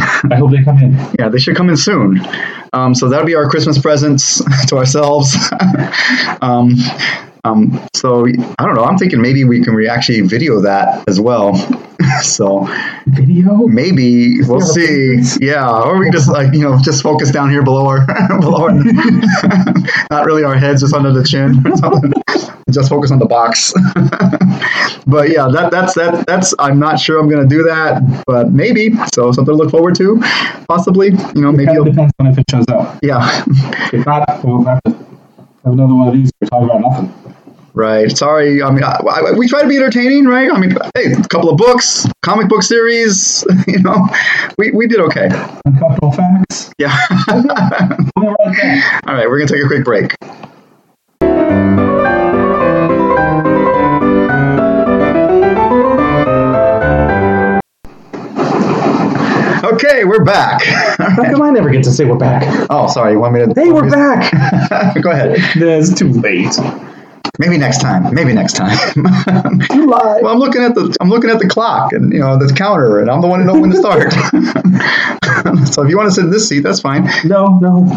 I 0.00 0.36
hope 0.36 0.50
they 0.50 0.62
come 0.62 0.78
in. 0.78 0.92
yeah, 1.18 1.28
they 1.28 1.38
should 1.38 1.56
come 1.56 1.68
in 1.68 1.76
soon. 1.76 2.20
Um, 2.72 2.94
so 2.94 3.08
that'll 3.08 3.26
be 3.26 3.34
our 3.34 3.48
Christmas 3.48 3.78
presents 3.78 4.42
to 4.66 4.76
ourselves. 4.76 5.36
um, 6.40 6.74
um, 7.44 7.78
so 7.94 8.26
I 8.26 8.64
don't 8.64 8.74
know. 8.74 8.84
I'm 8.84 8.96
thinking 8.98 9.20
maybe 9.20 9.44
we 9.44 9.62
can 9.62 9.74
re- 9.74 9.88
actually 9.88 10.20
video 10.22 10.60
that 10.60 11.06
as 11.08 11.20
well. 11.20 11.54
so 12.22 12.66
Video. 13.06 13.66
maybe 13.66 14.40
we'll 14.42 14.60
see. 14.60 15.20
Yeah, 15.40 15.68
or 15.82 15.98
we 15.98 16.10
just 16.10 16.28
like 16.28 16.52
you 16.54 16.60
know 16.60 16.78
just 16.82 17.02
focus 17.02 17.30
down 17.30 17.50
here 17.50 17.62
below 17.62 17.86
our 17.86 18.06
below 18.40 18.64
our 18.64 18.72
not 20.10 20.26
really 20.26 20.42
our 20.44 20.56
heads, 20.56 20.80
just 20.80 20.94
under 20.94 21.12
the 21.12 21.22
chin. 21.24 21.62
or 21.66 21.76
something. 21.76 22.12
just 22.70 22.88
focus 22.88 23.10
on 23.10 23.18
the 23.18 23.26
box. 23.26 23.72
but 25.06 25.28
yeah, 25.30 25.48
that 25.48 25.68
that's 25.70 25.94
that 25.94 26.26
that's 26.26 26.54
I'm 26.58 26.78
not 26.78 26.98
sure 26.98 27.18
I'm 27.18 27.28
gonna 27.28 27.46
do 27.46 27.62
that, 27.64 28.24
but 28.26 28.52
maybe. 28.52 28.94
So 29.12 29.32
something 29.32 29.52
to 29.52 29.56
look 29.56 29.70
forward 29.70 29.94
to, 29.96 30.18
possibly. 30.68 31.08
You 31.10 31.40
know, 31.42 31.52
maybe. 31.52 31.70
I'll, 31.72 31.84
depends 31.84 32.12
on 32.18 32.26
if 32.26 32.38
it 32.38 32.44
shows 32.50 32.66
up. 32.68 32.98
yeah. 33.02 33.44
If 33.92 34.06
not, 34.06 34.42
we'll 34.44 34.64
have 34.64 34.82
to 34.84 34.90
have 34.92 35.72
another 35.72 35.94
one 35.94 36.08
of 36.08 36.14
these. 36.14 36.30
We're 36.40 36.48
talking 36.48 36.70
about 36.70 36.80
nothing. 36.80 37.23
Right. 37.74 38.16
Sorry. 38.16 38.62
I 38.62 38.70
mean, 38.70 38.84
I, 38.84 39.00
I, 39.04 39.32
we 39.32 39.48
try 39.48 39.62
to 39.62 39.68
be 39.68 39.76
entertaining, 39.76 40.26
right? 40.26 40.48
I 40.50 40.60
mean, 40.60 40.76
hey, 40.94 41.12
a 41.12 41.28
couple 41.28 41.50
of 41.50 41.56
books, 41.56 42.06
comic 42.22 42.48
book 42.48 42.62
series. 42.62 43.44
You 43.66 43.80
know, 43.80 44.06
we, 44.58 44.70
we 44.72 44.86
did 44.86 45.00
okay. 45.00 45.28
Uncomfortable 45.64 46.12
facts. 46.12 46.70
Yeah. 46.78 46.96
We'll 48.16 48.34
right. 48.38 49.00
All 49.06 49.14
right, 49.14 49.28
we're 49.28 49.38
gonna 49.38 49.48
take 49.48 49.64
a 49.64 49.66
quick 49.66 49.84
break. 49.84 50.14
Okay, 59.64 60.04
we're 60.04 60.24
back. 60.24 60.62
How 60.62 61.24
come 61.24 61.42
I 61.42 61.50
never 61.50 61.70
get 61.70 61.82
to 61.84 61.90
say 61.90 62.04
we're 62.04 62.16
back? 62.16 62.66
Oh, 62.70 62.86
sorry. 62.86 63.12
You 63.12 63.20
want 63.20 63.34
me 63.34 63.40
to? 63.40 63.60
Hey, 63.60 63.72
we're 63.72 63.90
back. 63.90 64.32
Go 65.02 65.10
ahead. 65.10 65.36
It's 65.56 65.94
too 65.94 66.10
late. 66.10 66.54
Maybe 67.38 67.58
next 67.58 67.80
time. 67.80 68.14
Maybe 68.14 68.32
next 68.32 68.52
time. 68.52 68.78
You 69.72 69.86
lie. 69.86 70.20
well, 70.22 70.32
I'm 70.32 70.38
looking 70.38 70.62
at 70.62 70.74
the 70.74 70.96
I'm 71.00 71.08
looking 71.08 71.30
at 71.30 71.40
the 71.40 71.48
clock 71.48 71.92
and 71.92 72.12
you 72.12 72.20
know 72.20 72.38
the 72.38 72.52
counter, 72.52 73.00
and 73.00 73.10
I'm 73.10 73.20
the 73.20 73.26
one 73.26 73.40
who 73.40 73.46
knows 73.46 73.60
when 73.60 73.70
to 73.70 73.76
start. 73.76 74.12
so 75.74 75.82
if 75.82 75.90
you 75.90 75.96
want 75.96 76.08
to 76.08 76.12
sit 76.14 76.24
in 76.24 76.30
this 76.30 76.48
seat, 76.48 76.60
that's 76.60 76.80
fine. 76.80 77.08
No, 77.24 77.58
no. 77.58 77.96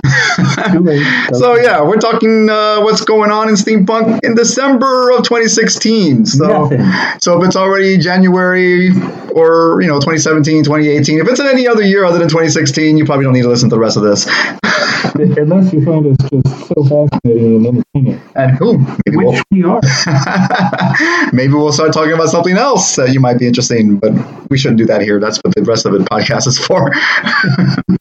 Too 0.71 0.79
late. 0.79 1.05
So 1.33 1.55
yeah, 1.55 1.83
we're 1.83 1.97
talking 1.97 2.49
uh, 2.49 2.81
what's 2.81 3.01
going 3.01 3.31
on 3.31 3.49
in 3.49 3.55
steampunk 3.55 4.23
in 4.23 4.33
December 4.33 5.11
of 5.11 5.23
2016. 5.23 6.25
So 6.25 6.47
Nothing. 6.47 7.19
so 7.19 7.39
if 7.39 7.47
it's 7.47 7.55
already 7.55 7.97
January 7.97 8.89
or 9.35 9.81
you 9.81 9.87
know 9.87 9.99
2017, 9.99 10.63
2018, 10.63 11.19
if 11.19 11.27
it's 11.27 11.39
in 11.39 11.47
any 11.47 11.67
other 11.67 11.83
year 11.83 12.05
other 12.05 12.17
than 12.17 12.29
2016, 12.29 12.97
you 12.97 13.05
probably 13.05 13.25
don't 13.25 13.33
need 13.33 13.43
to 13.43 13.49
listen 13.49 13.69
to 13.69 13.75
the 13.75 13.79
rest 13.79 13.97
of 13.97 14.03
this. 14.03 14.25
Unless 15.15 15.73
you 15.73 15.85
find 15.85 16.07
us 16.07 16.29
just 16.29 16.67
so 16.67 16.83
fascinating 16.83 17.65
and 17.67 17.83
And 18.35 18.51
who 18.57 18.77
maybe 18.77 19.17
we'll 19.17 19.41
we 19.51 19.63
are. 19.63 19.81
maybe 21.33 21.53
we'll 21.53 21.71
start 21.71 21.91
talking 21.93 22.13
about 22.13 22.29
something 22.29 22.55
else 22.55 22.95
that 22.95 23.13
you 23.13 23.19
might 23.19 23.39
be 23.39 23.47
interested 23.47 23.79
in, 23.79 23.97
but 23.97 24.13
we 24.49 24.57
shouldn't 24.57 24.77
do 24.77 24.85
that 24.85 25.01
here. 25.01 25.19
That's 25.19 25.39
what 25.39 25.55
the 25.55 25.63
rest 25.63 25.85
of 25.85 25.93
the 25.93 25.99
podcast 25.99 26.47
is 26.47 26.59
for. 26.59 26.91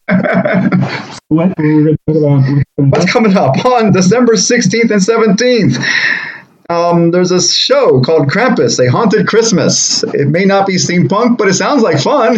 What 1.29 1.53
we 1.57 1.83
going 1.83 1.97
to 2.07 2.13
talk 2.13 2.15
about? 2.15 2.65
What's 2.77 3.11
coming 3.11 3.35
up 3.35 3.65
on 3.65 3.91
December 3.91 4.33
16th 4.35 4.91
and 4.91 5.01
17th? 5.01 5.77
Um, 6.69 7.11
there's 7.11 7.31
a 7.31 7.41
show 7.41 8.01
called 8.01 8.29
Krampus, 8.29 8.79
A 8.85 8.89
Haunted 8.89 9.27
Christmas. 9.27 10.03
It 10.03 10.29
may 10.29 10.45
not 10.45 10.65
be 10.65 10.75
steampunk, 10.75 11.37
but 11.37 11.47
it 11.47 11.55
sounds 11.55 11.81
like 11.81 11.99
fun. 11.99 12.35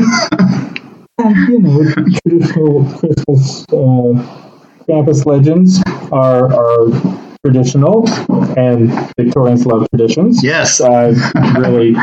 you 1.50 1.60
know, 1.60 1.84
traditional 2.24 2.86
Christmas 2.98 3.64
uh, 3.72 4.48
Krampus 4.88 5.26
legends 5.26 5.82
are 6.12 6.52
are 6.52 7.29
traditional, 7.46 8.08
and 8.58 8.92
Victorians 9.16 9.66
love 9.66 9.88
traditions. 9.90 10.44
yes. 10.44 10.82
Uh, 10.82 11.14
really 11.58 11.96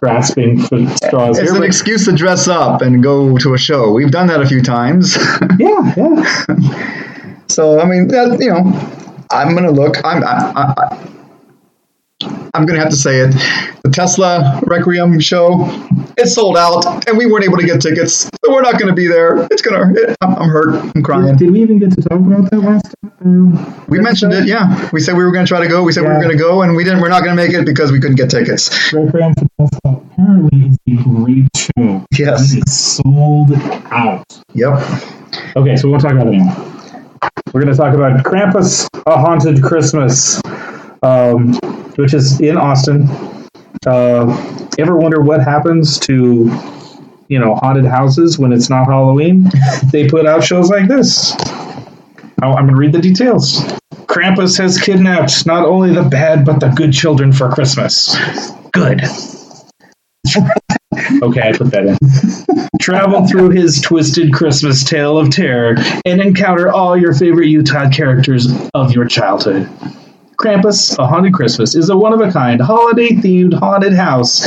grasping 0.00 0.60
for 0.60 0.86
straws 0.96 1.38
It's 1.38 1.50
here. 1.50 1.56
an 1.58 1.64
excuse 1.64 2.04
to 2.04 2.12
dress 2.12 2.46
up 2.48 2.82
and 2.82 3.02
go 3.02 3.36
to 3.38 3.54
a 3.54 3.58
show. 3.58 3.92
We've 3.92 4.10
done 4.10 4.28
that 4.28 4.40
a 4.40 4.46
few 4.46 4.62
times. 4.62 5.16
yeah, 5.58 5.94
yeah. 5.96 6.44
so, 7.48 7.80
I 7.80 7.84
mean, 7.84 8.08
that, 8.08 8.38
you 8.40 8.50
know, 8.50 9.26
I'm 9.30 9.52
going 9.56 9.64
to 9.64 9.72
look. 9.72 9.96
I'm, 10.04 10.22
I, 10.24 10.52
I, 10.76 10.98
I'm 12.20 12.66
going 12.66 12.74
to 12.74 12.80
have 12.80 12.90
to 12.90 12.96
say 12.96 13.20
it. 13.20 13.32
The 13.82 13.90
Tesla 13.92 14.60
Requiem 14.66 15.20
show, 15.20 15.68
it 16.16 16.26
sold 16.26 16.56
out, 16.56 17.06
and 17.08 17.16
we 17.16 17.26
weren't 17.26 17.44
able 17.44 17.58
to 17.58 17.66
get 17.66 17.80
tickets. 17.80 18.12
So 18.14 18.30
we're 18.48 18.62
not 18.62 18.78
going 18.78 18.88
to 18.88 18.94
be 18.94 19.06
there. 19.06 19.46
It's 19.50 19.62
going 19.62 19.94
to, 19.94 20.16
I'm, 20.20 20.34
I'm 20.34 20.48
hurt. 20.48 20.74
I'm 20.96 21.02
crying. 21.02 21.36
Did, 21.36 21.38
did 21.38 21.50
we 21.52 21.62
even 21.62 21.78
get 21.78 21.92
to 21.92 22.02
talk 22.02 22.18
about 22.18 22.50
that 22.50 22.58
last 22.58 22.94
time? 23.02 23.86
We 23.86 24.00
mentioned 24.00 24.32
it, 24.32 24.48
yeah. 24.48 24.88
We 24.92 25.00
said 25.00 25.16
we 25.16 25.24
were 25.24 25.30
going 25.30 25.46
to 25.46 25.48
try 25.48 25.60
to 25.60 25.68
go. 25.68 25.84
We 25.84 25.92
said 25.92 26.02
we 26.02 26.08
were 26.08 26.20
going 26.20 26.36
to 26.36 26.42
go, 26.42 26.62
and 26.62 26.74
we 26.74 26.82
didn't. 26.82 27.00
We're 27.00 27.08
not 27.08 27.22
going 27.22 27.36
to 27.36 27.42
make 27.42 27.54
it 27.54 27.64
because 27.64 27.92
we 27.92 28.00
couldn't 28.00 28.16
get 28.16 28.30
tickets. 28.30 28.92
Requiem 28.92 29.34
for 29.34 29.46
Tesla 29.58 30.02
apparently 30.10 30.76
is 30.86 31.00
a 31.00 31.02
great 31.04 31.48
show. 31.56 32.04
Yes. 32.18 32.52
And 32.52 32.62
it's 32.62 32.72
sold 32.72 33.52
out. 33.92 34.26
Yep. 34.54 34.82
Okay, 35.54 35.76
so 35.76 35.88
we'll 35.88 36.00
talk 36.00 36.12
about 36.12 36.28
it 36.28 36.38
now. 36.38 36.64
We're 37.52 37.62
going 37.62 37.72
to 37.72 37.78
talk 37.78 37.94
about 37.94 38.24
Krampus, 38.24 38.88
A 39.06 39.18
Haunted 39.18 39.62
Christmas, 39.62 40.40
um, 41.02 41.54
which 41.96 42.14
is 42.14 42.40
in 42.40 42.56
Austin. 42.56 43.08
Uh, 43.86 44.66
ever 44.78 44.96
wonder 44.96 45.20
what 45.20 45.42
happens 45.42 45.98
to, 46.00 46.50
you 47.28 47.38
know, 47.38 47.54
haunted 47.56 47.84
houses 47.84 48.38
when 48.38 48.52
it's 48.52 48.70
not 48.70 48.86
Halloween? 48.86 49.50
they 49.92 50.08
put 50.08 50.26
out 50.26 50.42
shows 50.44 50.70
like 50.70 50.88
this. 50.88 51.34
I- 51.36 52.46
I'm 52.46 52.66
going 52.66 52.68
to 52.68 52.76
read 52.76 52.92
the 52.92 53.00
details. 53.00 53.60
Krampus 54.06 54.56
has 54.58 54.80
kidnapped 54.80 55.44
not 55.46 55.64
only 55.64 55.92
the 55.92 56.02
bad 56.02 56.44
but 56.44 56.60
the 56.60 56.68
good 56.68 56.92
children 56.92 57.32
for 57.32 57.50
Christmas. 57.50 58.16
Good. 58.72 59.02
okay, 61.22 61.42
I 61.42 61.52
put 61.56 61.70
that 61.70 61.86
in 61.86 61.98
travel 62.80 63.26
through 63.26 63.50
his 63.50 63.82
twisted 63.82 64.32
Christmas 64.32 64.82
tale 64.82 65.18
of 65.18 65.30
terror 65.30 65.74
and 66.06 66.22
encounter 66.22 66.72
all 66.72 66.96
your 66.96 67.14
favorite 67.14 67.48
Utah 67.48 67.90
characters 67.90 68.48
of 68.72 68.92
your 68.92 69.04
childhood. 69.04 69.68
Krampus, 70.38 70.96
A 71.00 71.06
Haunted 71.06 71.34
Christmas, 71.34 71.74
is 71.74 71.90
a 71.90 71.96
one 71.96 72.12
of 72.12 72.20
a 72.20 72.30
kind, 72.30 72.60
holiday 72.60 73.08
themed 73.08 73.54
haunted 73.54 73.92
house 73.92 74.46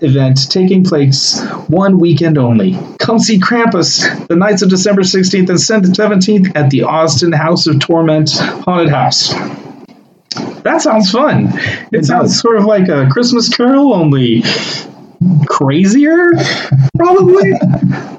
event 0.00 0.48
taking 0.48 0.84
place 0.84 1.42
one 1.66 1.98
weekend 1.98 2.38
only. 2.38 2.78
Come 3.00 3.18
see 3.18 3.40
Krampus 3.40 4.28
the 4.28 4.36
nights 4.36 4.62
of 4.62 4.70
December 4.70 5.02
16th 5.02 5.48
and 5.48 5.58
17th 5.58 6.54
at 6.54 6.70
the 6.70 6.84
Austin 6.84 7.32
House 7.32 7.66
of 7.66 7.80
Torment 7.80 8.30
Haunted 8.30 8.90
House. 8.90 9.30
That 10.62 10.80
sounds 10.80 11.10
fun. 11.10 11.48
It 11.90 12.04
sounds 12.04 12.40
sort 12.40 12.56
of 12.56 12.64
like 12.64 12.88
a 12.88 13.08
Christmas 13.10 13.48
carol, 13.48 13.92
only 13.92 14.44
crazier, 15.46 16.30
probably. 16.96 17.52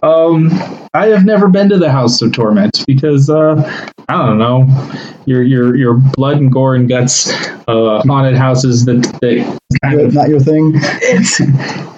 um, 0.04 0.50
I 0.94 1.08
have 1.08 1.26
never 1.26 1.48
been 1.48 1.70
to 1.70 1.78
the 1.78 1.92
House 1.92 2.22
of 2.22 2.32
Torment 2.34 2.84
because 2.88 3.30
uh, 3.30 3.56
I 4.10 4.26
don't 4.26 4.38
know 4.38 4.66
your 5.26 5.44
your 5.44 5.76
your 5.76 5.94
blood 5.96 6.38
and 6.38 6.52
gore 6.52 6.76
and 6.76 6.88
guts 6.88 7.32
uh, 7.68 8.02
haunted 8.06 8.36
houses 8.36 8.86
that 8.86 9.02
that 9.22 9.60
kind 9.84 10.02
of 10.02 10.14
Not 10.14 10.30
your 10.30 10.40
thing. 10.40 10.72
it's 10.76 11.42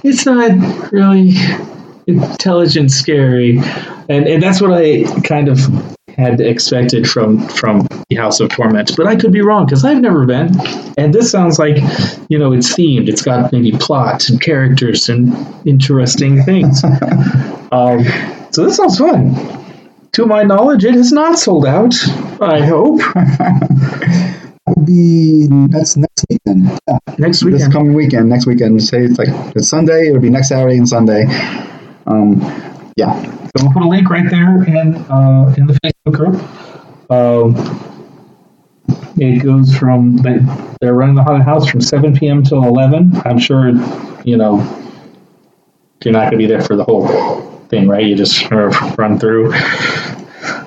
it's 0.03 0.25
not 0.25 0.91
really 0.91 1.33
intelligent 2.07 2.89
scary 2.89 3.57
and 4.09 4.27
and 4.27 4.41
that's 4.41 4.61
what 4.61 4.71
i 4.71 5.03
kind 5.23 5.49
of 5.49 5.59
had 6.17 6.41
expected 6.41 7.07
from 7.09 7.39
from 7.47 7.87
the 8.09 8.15
house 8.15 8.39
of 8.39 8.49
torment 8.49 8.95
but 8.97 9.05
i 9.07 9.15
could 9.15 9.31
be 9.31 9.41
wrong 9.41 9.65
because 9.65 9.85
i've 9.85 10.01
never 10.01 10.25
been 10.25 10.49
and 10.97 11.13
this 11.13 11.29
sounds 11.31 11.59
like 11.59 11.77
you 12.29 12.37
know 12.37 12.51
it's 12.53 12.73
themed 12.75 13.07
it's 13.07 13.21
got 13.21 13.51
maybe 13.51 13.71
plot 13.71 14.27
and 14.29 14.41
characters 14.41 15.09
and 15.09 15.31
interesting 15.67 16.43
things 16.43 16.83
um, 17.71 18.03
so 18.51 18.65
this 18.65 18.77
sounds 18.77 18.97
fun 18.97 19.35
to 20.11 20.25
my 20.25 20.43
knowledge 20.43 20.83
it 20.83 20.95
is 20.95 21.11
not 21.11 21.37
sold 21.37 21.65
out 21.65 21.93
i 22.41 22.65
hope 22.65 22.99
Would 24.67 24.85
be 24.85 25.47
that's 25.69 25.95
next 25.97 26.25
weekend. 26.29 26.79
Yeah, 26.87 26.97
next 27.17 27.43
weekend. 27.43 27.61
this 27.61 27.73
coming 27.73 27.93
weekend. 27.93 28.29
Next 28.29 28.45
weekend. 28.45 28.81
Say 28.83 29.03
it's 29.05 29.17
like 29.17 29.29
it's 29.55 29.69
Sunday. 29.69 30.07
It'll 30.09 30.21
be 30.21 30.29
next 30.29 30.49
Saturday 30.49 30.77
and 30.77 30.87
Sunday. 30.89 31.25
Um, 32.05 32.41
yeah. 32.97 33.46
So 33.57 33.63
we'll 33.63 33.73
put 33.73 33.81
a 33.81 33.87
link 33.87 34.09
right 34.11 34.29
there 34.29 34.63
in 34.65 34.95
uh, 35.09 35.55
in 35.57 35.65
the 35.65 35.79
Facebook 35.83 36.13
group. 36.13 37.11
Um, 37.11 37.55
it 39.17 39.43
goes 39.43 39.75
from 39.75 40.17
they, 40.17 40.37
they're 40.79 40.93
running 40.93 41.15
the 41.15 41.23
haunted 41.23 41.43
house 41.43 41.67
from 41.67 41.81
7 41.81 42.15
p.m. 42.15 42.43
till 42.43 42.63
11. 42.63 43.19
I'm 43.25 43.39
sure, 43.39 43.69
you 44.23 44.37
know, 44.37 44.57
you're 46.03 46.11
not 46.11 46.29
going 46.29 46.33
to 46.33 46.37
be 46.37 46.45
there 46.45 46.61
for 46.61 46.75
the 46.75 46.83
whole 46.83 47.07
thing, 47.69 47.87
right? 47.87 48.05
You 48.05 48.15
just 48.15 48.47
sort 48.47 48.75
of 48.75 48.97
run 48.99 49.17
through. 49.17 49.53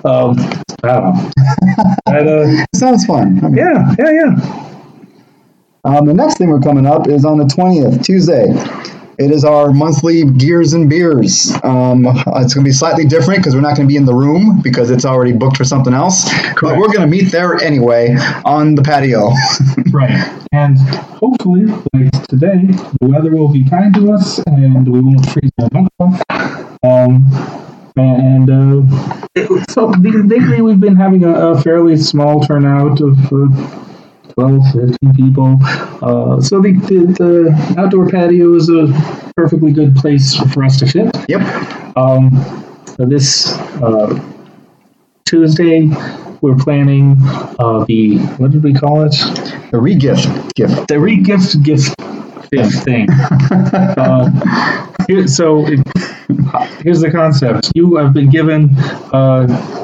Um, 0.04 0.36
I. 0.82 1.30
But, 2.06 2.26
uh, 2.26 2.66
Sounds 2.74 3.06
fun. 3.06 3.36
Mean, 3.36 3.54
yeah, 3.54 3.94
yeah, 4.00 4.10
yeah. 4.10 4.66
Um, 5.84 6.06
the 6.06 6.14
next 6.14 6.38
thing 6.38 6.48
we're 6.48 6.60
coming 6.60 6.86
up 6.86 7.06
is 7.06 7.24
on 7.24 7.38
the 7.38 7.44
20th, 7.44 8.04
Tuesday. 8.04 8.46
It 9.20 9.30
is 9.30 9.44
our 9.44 9.70
monthly 9.70 10.24
Gears 10.24 10.72
and 10.72 10.88
Beers. 10.88 11.52
Um, 11.62 12.06
it's 12.06 12.54
going 12.54 12.64
to 12.64 12.68
be 12.68 12.72
slightly 12.72 13.04
different 13.04 13.40
because 13.40 13.54
we're 13.54 13.60
not 13.60 13.76
going 13.76 13.86
to 13.86 13.92
be 13.92 13.96
in 13.96 14.06
the 14.06 14.14
room 14.14 14.62
because 14.62 14.90
it's 14.90 15.04
already 15.04 15.32
booked 15.32 15.58
for 15.58 15.64
something 15.64 15.92
else. 15.92 16.26
But 16.58 16.78
we're 16.78 16.86
going 16.86 17.02
to 17.02 17.06
meet 17.06 17.30
there 17.30 17.56
anyway 17.56 18.16
on 18.46 18.74
the 18.74 18.82
patio. 18.82 19.30
Right. 19.92 20.12
And 20.52 20.78
hopefully, 20.78 21.66
like 21.92 22.12
today 22.28 22.62
the 23.00 23.08
weather 23.08 23.32
will 23.32 23.48
be 23.48 23.64
kind 23.68 23.92
to 23.94 24.12
us 24.12 24.38
and 24.46 24.86
we 24.86 25.00
won't 25.00 25.28
freeze 25.28 25.50
our 25.60 25.68
butts 25.68 25.94
off. 25.98 26.78
Um, 26.84 27.26
and 27.96 28.48
uh, 28.48 29.62
so 29.68 29.86
lately 29.88 30.62
we've 30.62 30.78
been 30.78 30.94
having 30.94 31.24
a, 31.24 31.50
a 31.50 31.60
fairly 31.60 31.96
small 31.96 32.40
turnout 32.40 33.00
of 33.00 33.18
uh, 33.32 33.89
12, 34.40 34.72
15 34.72 35.14
people. 35.14 35.58
Uh, 36.02 36.40
so 36.40 36.62
the, 36.62 36.72
the, 36.72 37.00
the 37.18 37.74
outdoor 37.78 38.08
patio 38.08 38.54
is 38.54 38.70
a 38.70 38.88
perfectly 39.36 39.72
good 39.72 39.94
place 39.96 40.34
for 40.54 40.64
us 40.64 40.78
to 40.78 40.86
fit. 40.86 41.14
Yep. 41.28 41.96
Um, 41.96 42.64
so 42.96 43.04
this 43.04 43.52
uh, 43.82 44.18
Tuesday, 45.26 45.88
we're 46.40 46.56
planning 46.56 47.16
uh, 47.58 47.84
the 47.84 48.18
what 48.38 48.50
did 48.50 48.62
we 48.62 48.72
call 48.72 49.02
it? 49.02 49.12
The 49.72 49.78
regift 49.78 50.54
gift. 50.54 50.88
The 50.88 50.98
re-gift 50.98 51.62
gift 51.62 51.94
gift 52.50 52.84
thing. 52.84 53.08
uh, 53.10 54.96
here, 55.06 55.26
so 55.28 55.66
it, 55.66 55.80
here's 56.82 57.00
the 57.00 57.10
concept: 57.10 57.72
you 57.74 57.96
have 57.96 58.14
been 58.14 58.30
given 58.30 58.74
uh, 59.12 59.79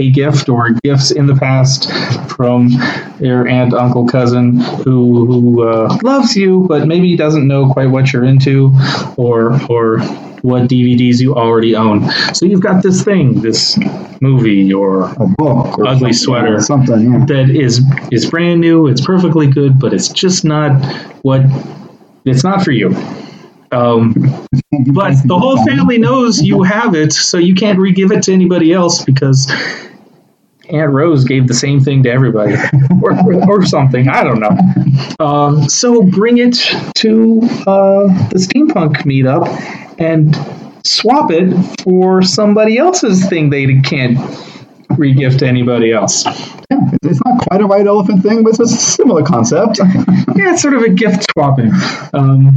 a 0.00 0.10
gift 0.10 0.48
or 0.48 0.70
gifts 0.82 1.10
in 1.10 1.26
the 1.26 1.36
past 1.36 1.90
from 2.30 2.68
your 3.20 3.46
aunt, 3.46 3.74
uncle, 3.74 4.06
cousin 4.06 4.56
who 4.84 5.26
who 5.26 5.68
uh, 5.68 5.98
loves 6.02 6.34
you, 6.36 6.64
but 6.68 6.86
maybe 6.86 7.16
doesn't 7.16 7.46
know 7.46 7.70
quite 7.72 7.90
what 7.90 8.12
you're 8.12 8.24
into, 8.24 8.72
or 9.16 9.60
or 9.70 9.98
what 10.42 10.62
DVDs 10.68 11.20
you 11.20 11.34
already 11.34 11.76
own. 11.76 12.10
So 12.34 12.46
you've 12.46 12.62
got 12.62 12.82
this 12.82 13.04
thing, 13.04 13.42
this 13.42 13.78
movie 14.22 14.72
or 14.72 15.10
A 15.12 15.26
book 15.36 15.78
or 15.78 15.86
Ugly 15.86 16.12
something, 16.12 16.12
sweater. 16.14 16.54
or 16.56 16.60
something. 16.60 17.12
Yeah. 17.12 17.24
that 17.26 17.50
is 17.50 17.84
is 18.10 18.28
brand 18.30 18.60
new. 18.60 18.86
It's 18.86 19.04
perfectly 19.04 19.46
good, 19.48 19.78
but 19.78 19.92
it's 19.92 20.08
just 20.08 20.44
not 20.44 20.72
what 21.22 21.42
it's 22.24 22.44
not 22.44 22.62
for 22.62 22.70
you. 22.72 22.94
Um, 23.72 24.12
but 24.92 25.14
the 25.24 25.38
whole 25.38 25.64
family 25.64 25.98
knows 25.98 26.42
you 26.42 26.62
have 26.62 26.94
it, 26.94 27.12
so 27.12 27.38
you 27.38 27.54
can't 27.54 27.78
re-give 27.78 28.10
it 28.10 28.22
to 28.24 28.32
anybody 28.32 28.72
else 28.72 29.04
because 29.04 29.46
Aunt 30.72 30.92
Rose 30.92 31.24
gave 31.24 31.48
the 31.48 31.54
same 31.54 31.80
thing 31.80 32.02
to 32.04 32.10
everybody, 32.10 32.54
or, 33.02 33.48
or 33.48 33.64
something. 33.64 34.08
I 34.08 34.22
don't 34.22 34.40
know. 34.40 35.24
Um, 35.24 35.68
so 35.68 36.02
bring 36.02 36.38
it 36.38 36.54
to 36.96 37.40
uh, 37.66 38.28
the 38.28 38.38
steampunk 38.38 38.98
meetup 39.04 39.46
and 40.00 40.36
swap 40.86 41.30
it 41.30 41.52
for 41.82 42.22
somebody 42.22 42.78
else's 42.78 43.28
thing 43.28 43.50
they 43.50 43.80
can't 43.80 44.18
re-gift 44.96 45.40
to 45.40 45.46
anybody 45.46 45.92
else. 45.92 46.24
Yeah, 46.24 46.90
it's 47.02 47.20
not 47.24 47.40
quite 47.48 47.60
a 47.60 47.66
white 47.66 47.86
elephant 47.86 48.22
thing, 48.22 48.42
but 48.42 48.50
it's 48.50 48.60
a 48.60 48.66
similar 48.66 49.22
concept. 49.22 49.80
Yeah, 50.36 50.52
it's 50.52 50.62
sort 50.62 50.72
of 50.72 50.82
a 50.82 50.88
gift 50.88 51.26
swapping. 51.32 51.70
Um, 52.14 52.56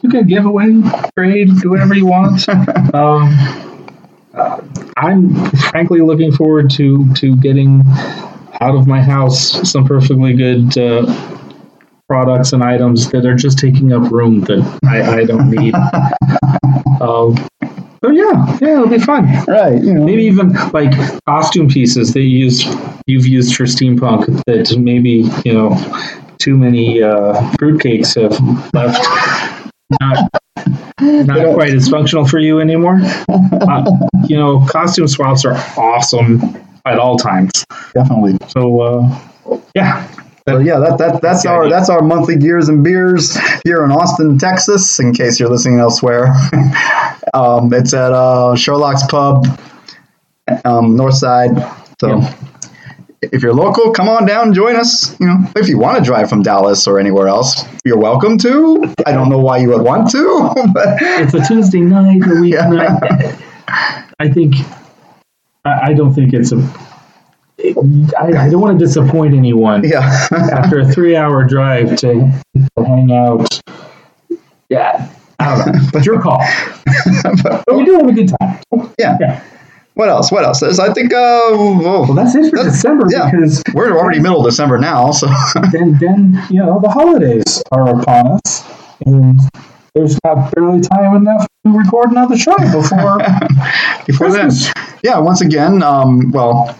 you 0.00 0.08
can 0.08 0.26
give 0.26 0.46
away, 0.46 0.80
trade, 1.18 1.50
do 1.60 1.68
whatever 1.68 1.94
you 1.94 2.06
want. 2.06 2.46
Um, 2.94 3.86
uh, 4.34 4.60
I'm 5.02 5.34
frankly 5.70 6.00
looking 6.00 6.30
forward 6.30 6.70
to 6.72 7.12
to 7.14 7.36
getting 7.36 7.82
out 8.60 8.76
of 8.76 8.86
my 8.86 9.02
house 9.02 9.68
some 9.68 9.84
perfectly 9.84 10.34
good 10.34 10.78
uh, 10.78 11.04
products 12.08 12.52
and 12.52 12.62
items 12.62 13.10
that 13.10 13.26
are 13.26 13.34
just 13.34 13.58
taking 13.58 13.92
up 13.92 14.12
room 14.12 14.42
that 14.42 14.78
I, 14.84 15.22
I 15.22 15.24
don't 15.24 15.50
need. 15.50 15.74
um, 17.00 17.36
so 18.04 18.10
yeah, 18.10 18.58
yeah, 18.60 18.74
it'll 18.74 18.88
be 18.88 18.98
fun. 18.98 19.24
right. 19.48 19.82
You 19.82 19.94
know. 19.94 20.04
Maybe 20.04 20.22
even 20.22 20.52
like 20.72 20.92
costume 21.26 21.68
pieces 21.68 22.12
that 22.12 22.20
you 22.20 22.38
use 22.38 22.64
you've 23.06 23.26
used 23.26 23.56
for 23.56 23.64
steampunk 23.64 24.26
that 24.44 24.76
maybe 24.78 25.28
you 25.44 25.52
know 25.52 25.70
too 26.38 26.56
many 26.56 27.02
uh, 27.02 27.34
fruitcakes 27.58 28.14
have 28.20 28.38
left 28.72 29.04
not 30.00 30.30
not 31.02 31.54
quite 31.54 31.74
as 31.74 31.88
functional 31.88 32.26
for 32.26 32.38
you 32.38 32.60
anymore. 32.60 33.00
Uh, 33.62 33.84
you 34.26 34.36
know, 34.36 34.64
costume 34.66 35.06
swaps 35.06 35.44
are 35.44 35.54
awesome 35.76 36.40
at 36.84 36.98
all 36.98 37.16
times. 37.16 37.50
Definitely. 37.94 38.36
So 38.48 38.80
uh, 38.80 39.58
yeah, 39.74 40.08
So 40.48 40.58
yeah, 40.58 40.78
that, 40.80 40.98
that 40.98 41.22
that's 41.22 41.46
our 41.46 41.68
that's 41.68 41.88
our 41.88 42.02
monthly 42.02 42.36
gears 42.36 42.68
and 42.68 42.82
beers 42.82 43.38
here 43.64 43.84
in 43.84 43.92
Austin, 43.92 44.38
Texas. 44.38 44.98
In 44.98 45.14
case 45.14 45.38
you're 45.38 45.48
listening 45.48 45.78
elsewhere, 45.78 46.34
um, 47.34 47.72
it's 47.72 47.94
at 47.94 48.12
uh, 48.12 48.56
Sherlock's 48.56 49.06
Pub, 49.06 49.46
um, 50.64 50.96
North 50.96 51.14
Side. 51.14 51.50
So 52.00 52.18
Yeah. 52.18 52.34
If 53.22 53.42
you're 53.42 53.54
local, 53.54 53.92
come 53.92 54.08
on 54.08 54.26
down, 54.26 54.46
and 54.46 54.54
join 54.54 54.74
us. 54.76 55.18
You 55.20 55.26
know, 55.28 55.36
if 55.56 55.68
you 55.68 55.78
want 55.78 55.98
to 55.98 56.04
drive 56.04 56.28
from 56.28 56.42
Dallas 56.42 56.86
or 56.88 56.98
anywhere 56.98 57.28
else, 57.28 57.64
you're 57.84 57.98
welcome 57.98 58.36
to. 58.38 58.92
I 59.06 59.12
don't 59.12 59.28
know 59.28 59.38
why 59.38 59.58
you 59.58 59.68
would 59.68 59.82
want 59.82 60.10
to, 60.10 60.52
but 60.74 60.96
it's 61.00 61.34
a 61.34 61.40
Tuesday 61.46 61.80
night, 61.80 62.22
a 62.26 62.46
Yeah. 62.46 62.66
weeknight. 62.66 63.38
I 64.18 64.28
think 64.30 64.54
I, 65.64 65.92
don't 65.94 66.12
think 66.12 66.32
it's 66.34 66.50
a. 66.52 66.56
I, 68.18 68.46
I 68.46 68.48
don't 68.50 68.60
want 68.60 68.78
to 68.78 68.84
disappoint 68.84 69.34
anyone. 69.34 69.84
yeah, 69.88 70.00
after 70.32 70.80
a 70.80 70.92
three 70.92 71.14
hour 71.16 71.44
drive 71.44 71.96
to, 71.98 72.28
hang 72.76 73.12
out. 73.12 73.60
Yeah, 74.68 75.08
I 75.38 75.56
don't 75.64 75.74
know. 75.76 75.88
But 75.92 76.04
your 76.04 76.20
call. 76.20 76.44
But- 77.42 77.62
But 77.66 77.76
we 77.76 77.84
do 77.84 77.94
have 77.94 78.08
a 78.08 78.12
good 78.12 78.28
time. 78.40 78.60
yeah. 78.98 79.16
Yeah. 79.20 79.44
What 79.94 80.08
else? 80.08 80.32
What 80.32 80.44
else? 80.44 80.62
I 80.62 80.92
think. 80.92 81.12
Uh, 81.12 81.16
oh, 81.18 82.04
Well, 82.06 82.14
that's 82.14 82.34
it 82.34 82.50
for 82.50 82.56
That's- 82.56 82.74
December 82.76 83.06
yeah. 83.10 83.30
because 83.30 83.62
we're 83.74 83.96
already 83.98 84.20
middle 84.20 84.40
of 84.40 84.46
December 84.46 84.78
now, 84.78 85.10
so 85.10 85.26
then, 85.72 85.98
then 86.00 86.42
you 86.50 86.60
know 86.64 86.80
the 86.80 86.88
holidays 86.88 87.62
are 87.72 88.00
upon 88.00 88.38
us, 88.46 88.64
and 89.04 89.38
there's 89.94 90.18
not 90.24 90.50
barely 90.54 90.80
time 90.80 91.16
enough 91.16 91.46
to 91.66 91.76
record 91.76 92.10
another 92.10 92.38
show 92.38 92.56
before 92.56 93.18
before 94.06 94.30
then. 94.32 94.50
Yeah, 95.04 95.18
once 95.18 95.42
again, 95.42 95.82
um, 95.82 96.30
well, 96.32 96.74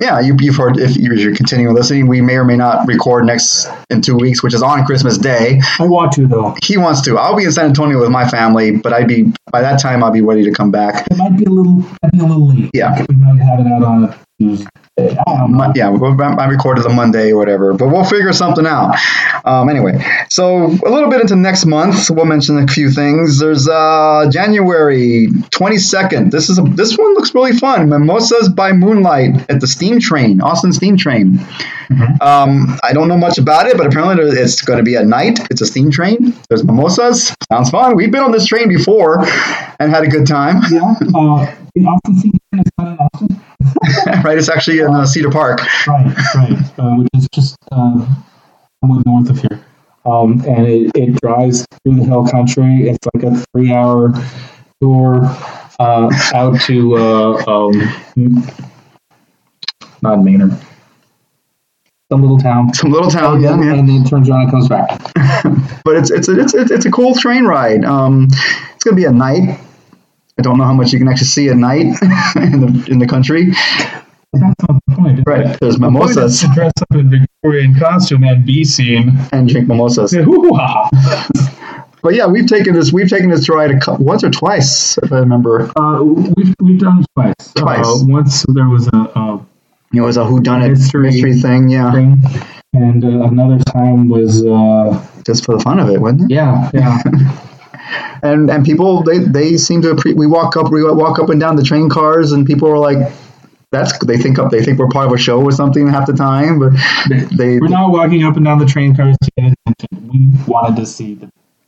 yeah, 0.00 0.20
you, 0.20 0.36
you've 0.38 0.56
heard 0.56 0.78
if 0.78 0.96
you're 0.96 1.34
continuing 1.34 1.74
listening, 1.74 2.06
we 2.06 2.20
may 2.20 2.36
or 2.36 2.44
may 2.44 2.56
not 2.56 2.86
record 2.86 3.26
next 3.26 3.66
in 3.90 4.00
two 4.00 4.16
weeks, 4.16 4.42
which 4.42 4.54
is 4.54 4.62
on 4.62 4.84
Christmas 4.84 5.18
Day. 5.18 5.60
I 5.80 5.86
want 5.86 6.12
to 6.12 6.26
though. 6.26 6.56
He 6.62 6.76
wants 6.76 7.00
to. 7.02 7.18
I'll 7.18 7.36
be 7.36 7.44
in 7.44 7.52
San 7.52 7.66
Antonio 7.66 7.98
with 7.98 8.10
my 8.10 8.28
family, 8.28 8.70
but 8.70 8.92
I'd 8.92 9.08
be 9.08 9.32
by 9.50 9.60
that 9.60 9.80
time 9.80 10.04
I'll 10.04 10.12
be 10.12 10.20
ready 10.20 10.44
to 10.44 10.52
come 10.52 10.70
back. 10.70 11.06
It 11.10 11.16
might 11.16 11.36
be 11.36 11.44
a 11.44 11.50
little, 11.50 11.82
be 12.12 12.18
a 12.20 12.22
little 12.22 12.48
late. 12.48 12.70
Yeah. 12.74 13.04
we 13.08 13.16
might 13.16 13.42
have 13.42 13.58
it 13.58 13.66
out 13.66 13.82
on 13.82 14.14
a 14.40 14.42
Tuesday. 14.42 14.66
I 14.98 15.02
don't 15.26 15.38
know. 15.38 15.48
Mon- 15.48 15.72
yeah, 15.76 15.88
we'll, 15.90 16.20
I 16.20 16.46
record 16.48 16.78
as 16.78 16.84
a 16.84 16.88
Monday 16.88 17.32
or 17.32 17.36
whatever, 17.36 17.72
but 17.74 17.88
we'll 17.88 18.04
figure 18.04 18.32
something 18.32 18.66
out. 18.66 18.96
Um, 19.44 19.68
anyway, 19.68 20.04
so 20.28 20.66
a 20.66 20.90
little 20.90 21.08
bit 21.08 21.20
into 21.20 21.36
next 21.36 21.66
month, 21.66 22.10
we'll 22.10 22.24
mention 22.24 22.58
a 22.58 22.66
few 22.66 22.90
things. 22.90 23.38
There's 23.38 23.68
uh, 23.68 24.28
January 24.30 25.28
22nd. 25.28 26.30
This 26.32 26.50
is 26.50 26.58
a, 26.58 26.62
this 26.62 26.96
one 26.98 27.14
looks 27.14 27.34
really 27.34 27.52
fun. 27.52 27.88
Mimosas 27.88 28.48
by 28.48 28.72
Moonlight 28.72 29.48
at 29.48 29.60
the 29.60 29.66
Steam 29.68 30.00
Train, 30.00 30.40
Austin 30.40 30.72
Steam 30.72 30.96
Train. 30.96 31.38
Um, 32.20 32.78
I 32.82 32.92
don't 32.92 33.08
know 33.08 33.16
much 33.16 33.38
about 33.38 33.66
it, 33.66 33.76
but 33.76 33.86
apparently 33.86 34.26
it's 34.38 34.60
going 34.62 34.78
to 34.78 34.82
be 34.82 34.96
at 34.96 35.06
night. 35.06 35.38
It's 35.50 35.60
a 35.62 35.66
steam 35.66 35.90
train. 35.90 36.34
There's 36.48 36.62
mimosas. 36.64 37.34
Sounds 37.50 37.70
fun. 37.70 37.96
We've 37.96 38.10
been 38.10 38.22
on 38.22 38.30
this 38.32 38.46
train 38.46 38.68
before 38.68 39.24
and 39.80 39.90
had 39.90 40.04
a 40.04 40.08
good 40.08 40.26
time. 40.26 40.60
Yeah, 40.70 40.94
uh, 41.14 41.54
the 41.74 41.84
Austin 41.84 42.16
Scene 42.18 42.32
is 42.34 42.40
not 42.52 42.58
in 42.58 42.60
Austin. 42.60 42.67
right? 44.24 44.38
It's 44.38 44.48
actually 44.48 44.80
in 44.80 44.94
uh, 44.94 45.06
Cedar 45.06 45.30
Park. 45.30 45.60
Right, 45.86 46.14
right, 46.34 46.78
uh, 46.78 46.96
which 46.96 47.08
is 47.14 47.28
just 47.32 47.56
uh, 47.72 48.06
somewhat 48.80 49.04
north 49.06 49.30
of 49.30 49.38
here. 49.40 49.64
Um, 50.04 50.42
and 50.46 50.66
it, 50.66 50.90
it 50.94 51.20
drives 51.20 51.66
through 51.82 51.96
the 51.96 52.04
hill 52.04 52.26
country. 52.26 52.88
It's 52.88 53.06
like 53.14 53.24
a 53.24 53.44
three 53.52 53.72
hour 53.72 54.12
tour 54.80 55.20
uh, 55.78 56.10
out 56.34 56.60
to, 56.62 56.96
uh, 56.96 57.44
um, 57.46 58.46
not 60.02 60.22
Maynard, 60.22 60.56
some 62.10 62.22
little 62.22 62.38
town. 62.38 62.72
Some 62.72 62.90
little 62.90 63.10
town, 63.10 63.42
yeah, 63.42 63.60
yeah. 63.60 63.74
and 63.74 63.88
then 63.88 64.04
turns 64.04 64.30
around 64.30 64.42
and 64.42 64.50
comes 64.50 64.68
back. 64.68 64.88
but 65.84 65.96
it's 65.96 66.10
it's 66.10 66.28
a, 66.28 66.40
it's 66.40 66.54
a, 66.54 66.60
it's 66.60 66.86
a 66.86 66.90
cool 66.90 67.14
train 67.14 67.44
ride. 67.44 67.84
Um, 67.84 68.28
it's 68.74 68.84
gonna 68.84 68.96
be 68.96 69.04
a 69.04 69.12
night. 69.12 69.60
I 70.38 70.42
don't 70.42 70.56
know 70.56 70.64
how 70.64 70.72
much 70.72 70.92
you 70.92 70.98
can 70.98 71.08
actually 71.08 71.26
see 71.26 71.48
at 71.50 71.56
night 71.56 71.80
in 72.36 72.60
the 72.60 72.86
in 72.90 72.98
the 72.98 73.06
country. 73.06 73.52
That's 74.32 74.54
not 74.68 74.80
the 74.86 74.94
point. 74.94 75.20
Right. 75.26 75.58
There's 75.60 75.74
The 75.76 75.80
mimosas 75.80 76.40
to 76.40 76.48
dress 76.54 76.72
up 76.82 76.94
in 76.94 77.08
Victorian 77.10 77.74
costume 77.74 78.24
and 78.24 78.44
be 78.44 78.64
seen. 78.64 79.12
and 79.32 79.48
drink 79.48 79.68
mimosas. 79.68 80.14
But 82.00 82.14
yeah, 82.14 82.26
we've 82.26 82.46
taken 82.46 82.74
this 82.74 82.92
we've 82.92 83.08
taken 83.10 83.28
this 83.28 83.48
ride 83.48 83.72
a 83.72 83.80
couple, 83.80 84.04
once 84.04 84.22
or 84.22 84.30
twice, 84.30 84.96
if 84.98 85.12
I 85.12 85.18
remember. 85.18 85.68
Uh, 85.76 86.00
we've 86.04 86.54
we've 86.62 86.78
done 86.78 87.00
it 87.00 87.06
twice. 87.14 87.52
Twice. 87.54 87.84
Uh, 87.84 88.04
once 88.06 88.44
there 88.54 88.68
was 88.68 88.86
a, 88.88 88.96
a 88.96 89.44
It 89.92 90.00
was 90.00 90.16
a 90.16 90.20
whodunit 90.20 90.70
Mystery. 90.70 91.02
mystery, 91.10 91.40
thing, 91.40 91.68
yeah, 91.68 91.90
thing, 91.90 92.22
and 92.72 93.04
uh, 93.04 93.08
another 93.26 93.58
time 93.64 94.08
was 94.08 94.46
uh, 94.46 95.04
just 95.26 95.44
for 95.44 95.56
the 95.56 95.60
fun 95.60 95.80
of 95.80 95.90
it, 95.90 96.00
wasn't 96.00 96.30
it? 96.30 96.34
yeah 96.34 96.70
yeah 96.72 97.02
And 98.22 98.48
and 98.48 98.64
people 98.64 99.02
they 99.02 99.18
they 99.18 99.56
seem 99.56 99.82
to 99.82 99.94
appre- 99.94 100.14
we 100.16 100.28
walk 100.28 100.56
up 100.56 100.70
we 100.70 100.84
walk 100.84 101.18
up 101.18 101.30
and 101.30 101.40
down 101.40 101.56
the 101.56 101.64
train 101.64 101.88
cars 101.88 102.30
and 102.32 102.46
people 102.46 102.68
are 102.70 102.78
like. 102.78 103.12
That's 103.70 103.98
they 104.06 104.16
think 104.16 104.38
up 104.38 104.50
they 104.50 104.62
think 104.64 104.78
we're 104.78 104.88
part 104.88 105.06
of 105.08 105.12
a 105.12 105.18
show 105.18 105.42
or 105.42 105.52
something 105.52 105.86
half 105.88 106.06
the 106.06 106.14
time, 106.14 106.58
but 106.58 106.72
they 107.36 107.58
We're 107.58 107.68
not 107.68 107.90
walking 107.92 108.24
up 108.24 108.36
and 108.36 108.44
down 108.44 108.58
the 108.58 108.66
train 108.66 108.96
cars 108.96 109.16
to 109.22 109.30
get 109.36 109.54
attention. 109.66 110.08
we 110.10 110.44
wanted 110.50 110.76
to 110.80 110.86
see 110.86 111.14
the, 111.14 111.26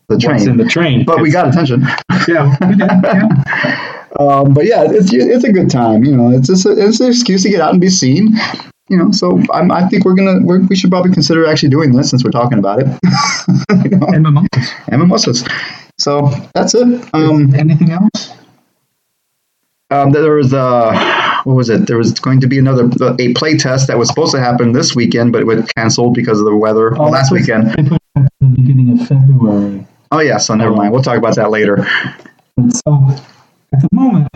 The 0.09 0.15
what's 0.17 0.25
in 0.25 0.31
train. 0.45 0.57
the 0.57 0.65
train. 0.65 1.05
But 1.05 1.21
we 1.21 1.31
got 1.31 1.47
attention. 1.49 1.83
yeah, 2.27 2.57
we 2.69 2.75
did, 2.77 2.89
yeah. 3.05 3.97
Um, 4.19 4.55
but 4.55 4.65
yeah, 4.65 4.85
it's 4.89 5.13
it's 5.13 5.45
a 5.45 5.53
good 5.53 5.69
time. 5.71 6.03
You 6.05 6.17
know, 6.17 6.31
it's 6.31 6.49
just 6.49 6.65
a, 6.67 6.71
it's 6.73 7.01
an 7.01 7.09
excuse 7.09 7.43
to 7.43 7.51
get 7.51 7.61
out 7.61 7.73
and 7.73 7.81
be 7.81 7.91
seen. 7.91 8.35
You 8.89 8.97
know, 8.97 9.13
so 9.13 9.41
I'm, 9.53 9.71
I 9.71 9.87
think 9.89 10.05
we're 10.07 10.15
gonna 10.17 10.41
we're, 10.43 10.61
we 10.63 10.75
should 10.77 10.91
probably 10.91 11.13
consider 11.13 11.47
actually 11.47 11.69
doing 11.69 11.93
this 11.95 12.09
since 12.11 12.25
we're 12.25 12.31
talking 12.33 12.59
about 12.59 12.81
it. 12.81 12.87
you 13.85 13.97
know, 13.99 14.07
And 14.09 14.23
mimosas. 14.25 14.73
and 14.89 15.01
mimosas. 15.01 15.45
So 15.99 16.31
that's 16.55 16.75
it. 16.75 17.09
Um, 17.15 17.55
Anything 17.55 17.91
else? 17.93 18.33
um, 19.91 20.11
there 20.13 20.33
was 20.35 20.53
uh, 20.55 20.91
what 21.45 21.55
was 21.55 21.69
it? 21.69 21.87
There 21.87 21.99
was 21.99 22.13
going 22.13 22.41
to 22.41 22.47
be 22.47 22.59
another 22.59 22.91
a 23.19 23.33
play 23.35 23.57
test 23.57 23.87
that 23.89 23.99
was 23.99 24.09
supposed 24.09 24.33
to 24.33 24.41
happen 24.41 24.73
this 24.73 24.95
weekend, 24.95 25.33
but 25.33 25.43
it 25.43 25.47
was 25.47 25.65
canceled 25.77 26.15
because 26.15 26.39
of 26.39 26.45
the 26.45 26.57
weather 26.57 26.91
well, 26.91 27.11
last 27.11 27.33
weekend. 27.33 27.71
They 27.71 27.83
put 27.83 27.95
it 27.95 28.03
at 28.17 28.33
the 28.41 28.47
beginning 28.47 28.99
of 28.99 29.07
February. 29.07 29.87
Oh 30.13 30.21
yeah, 30.21 30.39
so 30.39 30.55
never 30.55 30.75
mind. 30.75 30.93
We'll 30.93 31.03
talk 31.03 31.19
about 31.19 31.37
that 31.37 31.51
later. 31.51 31.87
And 32.57 32.75
so 32.75 33.09
at 33.73 33.81
the 33.81 33.89
moment, 33.93 34.29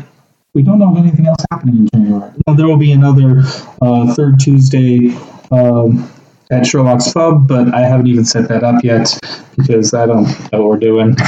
we 0.55 0.63
don't 0.63 0.79
know 0.79 0.93
of 0.93 0.97
anything 0.97 1.27
else 1.27 1.45
happening 1.51 1.77
in 1.77 1.89
January. 1.93 2.31
Now, 2.47 2.55
there 2.55 2.67
will 2.67 2.77
be 2.77 2.93
another 2.93 3.43
uh, 3.83 4.15
third 4.15 4.39
Tuesday 4.39 5.17
um, 5.51 6.09
at 6.51 6.65
Sherlock's 6.65 7.13
Pub, 7.13 7.49
but 7.49 7.75
I 7.75 7.81
haven't 7.81 8.07
even 8.07 8.25
set 8.25 8.49
that 8.49 8.63
up 8.63 8.85
yet 8.85 9.19
because 9.57 9.93
I 9.93 10.07
don't 10.07 10.27
know 10.53 10.63
what 10.63 10.69
we're 10.69 10.79
doing. 10.79 11.17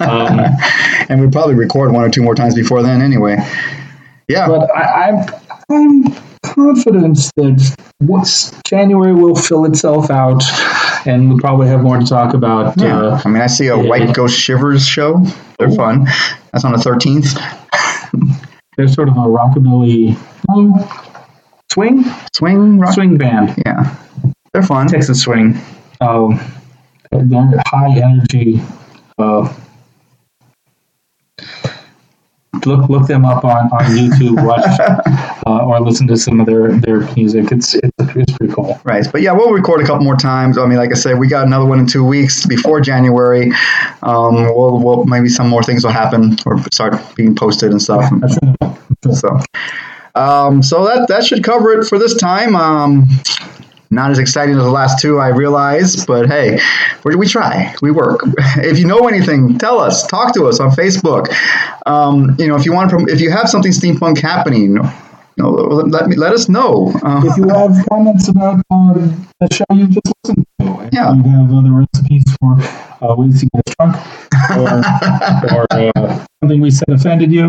Um, 0.00 0.40
and 1.08 1.20
we'll 1.20 1.30
probably 1.30 1.54
record 1.54 1.92
one 1.92 2.04
or 2.04 2.10
two 2.10 2.22
more 2.22 2.34
times 2.34 2.54
before 2.54 2.82
then 2.82 3.02
anyway. 3.02 3.36
Yeah. 4.28 4.48
but 4.48 4.68
I, 4.76 5.08
I'm 5.10 5.26
I'm 5.70 6.04
confident 6.42 7.16
that 7.36 7.76
what's 7.98 8.52
January 8.66 9.14
will 9.14 9.34
fill 9.36 9.64
itself 9.66 10.10
out, 10.10 10.42
and 11.06 11.28
we'll 11.28 11.38
probably 11.38 11.68
have 11.68 11.82
more 11.82 11.98
to 11.98 12.06
talk 12.06 12.34
about. 12.34 12.76
Yeah, 12.80 12.98
Uh, 12.98 13.22
I 13.24 13.28
mean, 13.28 13.42
I 13.42 13.46
see 13.46 13.68
a. 13.68 13.76
White 13.78 14.14
Ghost 14.14 14.38
Shivers 14.38 14.84
show. 14.86 15.22
They're 15.58 15.68
Ooh. 15.70 15.74
fun. 15.76 16.06
That's 16.52 16.64
on 16.64 16.72
the 16.72 16.78
13th. 16.78 17.38
there's 18.76 18.94
sort 18.94 19.08
of 19.08 19.16
a 19.16 19.20
rockabilly 19.20 20.16
no, 20.48 20.88
swing 21.72 22.04
Swing 22.34 22.78
rock. 22.78 22.94
swing 22.94 23.16
band. 23.18 23.54
Yeah, 23.64 23.96
they're 24.52 24.62
fun. 24.62 24.88
Texas 24.88 25.22
swing. 25.22 25.58
Um, 26.00 26.40
they're 27.10 27.62
high 27.66 27.96
energy. 27.98 28.60
Uh, 29.18 29.52
look 32.66 32.88
look 32.88 33.06
them 33.06 33.24
up 33.24 33.44
on, 33.44 33.70
on 33.72 33.84
YouTube. 33.96 34.44
Watch 34.44 34.64
uh, 35.46 35.64
or 35.64 35.80
listen 35.80 36.06
to 36.08 36.16
some 36.16 36.40
of 36.40 36.46
their, 36.46 36.72
their 36.72 37.00
music. 37.14 37.52
It's, 37.52 37.74
it's 37.74 37.90
it's 37.98 38.32
pretty 38.36 38.52
cool. 38.52 38.80
Right, 38.84 39.06
but 39.10 39.22
yeah, 39.22 39.32
we'll 39.32 39.52
record 39.52 39.80
a 39.80 39.86
couple 39.86 40.04
more 40.04 40.16
times. 40.16 40.58
I 40.58 40.66
mean, 40.66 40.78
like 40.78 40.90
I 40.90 40.94
said, 40.94 41.18
we 41.18 41.28
got 41.28 41.46
another 41.46 41.66
one 41.66 41.78
in 41.78 41.86
two 41.86 42.04
weeks 42.04 42.46
before 42.46 42.80
January. 42.80 43.52
Um, 44.02 44.44
we'll, 44.44 44.82
we'll 44.82 45.04
maybe 45.04 45.28
some 45.28 45.48
more 45.48 45.62
things 45.62 45.84
will 45.84 45.92
happen 45.92 46.36
or 46.44 46.58
start 46.72 46.94
being 47.14 47.34
posted 47.34 47.70
and 47.70 47.80
stuff. 47.80 48.04
So, 49.12 49.40
um, 50.14 50.62
so 50.62 50.84
that 50.84 51.08
that 51.08 51.24
should 51.24 51.44
cover 51.44 51.78
it 51.78 51.86
for 51.86 51.98
this 51.98 52.14
time. 52.14 52.56
Um, 52.56 53.06
not 53.90 54.10
as 54.10 54.18
exciting 54.18 54.56
as 54.56 54.62
the 54.64 54.70
last 54.70 55.00
two, 55.00 55.18
I 55.18 55.28
realize, 55.28 56.04
but 56.06 56.26
hey, 56.26 56.58
we, 57.04 57.14
we 57.16 57.26
try, 57.26 57.74
we 57.82 57.90
work. 57.90 58.20
If 58.58 58.78
you 58.78 58.86
know 58.86 59.06
anything, 59.08 59.58
tell 59.58 59.78
us, 59.80 60.06
talk 60.06 60.34
to 60.34 60.46
us 60.46 60.60
on 60.60 60.70
Facebook. 60.70 61.28
Um, 61.86 62.34
you 62.38 62.48
know, 62.48 62.56
if 62.56 62.64
you 62.64 62.72
want, 62.72 62.90
to, 62.90 62.98
if 63.12 63.20
you 63.20 63.30
have 63.30 63.48
something 63.48 63.70
steampunk 63.72 64.18
happening, 64.20 64.76
you 64.76 65.42
know, 65.42 65.50
let 65.50 66.08
me 66.08 66.16
let 66.16 66.32
us 66.32 66.48
know. 66.48 66.92
Uh, 67.02 67.22
if 67.24 67.36
you 67.36 67.48
have 67.48 67.72
comments 67.88 68.28
about 68.28 68.58
uh, 68.70 68.94
the 69.40 69.48
show 69.52 69.64
you 69.72 69.86
just 69.86 70.12
listened 70.24 70.46
to, 70.60 70.88
Yeah. 70.92 71.12
you 71.14 71.22
have 71.22 71.52
other 71.52 71.70
recipes 71.72 72.24
for 72.40 72.56
uh, 73.02 73.14
ways 73.16 73.40
to 73.40 73.48
get 73.54 73.64
drunk, 73.78 73.96
or, 74.56 75.56
or 75.56 75.66
uh, 75.70 76.26
something 76.42 76.60
we 76.60 76.70
said 76.70 76.88
offended 76.88 77.32
you, 77.32 77.44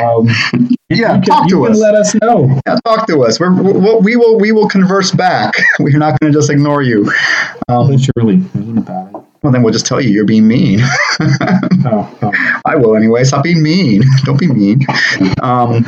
um, 0.00 0.28
yeah, 0.28 0.66
you 0.90 1.04
can, 1.04 1.22
talk 1.22 1.50
you 1.50 1.56
to 1.56 1.62
can 1.64 1.72
us. 1.72 1.78
let 1.78 1.94
us 1.94 2.14
know. 2.22 2.60
Yeah, 2.66 2.76
talk 2.84 3.06
to 3.08 3.24
us. 3.24 3.38
We're, 3.40 3.52
we 3.52 3.72
we 4.00 4.16
will 4.16 4.38
we 4.38 4.52
will 4.52 4.68
converse 4.68 5.10
back. 5.10 5.54
We're 5.78 5.98
not 5.98 6.18
going 6.20 6.32
to 6.32 6.38
just 6.38 6.50
ignore 6.50 6.82
you. 6.82 7.10
Um, 7.68 7.86
Unless 7.86 8.06
you're 8.06 8.12
really 8.24 8.38
mean 8.54 8.78
about 8.78 9.08
it. 9.08 9.22
well, 9.42 9.52
then 9.52 9.62
we'll 9.62 9.72
just 9.72 9.86
tell 9.86 10.00
you 10.00 10.10
you're 10.10 10.24
being 10.24 10.46
mean. 10.48 10.80
Oh, 11.90 12.18
oh. 12.22 12.32
I 12.66 12.76
will 12.76 12.96
anyway. 12.96 13.24
Stop 13.24 13.44
being 13.44 13.62
mean. 13.62 14.02
Don't 14.24 14.38
be 14.38 14.46
mean. 14.48 14.84
Um, 15.42 15.84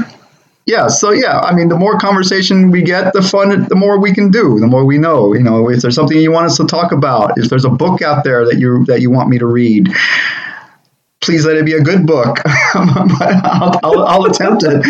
yeah. 0.66 0.88
So 0.88 1.10
yeah, 1.10 1.40
I 1.40 1.54
mean, 1.54 1.68
the 1.68 1.76
more 1.76 1.98
conversation 1.98 2.70
we 2.70 2.82
get, 2.82 3.12
the 3.12 3.22
fun, 3.22 3.66
the 3.68 3.76
more 3.76 3.98
we 3.98 4.14
can 4.14 4.30
do, 4.30 4.58
the 4.58 4.66
more 4.66 4.84
we 4.84 4.98
know. 4.98 5.32
You 5.34 5.42
know, 5.42 5.70
if 5.70 5.82
there's 5.82 5.94
something 5.94 6.18
you 6.18 6.32
want 6.32 6.46
us 6.46 6.56
to 6.58 6.66
talk 6.66 6.92
about, 6.92 7.32
if 7.36 7.48
there's 7.48 7.64
a 7.64 7.70
book 7.70 8.02
out 8.02 8.24
there 8.24 8.44
that 8.44 8.58
you 8.58 8.84
that 8.86 9.00
you 9.00 9.10
want 9.10 9.28
me 9.28 9.38
to 9.38 9.46
read. 9.46 9.88
Please 11.22 11.44
let 11.44 11.56
it 11.56 11.66
be 11.66 11.74
a 11.74 11.82
good 11.82 12.06
book. 12.06 12.38
I'll, 12.74 13.78
I'll, 13.82 14.02
I'll 14.06 14.24
attempt 14.24 14.64
it. 14.66 14.80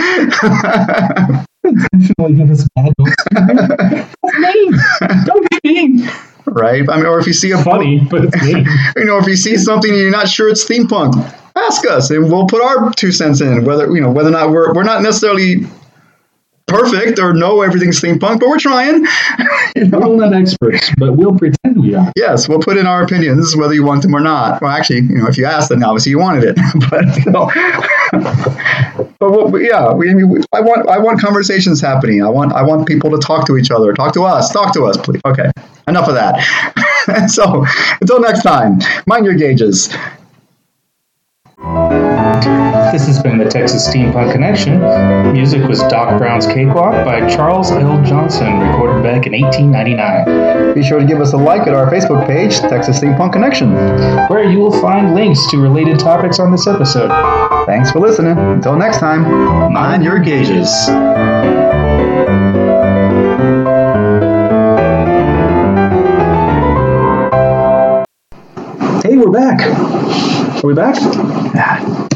intentionally 1.64 2.34
give 2.34 2.50
us 2.50 2.66
bad 2.74 2.92
notes. 2.98 3.16
That's 3.30 4.38
mean. 4.38 4.74
Don't 5.24 5.50
be 5.50 5.58
mean. 5.64 6.10
Right? 6.50 6.88
I 6.88 6.96
mean, 6.96 7.06
or 7.06 7.18
if 7.18 7.26
you 7.26 7.32
see 7.32 7.50
a 7.52 7.56
book, 7.56 7.64
Funny, 7.64 8.00
but 8.10 8.24
it's 8.24 8.42
you 8.96 9.04
know, 9.04 9.18
if 9.18 9.26
you 9.26 9.36
see 9.36 9.56
something 9.56 9.90
and 9.90 10.00
you're 10.00 10.10
not 10.10 10.28
sure 10.28 10.48
it's 10.48 10.64
steampunk, 10.64 11.14
ask 11.56 11.86
us 11.86 12.10
and 12.10 12.30
we'll 12.30 12.46
put 12.46 12.62
our 12.62 12.92
two 12.92 13.12
cents 13.12 13.40
in. 13.40 13.64
Whether 13.64 13.90
you 13.94 14.00
know 14.00 14.10
whether 14.10 14.28
or 14.28 14.32
not 14.32 14.50
we're 14.50 14.72
we're 14.74 14.84
not 14.84 15.02
necessarily 15.02 15.66
perfect 16.66 17.18
or 17.18 17.34
know 17.34 17.62
everything's 17.62 18.00
steampunk, 18.00 18.40
but 18.40 18.48
we're 18.48 18.58
trying. 18.58 19.04
you 19.76 19.86
know? 19.86 19.98
We're 20.00 20.16
not 20.16 20.32
experts, 20.32 20.90
but 20.98 21.14
we'll 21.14 21.36
pretend 21.36 21.82
we 21.82 21.94
are. 21.94 22.12
Yes, 22.16 22.48
we'll 22.48 22.60
put 22.60 22.76
in 22.76 22.86
our 22.86 23.02
opinions 23.02 23.56
whether 23.56 23.74
you 23.74 23.84
want 23.84 24.02
them 24.02 24.14
or 24.14 24.20
not. 24.20 24.62
Well, 24.62 24.70
actually, 24.70 25.00
you 25.00 25.16
know, 25.18 25.26
if 25.26 25.36
you 25.36 25.46
asked, 25.46 25.70
then 25.70 25.82
obviously 25.82 26.10
you 26.10 26.18
wanted 26.18 26.44
it. 26.44 26.56
but 26.90 27.16
you 27.24 27.32
know, 27.32 27.50
but 29.18 29.30
what, 29.50 29.62
yeah, 29.62 29.92
we, 29.92 30.14
we- 30.24 30.42
I 30.52 30.60
want 30.60 30.88
I 30.88 30.98
want 30.98 31.20
conversations 31.20 31.80
happening. 31.80 32.22
I 32.22 32.28
want 32.28 32.52
I 32.52 32.62
want 32.62 32.86
people 32.86 33.10
to 33.10 33.18
talk 33.18 33.46
to 33.46 33.56
each 33.56 33.70
other, 33.70 33.92
talk 33.92 34.14
to 34.14 34.24
us, 34.24 34.52
talk 34.52 34.72
to 34.74 34.86
us, 34.86 34.96
please. 34.96 35.20
Okay, 35.26 35.50
enough 35.90 36.08
of 36.08 36.14
that. 36.14 37.28
so 37.30 37.66
until 38.00 38.20
next 38.20 38.42
time, 38.42 38.80
mind 39.06 39.26
your 39.26 39.34
gauges. 39.34 39.94
This 42.92 43.06
has 43.06 43.22
been 43.22 43.38
the 43.38 43.44
Texas 43.48 43.88
Steampunk 43.88 44.32
Connection. 44.32 44.80
Music 45.32 45.62
was 45.68 45.80
Doc 45.84 46.18
Brown's 46.18 46.46
Cakewalk 46.46 47.04
by 47.04 47.28
Charles 47.28 47.70
L. 47.70 48.02
Johnson, 48.02 48.58
recorded 48.58 49.02
back 49.04 49.26
in 49.26 49.32
1899, 49.32 50.74
Be 50.74 50.82
sure 50.82 50.98
to 50.98 51.04
give 51.04 51.20
us 51.20 51.32
a 51.32 51.36
like 51.36 51.62
at 51.68 51.74
our 51.74 51.88
Facebook 51.90 52.26
page, 52.26 52.58
Texas 52.58 52.98
Steampunk 52.98 53.32
Connection. 53.32 53.72
where 54.28 54.42
you 54.42 54.58
will 54.58 54.80
find 54.80 55.14
links 55.14 55.46
to 55.50 55.58
related 55.58 56.00
topics 56.00 56.40
on 56.40 56.50
this 56.50 56.66
episode. 56.66 57.10
Thanks 57.66 57.92
for 57.92 58.00
listening. 58.00 58.36
Until 58.36 58.76
next 58.76 58.98
time, 58.98 59.22
mind 59.72 60.02
your 60.02 60.18
gauges. 60.18 60.88
We're 69.20 69.30
back. 69.30 69.60
Are 70.64 70.66
we 70.66 70.72
back? 70.72 72.09